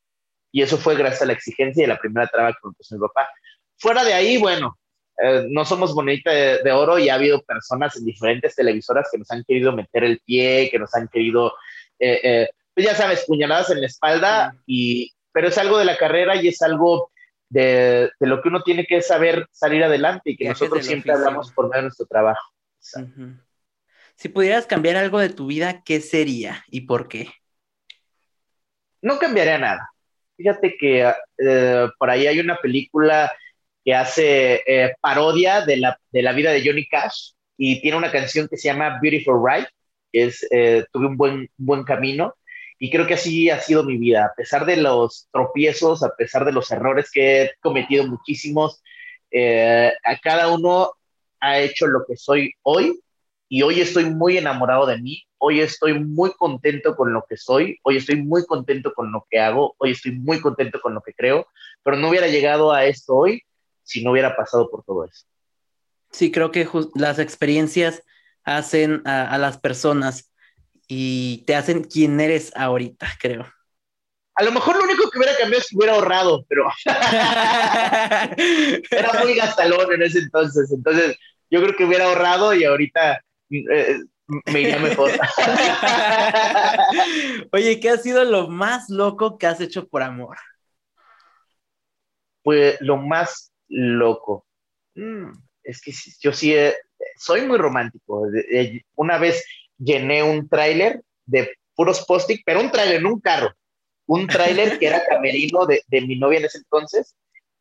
Y 0.50 0.62
eso 0.62 0.78
fue 0.78 0.96
gracias 0.96 1.24
a 1.24 1.26
la 1.26 1.34
exigencia 1.34 1.84
y 1.84 1.88
la 1.88 2.00
primera 2.00 2.26
traba 2.28 2.54
que 2.54 2.60
me 2.64 2.72
puso 2.72 2.96
mi 2.96 3.02
papá. 3.02 3.30
Fuera 3.78 4.06
de 4.06 4.14
ahí, 4.14 4.38
bueno, 4.38 4.80
eh, 5.22 5.46
no 5.50 5.66
somos 5.66 5.94
monedita 5.96 6.32
de, 6.32 6.72
oro 6.72 7.00
y 7.00 7.10
ha 7.10 7.16
habido 7.16 7.42
personas 7.44 7.96
en 7.98 8.06
diferentes 8.06 8.56
televisoras 8.56 9.10
que 9.12 9.18
nos 9.18 9.32
han 9.32 9.44
querido 9.44 9.72
meter 9.72 10.04
el 10.04 10.20
pie, 10.20 10.70
que 10.72 10.80
nos 10.80 10.94
han 10.96 11.08
querido, 11.08 11.54
pues 11.98 12.86
ya 12.86 12.96
sabes, 12.96 13.26
puñaladas 13.26 13.72
en 13.72 13.82
la 13.82 13.88
espalda, 13.88 14.56
y, 14.66 15.12
pero 15.32 15.48
es 15.48 15.58
algo 15.58 15.78
de 15.78 15.86
la 15.86 15.98
carrera 15.98 16.36
y 16.36 16.48
es 16.48 16.62
algo 16.62 17.12
de, 17.50 18.12
lo 18.20 18.42
que 18.42 18.50
uno 18.50 18.62
tiene 18.64 18.86
que 18.86 19.02
saber 19.02 19.48
salir 19.52 19.84
adelante 19.84 20.32
y 20.32 20.38
que 20.38 20.50
nosotros 20.50 20.86
siempre 20.86 21.14
hablamos 21.14 21.52
por 21.52 21.66
medio 21.66 21.78
de 21.78 21.82
nuestro 21.84 22.06
trabajo. 22.06 22.54
Si 24.16 24.30
pudieras 24.30 24.66
cambiar 24.66 24.96
algo 24.98 25.20
de 25.20 25.30
tu 25.30 25.48
vida, 25.48 25.84
¿qué 25.84 26.02
sería 26.02 26.64
y 26.68 26.82
por 26.82 27.08
qué? 27.08 27.30
No 29.02 29.20
cambiaría 29.20 29.58
nada. 29.58 29.92
Fíjate 30.36 30.76
que 30.78 31.14
eh, 31.38 31.88
por 31.98 32.10
ahí 32.10 32.28
hay 32.28 32.40
una 32.40 32.58
película 32.58 33.32
que 33.88 33.96
hace 33.96 34.64
eh, 34.68 34.96
parodia 35.00 35.62
de 35.62 35.78
la, 35.78 35.98
de 36.12 36.22
la, 36.22 36.34
vida 36.34 36.52
de 36.52 36.62
Johnny 36.62 36.86
Cash 36.90 37.32
y 37.56 37.80
tiene 37.80 37.96
una 37.96 38.12
canción 38.12 38.50
que 38.50 38.58
se 38.58 38.68
llama 38.68 39.00
Beautiful 39.02 39.42
Ride, 39.42 39.70
que 40.12 40.26
es 40.26 40.46
eh, 40.52 40.84
Tuve 40.92 41.06
un 41.06 41.16
buen, 41.16 41.50
buen 41.56 41.86
camino 41.86 42.36
y 42.78 42.92
creo 42.92 43.08
que 43.08 43.14
así 43.14 43.50
ha 43.50 43.62
sido 43.62 43.86
mi 43.86 43.96
vida, 43.96 44.26
a 44.26 44.34
pesar 44.36 44.66
de 44.66 44.76
los 44.76 45.30
tropiezos, 45.32 46.04
a 46.04 46.14
pesar 46.18 46.44
de 46.44 46.52
los 46.52 46.70
errores 46.70 47.10
que 47.10 47.44
he 47.44 47.52
cometido 47.62 48.06
muchísimos, 48.06 48.84
eh, 49.32 49.94
a 50.04 50.18
cada 50.18 50.54
uno 50.54 50.92
ha 51.40 51.60
hecho 51.60 51.88
lo 51.88 52.04
que 52.06 52.18
soy 52.18 52.52
hoy 52.64 53.00
y 53.48 53.62
hoy 53.62 53.80
estoy 53.80 54.04
muy 54.04 54.38
enamorado 54.38 54.86
de 54.86 54.98
mí, 54.98 55.24
hoy 55.38 55.62
estoy 55.62 55.98
muy 55.98 56.32
contento 56.34 56.94
con 56.98 57.14
lo 57.14 57.24
que 57.30 57.38
soy, 57.38 57.78
hoy 57.84 57.96
estoy 57.96 58.22
muy 58.22 58.46
contento 58.46 58.94
con 58.94 59.14
lo 59.14 59.26
que 59.30 59.40
hago, 59.40 59.76
hoy 59.78 59.92
estoy 59.92 60.12
muy 60.12 60.42
contento 60.42 60.82
con 60.82 60.94
lo 60.94 61.00
que 61.00 61.14
creo, 61.14 61.48
pero 61.84 61.96
no 61.96 62.10
hubiera 62.10 62.28
llegado 62.28 62.74
a 62.74 62.84
esto 62.84 63.16
hoy 63.16 63.44
si 63.88 64.04
no 64.04 64.12
hubiera 64.12 64.36
pasado 64.36 64.70
por 64.70 64.84
todo 64.84 65.06
eso. 65.06 65.26
Sí, 66.12 66.32
creo 66.32 66.52
que 66.52 66.68
las 66.96 67.20
experiencias 67.20 68.04
hacen 68.44 69.02
a, 69.06 69.38
las 69.38 69.58
personas 69.58 70.32
y 70.88 71.44
te 71.46 71.56
hacen 71.56 71.84
quien 71.84 72.20
eres 72.20 72.52
ahorita, 72.56 73.08
creo. 73.20 73.46
A 74.36 74.44
lo 74.44 74.52
mejor 74.52 74.78
lo 74.78 74.84
único 74.84 75.10
que 75.10 75.18
hubiera 75.18 75.36
cambiado 75.38 75.62
es 75.62 75.70
que 75.70 75.78
hubiera 75.78 75.94
ahorrado, 75.94 76.46
pero 76.48 76.68
era 78.92 79.24
muy 79.24 79.36
gastalón 79.36 79.92
en 79.94 80.04
ese 80.04 80.20
entonces. 80.20 80.72
Entonces, 80.72 81.18
yo 81.50 81.62
creo 81.62 81.76
que 81.76 81.86
hubiera 81.86 82.06
ahorrado 82.06 82.54
y 82.54 82.64
ahorita 82.64 83.22
eh, 83.50 84.00
me 84.46 84.62
iría 84.62 84.80
mejor. 84.80 85.12
Oye, 87.52 87.80
¿qué 87.80 87.90
ha 87.90 87.98
sido 87.98 88.24
lo 88.26 88.48
más 88.48 88.90
loco 88.90 89.38
que 89.38 89.48
has 89.48 89.60
hecho 89.60 89.88
por 89.88 90.04
amor? 90.04 90.38
Pues 92.44 92.78
lo 92.80 92.98
más 92.98 93.52
loco. 93.70 94.46
Mm, 94.96 95.32
es 95.64 95.82
que 95.82 95.94
yo 96.22 96.34
sí 96.34 96.54
eh, 96.54 96.76
soy 97.18 97.42
muy 97.42 97.58
romántico. 97.58 98.28
Una 98.96 99.18
vez 99.18 99.46
llené 99.78 100.24
un 100.24 100.48
tráiler 100.48 101.02
de 101.26 101.52
puros 101.76 102.06
post 102.06 102.30
pero 102.46 102.62
un 102.62 102.72
tráiler, 102.72 103.02
no 103.02 103.14
un 103.14 103.20
carro. 103.20 103.54
Un 104.06 104.28
tráiler 104.28 104.80
que 104.80 104.88
era 104.88 105.06
camerino 105.06 105.66
de, 105.66 105.84
de, 105.88 106.02
mi 106.02 106.18
novia 106.18 106.40
en 106.40 106.46
ese 106.46 106.60
entonces 106.60 107.16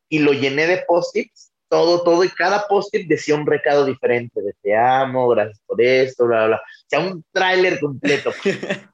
y 0.09 0.19
lo 0.19 0.31
llené 0.31 0.65
de 0.65 0.83
post-its 0.87 1.51
todo, 1.69 2.03
todo, 2.03 2.23
y 2.23 2.29
cada 2.29 2.67
post-it 2.67 3.07
decía 3.07 3.35
un 3.35 3.45
recado 3.45 3.85
diferente, 3.85 4.41
de 4.41 4.53
te 4.61 4.75
amo, 4.75 5.27
gracias 5.29 5.61
por 5.65 5.81
esto, 5.81 6.25
bla, 6.25 6.37
bla, 6.37 6.47
bla. 6.47 6.57
O 6.57 6.87
sea, 6.87 6.99
un 6.99 7.23
tráiler 7.31 7.79
completo. 7.79 8.31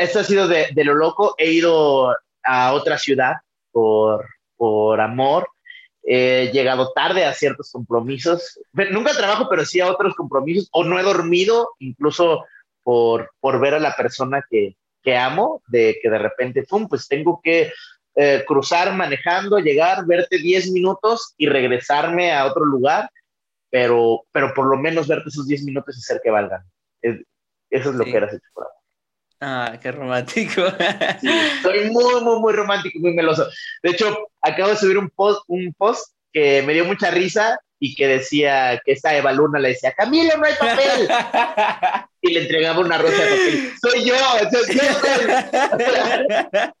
Esto 0.00 0.20
ha 0.20 0.24
sido 0.24 0.48
de, 0.48 0.68
de, 0.72 0.84
lo 0.84 0.94
loco. 0.94 1.34
He 1.36 1.50
ido 1.50 2.14
a 2.44 2.72
otra 2.72 2.98
ciudad 2.98 3.34
por, 3.72 4.26
por 4.56 5.00
amor. 5.00 5.48
He 6.04 6.50
llegado 6.52 6.92
tarde 6.92 7.24
a 7.24 7.32
ciertos 7.34 7.70
compromisos. 7.70 8.58
Nunca 8.90 9.12
trabajo, 9.12 9.46
pero 9.48 9.64
sí 9.64 9.80
a 9.80 9.90
otros 9.90 10.14
compromisos. 10.14 10.68
O 10.72 10.84
no 10.84 10.98
he 10.98 11.02
dormido, 11.02 11.70
incluso 11.78 12.44
por, 12.82 13.30
por 13.40 13.60
ver 13.60 13.74
a 13.74 13.78
la 13.78 13.94
persona 13.94 14.44
que, 14.50 14.76
que 15.02 15.16
amo, 15.16 15.62
de 15.68 15.98
que 16.02 16.10
de 16.10 16.18
repente, 16.18 16.64
pum, 16.64 16.88
pues 16.88 17.06
tengo 17.06 17.40
que 17.42 17.72
eh, 18.14 18.44
cruzar 18.46 18.94
manejando, 18.94 19.58
llegar, 19.58 20.04
verte 20.06 20.38
10 20.38 20.70
minutos 20.72 21.34
y 21.36 21.46
regresarme 21.46 22.32
a 22.32 22.46
otro 22.46 22.64
lugar, 22.64 23.08
pero, 23.70 24.24
pero 24.32 24.52
por 24.54 24.66
lo 24.66 24.76
menos 24.76 25.08
verte 25.08 25.28
esos 25.28 25.46
10 25.46 25.64
minutos 25.64 25.96
y 25.96 26.00
hacer 26.00 26.20
que 26.22 26.30
valgan. 26.30 26.62
eso 27.00 27.90
es 27.90 27.94
lo 27.94 28.04
que 28.04 28.16
eras 28.16 28.34
hecho 28.34 28.48
por 28.52 28.66
Ah, 29.44 29.76
qué 29.82 29.90
romántico. 29.90 30.62
soy 31.62 31.90
muy, 31.90 32.20
muy, 32.22 32.38
muy 32.38 32.52
romántico, 32.52 33.00
muy 33.00 33.12
meloso. 33.12 33.48
De 33.82 33.90
hecho, 33.90 34.28
acabo 34.42 34.70
de 34.70 34.76
subir 34.76 34.98
un 34.98 35.08
post, 35.10 35.42
un 35.46 35.72
post 35.74 36.16
que 36.32 36.62
me 36.62 36.74
dio 36.74 36.84
mucha 36.84 37.10
risa 37.10 37.58
y 37.78 37.94
que 37.96 38.06
decía 38.06 38.78
que 38.84 38.92
esta 38.92 39.16
Eva 39.16 39.32
Luna 39.32 39.58
le 39.58 39.70
decía, 39.70 39.92
Camilo, 39.92 40.36
no 40.36 40.44
hay 40.46 40.54
papel. 40.54 41.08
y 42.20 42.32
le 42.32 42.42
entregaba 42.42 42.78
una 42.80 42.96
rosa 42.96 43.24
de 43.24 43.30
papel. 43.30 43.72
Soy 43.80 44.04
yo, 44.04 44.14
soy 44.52 44.76
yo. 44.76 44.82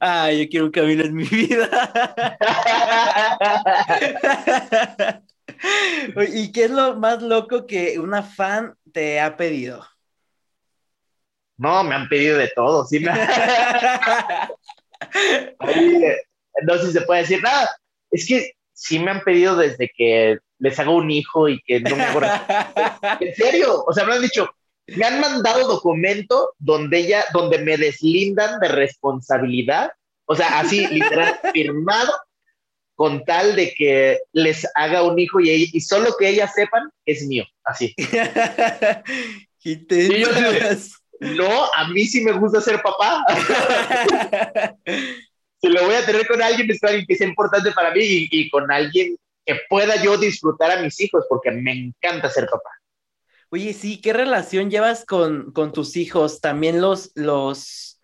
Ay, 0.00 0.44
yo 0.44 0.50
quiero 0.50 0.66
un 0.66 0.72
Camilo 0.72 1.04
en 1.04 1.14
mi 1.14 1.24
vida. 1.24 1.70
¿Y 6.30 6.52
qué 6.52 6.64
es 6.64 6.70
lo 6.70 6.96
más 6.96 7.22
loco 7.22 7.66
que 7.66 7.98
una 7.98 8.22
fan 8.22 8.74
te 8.92 9.18
ha 9.20 9.34
pedido? 9.34 9.82
No, 11.56 11.82
me 11.82 11.94
han 11.94 12.06
pedido 12.08 12.36
de 12.36 12.52
todo, 12.54 12.84
sí 12.84 13.00
me... 13.00 13.10
no 16.62 16.78
sé 16.78 16.86
si 16.86 16.92
se 16.92 17.00
puede 17.02 17.22
decir 17.22 17.42
nada. 17.42 17.68
Es 18.10 18.26
que 18.26 18.52
sí 18.72 18.98
me 18.98 19.10
han 19.10 19.22
pedido 19.22 19.56
desde 19.56 19.90
que 19.94 20.38
les 20.58 20.78
hago 20.78 20.96
un 20.96 21.10
hijo 21.10 21.48
y 21.48 21.60
que 21.62 21.80
no 21.80 21.96
me 21.96 22.04
hago... 22.04 22.20
en 23.20 23.34
serio, 23.34 23.84
o 23.86 23.92
sea, 23.92 24.04
me 24.04 24.14
han 24.14 24.22
dicho, 24.22 24.48
me 24.86 25.04
han 25.04 25.20
mandado 25.20 25.68
documento 25.68 26.54
donde 26.58 26.98
ella, 26.98 27.24
donde 27.32 27.58
me 27.58 27.76
deslindan 27.76 28.58
de 28.60 28.68
responsabilidad, 28.68 29.90
o 30.26 30.34
sea, 30.34 30.60
así 30.60 30.86
literal 30.90 31.38
firmado 31.52 32.12
con 32.94 33.24
tal 33.24 33.54
de 33.54 33.72
que 33.74 34.18
les 34.32 34.66
haga 34.74 35.04
un 35.04 35.18
hijo 35.18 35.38
y, 35.40 35.70
y 35.72 35.80
solo 35.80 36.16
que 36.18 36.28
ellas 36.28 36.52
sepan 36.54 36.90
es 37.04 37.24
mío, 37.26 37.44
así. 37.64 37.94
y 39.62 39.76
te 39.86 40.08
no, 41.20 41.64
a 41.74 41.88
mí 41.88 42.06
sí 42.06 42.20
me 42.22 42.32
gusta 42.32 42.60
ser 42.60 42.80
papá. 42.80 43.24
Si 45.60 45.68
lo 45.68 45.84
voy 45.84 45.94
a 45.94 46.06
tener 46.06 46.26
con 46.26 46.40
alguien, 46.40 46.70
es 46.70 46.82
alguien 46.82 47.06
que 47.06 47.16
sea 47.16 47.26
importante 47.26 47.72
para 47.72 47.92
mí 47.92 48.00
y, 48.02 48.50
con 48.50 48.70
alguien 48.70 49.16
que 49.44 49.60
pueda 49.68 50.00
yo 50.02 50.16
disfrutar 50.16 50.70
a 50.70 50.82
mis 50.82 51.00
hijos, 51.00 51.24
porque 51.28 51.50
me 51.50 51.72
encanta 51.72 52.30
ser 52.30 52.46
papá. 52.46 52.70
Oye, 53.50 53.72
sí, 53.72 54.00
¿qué 54.00 54.12
relación 54.12 54.70
llevas 54.70 55.04
con, 55.04 55.52
con 55.52 55.72
tus 55.72 55.96
hijos? 55.96 56.40
También 56.40 56.80
los, 56.80 57.12
los, 57.14 58.00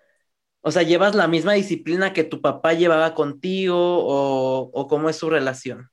o 0.63 0.71
sea, 0.71 0.83
¿llevas 0.83 1.15
la 1.15 1.29
misma 1.29 1.53
disciplina 1.53 2.13
que 2.13 2.25
tu 2.25 2.41
papá 2.41 2.73
llevaba 2.73 3.15
contigo 3.15 3.77
o, 3.77 4.71
o 4.73 4.89
cómo 4.89 5.11
es 5.11 5.17
su 5.17 5.29
relación? 5.29 5.91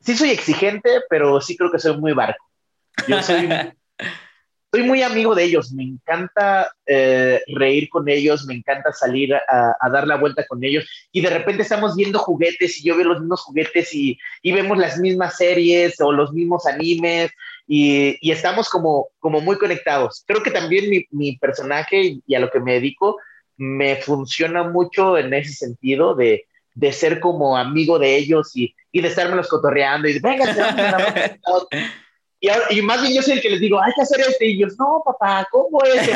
Sí 0.00 0.16
soy 0.16 0.30
exigente, 0.30 1.00
pero 1.08 1.40
sí 1.40 1.56
creo 1.56 1.70
que 1.70 1.78
soy 1.78 1.96
muy 1.96 2.12
barco. 2.12 2.44
Yo 3.06 3.22
soy, 3.22 3.48
soy 4.78 4.86
muy 4.86 5.02
amigo 5.02 5.34
de 5.34 5.42
ellos, 5.42 5.72
me 5.72 5.82
encanta 5.82 6.72
eh, 6.86 7.42
reír 7.48 7.88
con 7.88 8.08
ellos, 8.08 8.46
me 8.46 8.54
encanta 8.54 8.92
salir 8.92 9.34
a, 9.34 9.90
dar 9.90 10.06
la 10.06 10.16
vuelta 10.16 10.46
con 10.46 10.62
ellos 10.62 10.88
y 11.10 11.20
de 11.20 11.30
repente 11.30 11.62
estamos 11.62 11.96
viendo 11.96 12.20
juguetes 12.20 12.78
y 12.78 12.84
yo 12.84 12.96
veo 12.96 13.06
los 13.06 13.20
mismos 13.20 13.42
juguetes 13.42 13.92
y, 13.92 14.18
vemos 14.44 14.78
las 14.78 14.98
mismas 14.98 15.36
series 15.36 16.00
o 16.00 16.12
los 16.12 16.32
mismos 16.32 16.64
animes 16.66 17.32
y, 17.66 18.30
estamos 18.30 18.68
como, 18.68 19.08
como 19.18 19.40
muy 19.40 19.56
conectados. 19.58 20.22
Creo 20.26 20.42
que 20.44 20.52
también 20.52 20.88
mi, 20.88 21.06
mi, 21.10 21.36
personaje 21.38 22.20
y 22.24 22.34
a 22.34 22.40
lo 22.40 22.50
que 22.50 22.60
me 22.60 22.74
dedico 22.74 23.16
me 23.56 23.96
funciona 23.96 24.62
mucho 24.62 25.18
en 25.18 25.34
ese 25.34 25.54
sentido 25.54 26.14
de, 26.14 26.46
de 26.74 26.92
ser 26.92 27.18
como 27.18 27.56
amigo 27.56 27.98
de 27.98 28.16
ellos 28.16 28.52
y, 28.54 28.76
y 28.92 29.00
de 29.00 29.08
estarme 29.08 29.34
los 29.34 29.48
cotorreando 29.48 30.06
y 30.06 30.12
de, 30.12 30.20
venga, 30.20 30.44
Y, 32.40 32.48
y, 32.70 32.82
más 32.82 33.02
bien 33.02 33.14
yo 33.14 33.22
soy 33.22 33.34
el 33.34 33.40
que 33.40 33.50
les 33.50 33.60
digo, 33.60 33.80
hay 33.80 33.92
que 33.94 34.02
hacer 34.02 34.20
este. 34.20 34.46
Y 34.46 34.56
ellos, 34.56 34.76
no, 34.78 35.02
papá, 35.04 35.46
¿cómo 35.50 35.82
es? 35.84 36.08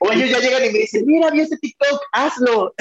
o 0.00 0.12
ellos 0.12 0.30
ya 0.30 0.40
llegan 0.40 0.64
y 0.64 0.70
me 0.70 0.78
dicen, 0.80 1.06
mira, 1.06 1.30
vi 1.30 1.40
este 1.40 1.58
TikTok, 1.58 2.02
hazlo. 2.12 2.74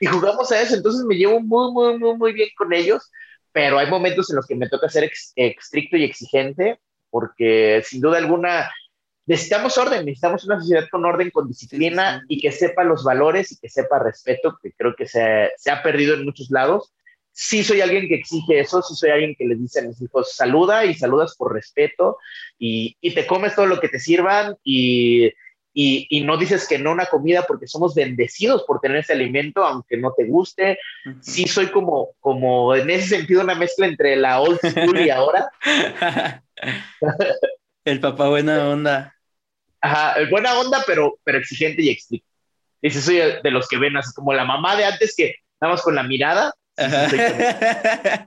Y, 0.00 0.06
jugamos 0.06 0.50
a 0.52 0.60
eso. 0.60 0.74
Entonces 0.74 1.04
me 1.06 1.14
llevo 1.14 1.40
muy, 1.40 1.72
muy, 1.72 1.98
muy, 1.98 2.16
muy 2.16 2.32
bien 2.32 2.48
con 2.56 2.72
ellos. 2.72 3.10
Pero 3.52 3.78
hay 3.78 3.88
momentos 3.88 4.28
en 4.30 4.36
los 4.36 4.46
que 4.46 4.56
me 4.56 4.68
toca 4.68 4.88
ser 4.88 5.10
estricto 5.36 5.96
y 5.96 6.04
exigente, 6.04 6.80
porque 7.08 7.82
sin 7.86 8.00
duda 8.00 8.18
alguna 8.18 8.68
necesitamos 9.26 9.78
orden, 9.78 10.04
necesitamos 10.04 10.44
una 10.44 10.58
sociedad 10.58 10.86
con 10.90 11.04
orden, 11.04 11.30
con 11.30 11.46
disciplina 11.48 12.24
y 12.28 12.40
que 12.40 12.50
sepa 12.50 12.82
los 12.82 13.04
valores 13.04 13.52
y 13.52 13.58
que 13.58 13.70
sepa 13.70 14.00
respeto, 14.00 14.58
que 14.60 14.72
creo 14.72 14.94
que 14.96 15.06
se, 15.06 15.52
se 15.56 15.70
ha 15.70 15.82
perdido 15.82 16.14
en 16.14 16.24
muchos 16.24 16.50
lados 16.50 16.92
sí 17.34 17.64
soy 17.64 17.80
alguien 17.80 18.08
que 18.08 18.14
exige 18.14 18.60
eso, 18.60 18.80
sí 18.80 18.94
soy 18.94 19.10
alguien 19.10 19.34
que 19.36 19.44
les 19.44 19.60
dice 19.60 19.80
a 19.80 19.82
mis 19.82 20.00
hijos, 20.00 20.34
saluda 20.34 20.84
y 20.84 20.94
saludas 20.94 21.34
por 21.36 21.52
respeto 21.52 22.16
y, 22.58 22.96
y 23.00 23.12
te 23.12 23.26
comes 23.26 23.56
todo 23.56 23.66
lo 23.66 23.80
que 23.80 23.88
te 23.88 23.98
sirvan 23.98 24.56
y, 24.62 25.26
y, 25.74 26.06
y, 26.08 26.20
no 26.22 26.36
dices 26.36 26.68
que 26.68 26.78
no 26.78 26.92
una 26.92 27.06
comida 27.06 27.42
porque 27.42 27.66
somos 27.66 27.96
bendecidos 27.96 28.62
por 28.62 28.78
tener 28.78 28.98
ese 28.98 29.14
alimento, 29.14 29.64
aunque 29.64 29.96
no 29.96 30.14
te 30.16 30.24
guste. 30.26 30.78
Sí 31.20 31.48
soy 31.48 31.66
como, 31.66 32.10
como 32.20 32.76
en 32.76 32.88
ese 32.88 33.16
sentido 33.16 33.42
una 33.42 33.56
mezcla 33.56 33.88
entre 33.88 34.14
la 34.14 34.40
old 34.40 34.60
school 34.60 35.00
y 35.00 35.10
ahora. 35.10 35.50
el 37.84 37.98
papá 37.98 38.28
buena 38.28 38.68
onda. 38.68 39.16
Ajá, 39.80 40.12
el 40.20 40.30
buena 40.30 40.56
onda, 40.60 40.84
pero, 40.86 41.18
pero 41.24 41.38
exigente 41.38 41.82
y 41.82 41.90
estricto. 41.90 42.30
Ese 42.80 43.02
soy 43.02 43.16
de 43.42 43.50
los 43.50 43.66
que 43.66 43.78
ven 43.78 43.96
así 43.96 44.14
como 44.14 44.32
la 44.32 44.44
mamá 44.44 44.76
de 44.76 44.84
antes 44.84 45.16
que 45.16 45.34
nada 45.60 45.74
más 45.74 45.82
con 45.82 45.96
la 45.96 46.04
mirada 46.04 46.54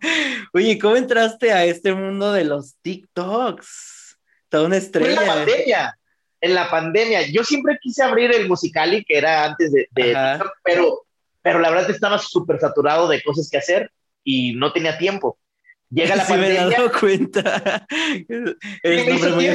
Oye, 0.54 0.80
¿cómo 0.80 0.96
entraste 0.96 1.52
a 1.52 1.66
este 1.66 1.94
mundo 1.94 2.32
de 2.32 2.46
los 2.46 2.76
TikToks? 2.82 4.18
Toda 4.50 4.68
una 4.68 4.78
estrella. 4.78 5.10
en 5.10 5.16
la 5.16 5.34
pandemia. 5.34 6.00
En 6.40 6.56
la 6.56 6.70
pandemia. 6.70 7.22
Yo 7.30 7.44
siempre 7.44 7.78
quise 7.82 8.04
abrir 8.04 8.34
el 8.34 8.48
Musicali, 8.48 9.04
que 9.04 9.18
era 9.18 9.44
antes 9.46 9.74
de, 9.74 9.90
TikTok, 9.94 10.52
pero, 10.64 11.02
pero 11.42 11.60
la 11.60 11.70
verdad 11.70 11.92
estaba 11.92 12.18
súper 12.20 12.60
saturado 12.60 13.10
de 13.10 13.22
cosas 13.22 13.50
que 13.50 13.58
hacer 13.58 13.92
y 14.24 14.54
no 14.54 14.72
tenía 14.72 14.98
tiempo. 14.98 15.38
Llega 15.90 16.16
la 16.16 16.26
pandemia. 16.28 16.68
me 16.68 16.74
he 16.74 16.78
dado 16.78 16.92
cuenta. 16.98 17.86
muy 19.36 19.46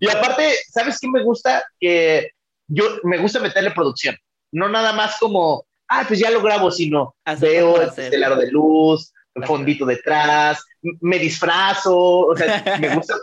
y 0.00 0.08
aparte, 0.08 0.56
¿sabes 0.72 0.98
qué 1.00 1.08
me 1.08 1.22
gusta? 1.22 1.64
Que 1.78 2.30
yo 2.66 2.98
me 3.04 3.18
gusta 3.18 3.38
meterle 3.38 3.70
producción 3.70 4.16
no 4.56 4.70
nada 4.70 4.94
más 4.94 5.18
como, 5.20 5.66
ah, 5.88 6.04
pues 6.08 6.18
ya 6.18 6.30
lo 6.30 6.40
grabo, 6.40 6.70
sino 6.70 7.14
veo 7.38 7.76
el 7.82 8.24
aro 8.24 8.36
de 8.36 8.50
luz, 8.50 9.12
el 9.34 9.44
fondito 9.44 9.84
detrás, 9.84 10.64
me 11.02 11.18
disfrazo, 11.18 11.96
o 11.98 12.36
sea, 12.36 12.64
me 12.80 12.94
gusta 12.96 13.14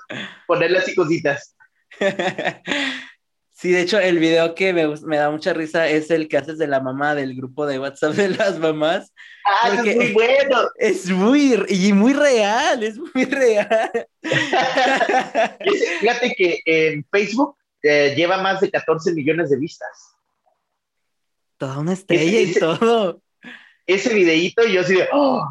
ponerle 0.48 0.78
así 0.78 0.96
cositas. 0.96 1.56
Sí, 3.56 3.72
de 3.72 3.80
hecho, 3.80 3.98
el 3.98 4.20
video 4.20 4.56
que 4.56 4.74
me, 4.74 4.86
me, 5.06 5.16
da 5.16 5.32
mucha 5.32 5.54
risa 5.54 5.88
es 5.88 6.12
el 6.12 6.28
que 6.28 6.36
haces 6.36 6.58
de 6.58 6.68
la 6.68 6.82
mamá 6.82 7.16
del 7.16 7.34
grupo 7.34 7.66
de 7.66 7.80
WhatsApp 7.80 8.14
de 8.14 8.28
las 8.28 8.60
mamás. 8.60 9.14
Ah, 9.46 9.70
es 9.86 9.96
muy 9.96 10.12
bueno. 10.12 10.70
Es 10.76 11.10
muy, 11.10 11.64
y 11.70 11.94
muy 11.94 12.12
real, 12.12 12.84
es 12.84 12.98
muy 12.98 13.24
real. 13.24 13.90
Fíjate 16.02 16.36
que 16.36 16.60
en 16.66 17.06
Facebook 17.10 17.56
eh, 17.84 18.14
lleva 18.18 18.42
más 18.42 18.60
de 18.60 18.70
14 18.70 19.14
millones 19.14 19.50
de 19.50 19.58
vistas. 19.58 20.13
Toda 21.64 21.80
una 21.80 21.94
estrella 21.94 22.42
y 22.42 22.54
todo. 22.56 23.22
Ese 23.88 24.14
videíto, 24.14 24.66
yo 24.66 24.82
así 24.82 24.96
de, 24.96 25.08
oh, 25.14 25.42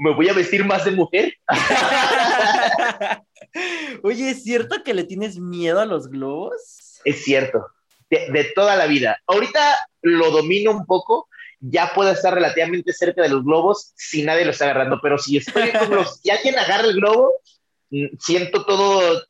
me 0.00 0.14
voy 0.14 0.28
a 0.28 0.34
vestir 0.34 0.66
más 0.66 0.84
de 0.84 0.90
mujer. 0.90 1.34
Oye, 4.02 4.28
¿es 4.28 4.42
cierto 4.42 4.84
que 4.84 4.92
le 4.92 5.04
tienes 5.04 5.38
miedo 5.38 5.80
a 5.80 5.86
los 5.86 6.10
globos? 6.10 7.00
Es 7.06 7.24
cierto, 7.24 7.68
de, 8.10 8.52
toda 8.54 8.76
la 8.76 8.84
vida. 8.84 9.16
Ahorita 9.26 9.78
lo 10.02 10.30
domino 10.30 10.72
un 10.72 10.84
poco, 10.84 11.30
ya 11.58 11.94
puedo 11.94 12.10
estar 12.10 12.34
relativamente 12.34 12.92
cerca 12.92 13.22
de 13.22 13.30
los 13.30 13.42
globos 13.42 13.94
si 13.96 14.24
nadie 14.24 14.44
lo 14.44 14.50
está 14.50 14.66
agarrando, 14.66 15.00
pero 15.02 15.16
si 15.16 15.38
estoy 15.38 15.70
con 15.70 15.88
los, 15.88 16.20
si 16.20 16.28
alguien 16.28 16.58
agarra 16.58 16.84
el 16.84 16.96
globo, 16.96 17.32
mm, 17.88 18.08
siento 18.18 18.66
todo 18.66 19.22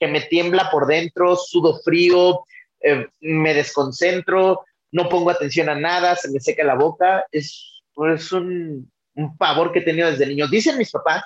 que 0.00 0.08
me 0.08 0.22
tiembla 0.22 0.70
por 0.72 0.88
dentro, 0.88 1.36
sudo 1.36 1.78
frío, 1.84 2.40
eh, 2.80 3.06
me 3.20 3.54
desconcentro, 3.54 4.64
no 4.94 5.08
pongo 5.08 5.30
atención 5.30 5.68
a 5.68 5.74
nada, 5.74 6.14
se 6.14 6.30
me 6.30 6.38
seca 6.38 6.62
la 6.62 6.76
boca, 6.76 7.26
es, 7.32 7.82
es 8.14 8.32
un, 8.32 8.90
un 9.16 9.36
pavor 9.36 9.72
que 9.72 9.80
he 9.80 9.82
tenido 9.82 10.08
desde 10.08 10.26
niño. 10.26 10.46
Dicen 10.46 10.78
mis 10.78 10.92
papás 10.92 11.24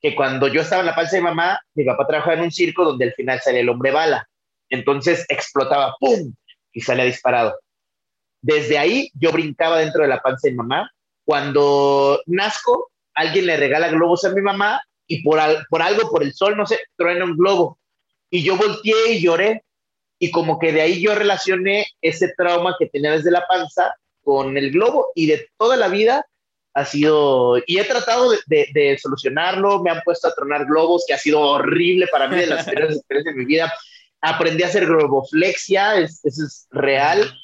que 0.00 0.16
cuando 0.16 0.48
yo 0.48 0.62
estaba 0.62 0.80
en 0.80 0.86
la 0.86 0.94
panza 0.96 1.14
de 1.14 1.22
mamá, 1.22 1.60
mi 1.74 1.84
papá 1.84 2.04
trabajaba 2.06 2.34
en 2.34 2.42
un 2.42 2.50
circo 2.50 2.84
donde 2.84 3.04
al 3.04 3.12
final 3.12 3.40
sale 3.40 3.60
el 3.60 3.68
hombre 3.68 3.92
bala. 3.92 4.28
Entonces 4.68 5.24
explotaba, 5.28 5.94
¡pum! 6.00 6.34
y 6.72 6.80
salía 6.80 7.04
disparado. 7.04 7.56
Desde 8.42 8.76
ahí 8.76 9.08
yo 9.14 9.30
brincaba 9.30 9.78
dentro 9.78 10.02
de 10.02 10.08
la 10.08 10.20
panza 10.20 10.48
de 10.48 10.54
mamá. 10.54 10.90
Cuando 11.24 12.20
nazco, 12.26 12.90
alguien 13.14 13.46
le 13.46 13.56
regala 13.56 13.88
globos 13.88 14.24
a 14.24 14.30
mi 14.30 14.42
mamá 14.42 14.82
y 15.06 15.22
por, 15.22 15.38
por 15.70 15.80
algo, 15.80 16.10
por 16.10 16.24
el 16.24 16.34
sol, 16.34 16.56
no 16.56 16.66
sé, 16.66 16.80
truena 16.96 17.24
un 17.24 17.36
globo. 17.36 17.78
Y 18.30 18.42
yo 18.42 18.56
volteé 18.56 19.12
y 19.12 19.22
lloré. 19.22 19.62
Y 20.18 20.30
como 20.30 20.58
que 20.58 20.72
de 20.72 20.80
ahí 20.80 21.02
yo 21.02 21.14
relacioné 21.14 21.86
ese 22.00 22.32
trauma 22.36 22.76
que 22.78 22.86
tenía 22.86 23.12
desde 23.12 23.30
la 23.30 23.46
panza 23.46 23.94
con 24.22 24.56
el 24.56 24.70
globo 24.70 25.12
y 25.14 25.26
de 25.26 25.48
toda 25.56 25.76
la 25.76 25.88
vida 25.88 26.26
ha 26.76 26.84
sido, 26.84 27.56
y 27.66 27.78
he 27.78 27.84
tratado 27.84 28.32
de, 28.46 28.98
solucionarlo, 29.00 29.82
me 29.82 29.90
han 29.90 30.02
puesto 30.04 30.28
a 30.28 30.34
tronar 30.34 30.66
globos, 30.66 31.04
que 31.08 31.14
ha 31.14 31.18
sido 31.18 31.40
horrible 31.40 32.06
para 32.08 32.28
mí, 32.28 32.36
de 32.36 32.48
las 32.48 32.66
peores 32.68 32.96
experiencias 32.96 33.34
de 33.34 33.40
mi 33.40 33.46
vida. 33.46 33.72
Aprendí 34.20 34.62
a 34.62 34.66
hacer 34.66 34.84
globoflexia, 34.84 35.96
eso 35.96 36.20
es 36.24 36.66
real, 36.70 37.34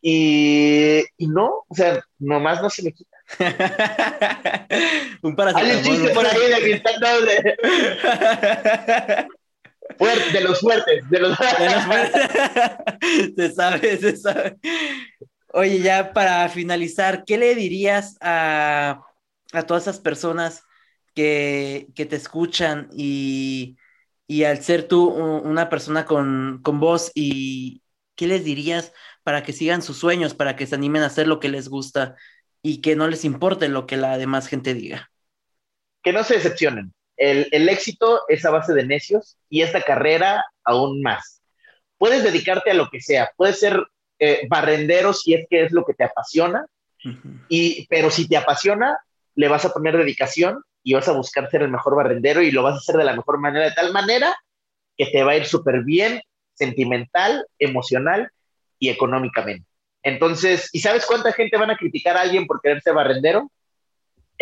y, 0.00 1.04
y, 1.16 1.28
no, 1.28 1.64
o 1.68 1.74
sea, 1.76 2.04
nomás 2.18 2.60
no 2.60 2.68
se 2.70 2.82
me 2.82 2.92
quita. 2.92 3.16
Un 5.22 5.36
paracetamol. 5.36 5.70
Hay 5.70 5.76
un 5.76 5.84
chiste 5.84 6.08
por 6.08 6.26
ahí 6.26 6.50
de 6.50 6.60
Cristal 6.60 7.00
Doble. 7.00 7.56
de 10.32 10.40
los 10.40 10.60
fuertes, 10.60 11.08
de 11.10 11.18
los, 11.18 11.38
de 11.58 11.70
los 11.70 11.84
fuertes. 11.84 12.30
se 13.36 13.52
sabe, 13.52 13.96
se 13.98 14.16
sabe. 14.16 14.56
Oye, 15.48 15.80
ya 15.80 16.12
para 16.12 16.48
finalizar, 16.48 17.24
¿qué 17.24 17.36
le 17.36 17.54
dirías 17.54 18.16
a, 18.20 19.02
todas 19.66 19.84
esas 19.84 20.00
personas 20.00 20.62
que, 21.14 21.88
te 21.94 22.16
escuchan 22.16 22.88
y, 22.92 23.76
al 24.46 24.62
ser 24.62 24.88
tú 24.88 25.08
una 25.08 25.68
persona 25.68 26.06
con, 26.06 26.60
con 26.62 26.80
voz 26.80 27.10
y 27.14 27.82
qué 28.14 28.26
les 28.26 28.44
dirías 28.44 28.92
para 29.22 29.42
que 29.42 29.52
sigan 29.52 29.82
sus 29.82 29.98
sueños, 29.98 30.34
para 30.34 30.56
que 30.56 30.66
se 30.66 30.74
animen 30.74 31.02
a 31.02 31.06
hacer 31.06 31.26
lo 31.26 31.38
que 31.38 31.50
les 31.50 31.68
gusta 31.68 32.16
y 32.62 32.80
que 32.80 32.96
no 32.96 33.08
les 33.08 33.24
importe 33.24 33.68
lo 33.68 33.86
que 33.86 33.98
la 33.98 34.16
demás 34.16 34.46
gente 34.46 34.72
diga? 34.72 35.10
Que 36.02 36.12
no 36.12 36.24
se 36.24 36.34
decepcionen. 36.34 36.94
El, 37.16 37.48
el 37.52 37.68
éxito 37.68 38.22
es 38.28 38.44
a 38.44 38.50
base 38.50 38.74
de 38.74 38.86
necios 38.86 39.36
y 39.48 39.62
esta 39.62 39.82
carrera 39.82 40.44
aún 40.64 41.02
más. 41.02 41.42
Puedes 41.98 42.24
dedicarte 42.24 42.70
a 42.70 42.74
lo 42.74 42.88
que 42.88 43.00
sea, 43.00 43.30
puedes 43.36 43.60
ser 43.60 43.82
eh, 44.18 44.46
barrendero 44.48 45.12
si 45.12 45.34
es 45.34 45.46
que 45.48 45.64
es 45.64 45.72
lo 45.72 45.84
que 45.84 45.94
te 45.94 46.04
apasiona, 46.04 46.66
y, 47.48 47.86
pero 47.88 48.10
si 48.10 48.28
te 48.28 48.36
apasiona, 48.36 48.96
le 49.34 49.48
vas 49.48 49.64
a 49.64 49.72
poner 49.72 49.96
dedicación 49.96 50.62
y 50.84 50.94
vas 50.94 51.08
a 51.08 51.12
buscar 51.12 51.50
ser 51.50 51.62
el 51.62 51.70
mejor 51.70 51.96
barrendero 51.96 52.42
y 52.42 52.52
lo 52.52 52.62
vas 52.62 52.74
a 52.74 52.78
hacer 52.78 52.96
de 52.96 53.04
la 53.04 53.16
mejor 53.16 53.38
manera, 53.38 53.64
de 53.64 53.72
tal 53.72 53.92
manera 53.92 54.36
que 54.96 55.06
te 55.06 55.22
va 55.24 55.32
a 55.32 55.36
ir 55.36 55.46
súper 55.46 55.82
bien, 55.82 56.22
sentimental, 56.54 57.46
emocional 57.58 58.30
y 58.78 58.90
económicamente. 58.90 59.66
Entonces, 60.02 60.68
¿y 60.72 60.80
sabes 60.80 61.06
cuánta 61.06 61.32
gente 61.32 61.56
van 61.56 61.70
a 61.70 61.76
criticar 61.76 62.16
a 62.16 62.22
alguien 62.22 62.46
por 62.46 62.60
querer 62.60 62.80
ser 62.82 62.94
barrendero? 62.94 63.50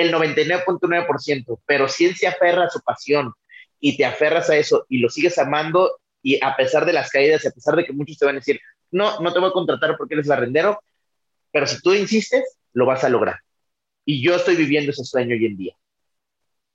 El 0.00 0.14
99.9%, 0.14 1.60
pero 1.66 1.86
si 1.86 2.06
él 2.06 2.16
se 2.16 2.26
aferra 2.26 2.64
a 2.64 2.70
su 2.70 2.80
pasión 2.80 3.34
y 3.78 3.98
te 3.98 4.06
aferras 4.06 4.48
a 4.48 4.56
eso 4.56 4.86
y 4.88 4.98
lo 4.98 5.10
sigues 5.10 5.36
amando 5.36 6.00
y 6.22 6.42
a 6.42 6.56
pesar 6.56 6.86
de 6.86 6.94
las 6.94 7.10
caídas 7.10 7.44
y 7.44 7.48
a 7.48 7.50
pesar 7.50 7.76
de 7.76 7.84
que 7.84 7.92
muchos 7.92 8.16
te 8.16 8.24
van 8.24 8.36
a 8.36 8.38
decir, 8.38 8.58
no, 8.90 9.20
no 9.20 9.30
te 9.30 9.38
voy 9.38 9.50
a 9.50 9.52
contratar 9.52 9.98
porque 9.98 10.14
eres 10.14 10.26
barrendero, 10.26 10.80
pero 11.52 11.66
si 11.66 11.82
tú 11.82 11.92
insistes, 11.92 12.56
lo 12.72 12.86
vas 12.86 13.04
a 13.04 13.10
lograr. 13.10 13.40
Y 14.06 14.22
yo 14.22 14.36
estoy 14.36 14.56
viviendo 14.56 14.90
ese 14.90 15.04
sueño 15.04 15.34
hoy 15.34 15.44
en 15.44 15.56
día. 15.58 15.74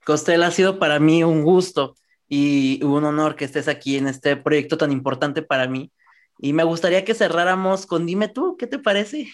Costel, 0.05 0.43
ha 0.43 0.51
sido 0.51 0.77
para 0.77 0.99
mí 0.99 1.23
un 1.23 1.43
gusto 1.43 1.95
y 2.27 2.79
un 2.83 3.05
honor 3.05 3.35
que 3.35 3.45
estés 3.45 3.67
aquí 3.67 3.97
en 3.97 4.07
este 4.07 4.37
proyecto 4.37 4.77
tan 4.77 4.91
importante 4.91 5.41
para 5.41 5.67
mí. 5.67 5.91
Y 6.37 6.53
me 6.53 6.63
gustaría 6.63 7.03
que 7.03 7.15
cerráramos 7.15 7.87
con 7.87 8.05
Dime 8.05 8.27
tú, 8.27 8.55
¿qué 8.55 8.67
te 8.67 8.77
parece? 8.77 9.29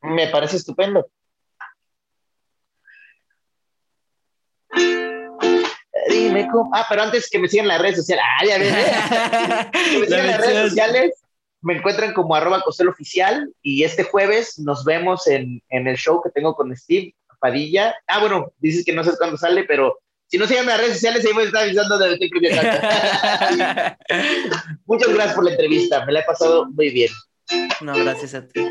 Me 0.00 0.28
parece 0.28 0.56
estupendo. 0.56 1.08
Dime 6.14 6.48
cómo. 6.50 6.70
Ah, 6.74 6.86
pero 6.88 7.02
antes 7.02 7.28
que 7.28 7.38
me 7.38 7.48
sigan 7.48 7.68
las 7.68 7.80
redes 7.80 7.96
sociales. 7.96 8.24
Ah, 8.26 8.46
ya 8.46 8.58
ves. 8.58 9.72
que 9.90 9.98
me 9.98 10.06
sigan 10.06 10.26
las 10.26 10.40
redes 10.40 10.70
sociales 10.70 11.24
me 11.64 11.78
encuentran 11.78 12.12
como 12.12 12.34
arroba 12.34 12.62
oficial 12.88 13.50
y 13.62 13.84
este 13.84 14.02
jueves 14.04 14.58
nos 14.58 14.84
vemos 14.84 15.26
en, 15.26 15.62
en, 15.70 15.88
el 15.88 15.96
show 15.96 16.20
que 16.22 16.28
tengo 16.28 16.54
con 16.54 16.76
Steve 16.76 17.14
Padilla. 17.40 17.94
Ah, 18.06 18.20
bueno, 18.20 18.52
dices 18.58 18.84
que 18.84 18.92
no 18.92 19.02
sé 19.02 19.12
cuándo 19.16 19.38
sale, 19.38 19.64
pero 19.64 19.98
si 20.26 20.36
no 20.36 20.46
siguen 20.46 20.66
las 20.66 20.78
redes 20.78 20.92
sociales, 20.94 21.24
ahí 21.24 21.32
voy 21.32 21.44
a 21.44 21.46
estar 21.46 21.62
avisando 21.62 21.96
de 21.98 22.12
estoy 22.12 22.30
Muchas 24.86 25.08
gracias 25.08 25.34
por 25.34 25.44
la 25.44 25.52
entrevista, 25.52 26.04
me 26.04 26.12
la 26.12 26.20
he 26.20 26.24
pasado 26.24 26.66
muy 26.70 26.90
bien. 26.90 27.10
No, 27.80 27.94
gracias 27.94 28.34
a 28.34 28.46
ti. 28.46 28.68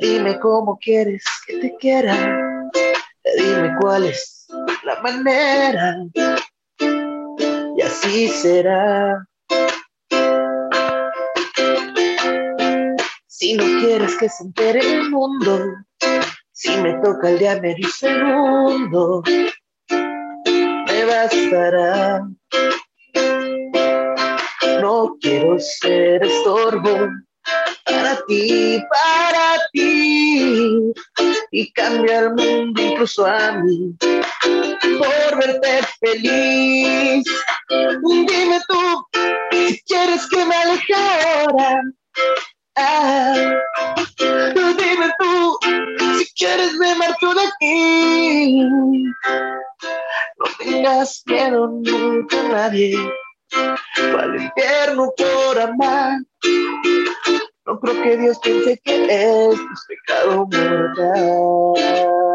Dime 0.00 0.38
cómo 0.38 0.78
quieres 0.78 1.24
que 1.46 1.58
te 1.58 1.76
quiera. 1.78 2.70
Dime 3.38 3.74
cuál 3.80 4.06
es 4.06 4.41
la 4.84 5.00
manera. 5.00 5.96
Y 7.76 7.82
así 7.82 8.28
será. 8.28 9.26
Si 13.26 13.54
no 13.54 13.64
quieres 13.80 14.16
que 14.16 14.28
se 14.28 14.44
entere 14.44 14.80
el 14.80 15.10
mundo, 15.10 15.66
si 16.52 16.76
me 16.76 16.94
toca 17.02 17.30
el 17.30 17.38
día 17.38 17.60
medio 17.60 17.88
segundo, 17.88 19.22
me 19.90 21.04
bastará. 21.04 22.22
No 24.80 25.16
quiero 25.20 25.58
ser 25.58 26.24
estorbo 26.24 27.08
para 27.84 28.20
ti, 28.26 28.80
para 28.90 29.58
ti, 29.72 30.92
y 31.50 31.72
cambia 31.72 32.20
el 32.20 32.34
mundo 32.34 32.82
incluso 32.82 33.26
a 33.26 33.52
mí 33.52 33.96
verte 35.46 35.80
feliz. 36.00 37.24
Dime 37.68 38.60
tú 38.68 39.06
si 39.50 39.82
quieres 39.86 40.26
que 40.28 40.44
me 40.44 40.54
aleje 40.54 40.94
ahora 40.94 41.80
Ah, 42.74 43.34
dime 44.18 45.10
tú, 45.18 45.58
si 46.18 46.34
quieres 46.34 46.72
me 46.74 46.94
marcho 46.94 47.34
de 47.34 47.42
aquí. 47.42 48.64
No 50.38 50.46
tengas 50.58 51.22
miedo 51.26 51.66
nunca 51.66 52.40
a 52.40 52.48
nadie. 52.48 52.96
Para 53.50 54.24
el 54.24 54.42
infierno 54.42 55.12
por 55.16 55.60
amar. 55.60 56.18
No 57.66 57.78
creo 57.78 58.02
que 58.02 58.16
Dios 58.16 58.38
piense 58.38 58.80
que 58.84 59.04
es 59.04 59.60
pecado 59.88 60.46
mortal. 60.46 62.31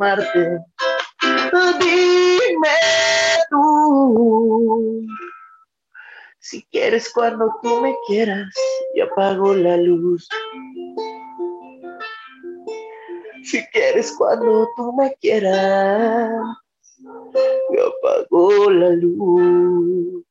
Amarte? 0.00 0.58
Dime 1.80 2.68
tú. 3.50 5.06
Si 6.38 6.62
quieres 6.70 7.12
cuando 7.12 7.54
tú 7.62 7.80
me 7.82 7.94
quieras, 8.06 8.48
yo 8.94 9.04
apago 9.04 9.54
la 9.54 9.76
luz. 9.76 10.26
Si 13.44 13.62
quieres 13.72 14.12
cuando 14.16 14.68
tú 14.76 14.92
me 14.94 15.14
quieras, 15.20 16.32
yo 16.98 17.88
apago 17.88 18.70
la 18.70 18.90
luz. 18.90 20.24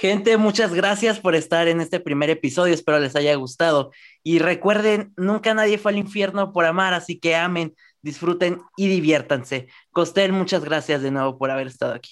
Gente, 0.00 0.38
muchas 0.38 0.72
gracias 0.72 1.20
por 1.20 1.34
estar 1.34 1.68
en 1.68 1.82
este 1.82 2.00
primer 2.00 2.30
episodio, 2.30 2.72
espero 2.72 2.98
les 3.00 3.16
haya 3.16 3.34
gustado. 3.34 3.92
Y 4.22 4.38
recuerden, 4.38 5.12
nunca 5.18 5.52
nadie 5.52 5.76
fue 5.76 5.92
al 5.92 5.98
infierno 5.98 6.54
por 6.54 6.64
amar, 6.64 6.94
así 6.94 7.20
que 7.20 7.36
amen, 7.36 7.74
disfruten 8.02 8.62
y 8.76 8.88
diviértanse. 8.88 9.68
Costel, 9.90 10.32
muchas 10.32 10.64
gracias 10.64 11.02
de 11.02 11.10
nuevo 11.10 11.38
por 11.38 11.50
haber 11.50 11.66
estado 11.66 11.94
aquí. 11.94 12.10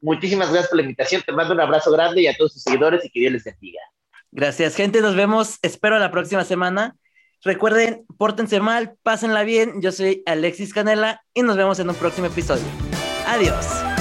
Muchísimas 0.00 0.50
gracias 0.50 0.68
por 0.68 0.76
la 0.76 0.82
invitación, 0.82 1.22
te 1.24 1.32
mando 1.32 1.54
un 1.54 1.60
abrazo 1.60 1.92
grande 1.92 2.22
y 2.22 2.26
a 2.26 2.36
todos 2.36 2.54
sus 2.54 2.62
seguidores 2.62 3.04
y 3.04 3.10
que 3.10 3.20
Dios 3.20 3.32
les 3.32 3.44
bendiga. 3.44 3.80
Gracias, 4.32 4.74
gente, 4.74 5.00
nos 5.00 5.14
vemos, 5.14 5.58
espero 5.62 5.98
la 5.98 6.10
próxima 6.10 6.44
semana. 6.44 6.96
Recuerden, 7.44 8.04
pórtense 8.18 8.60
mal, 8.60 8.94
pásenla 9.02 9.42
bien. 9.42 9.82
Yo 9.82 9.92
soy 9.92 10.22
Alexis 10.26 10.72
Canela 10.72 11.22
y 11.34 11.42
nos 11.42 11.56
vemos 11.56 11.78
en 11.80 11.88
un 11.88 11.96
próximo 11.96 12.28
episodio. 12.28 12.64
Adiós. 13.26 13.91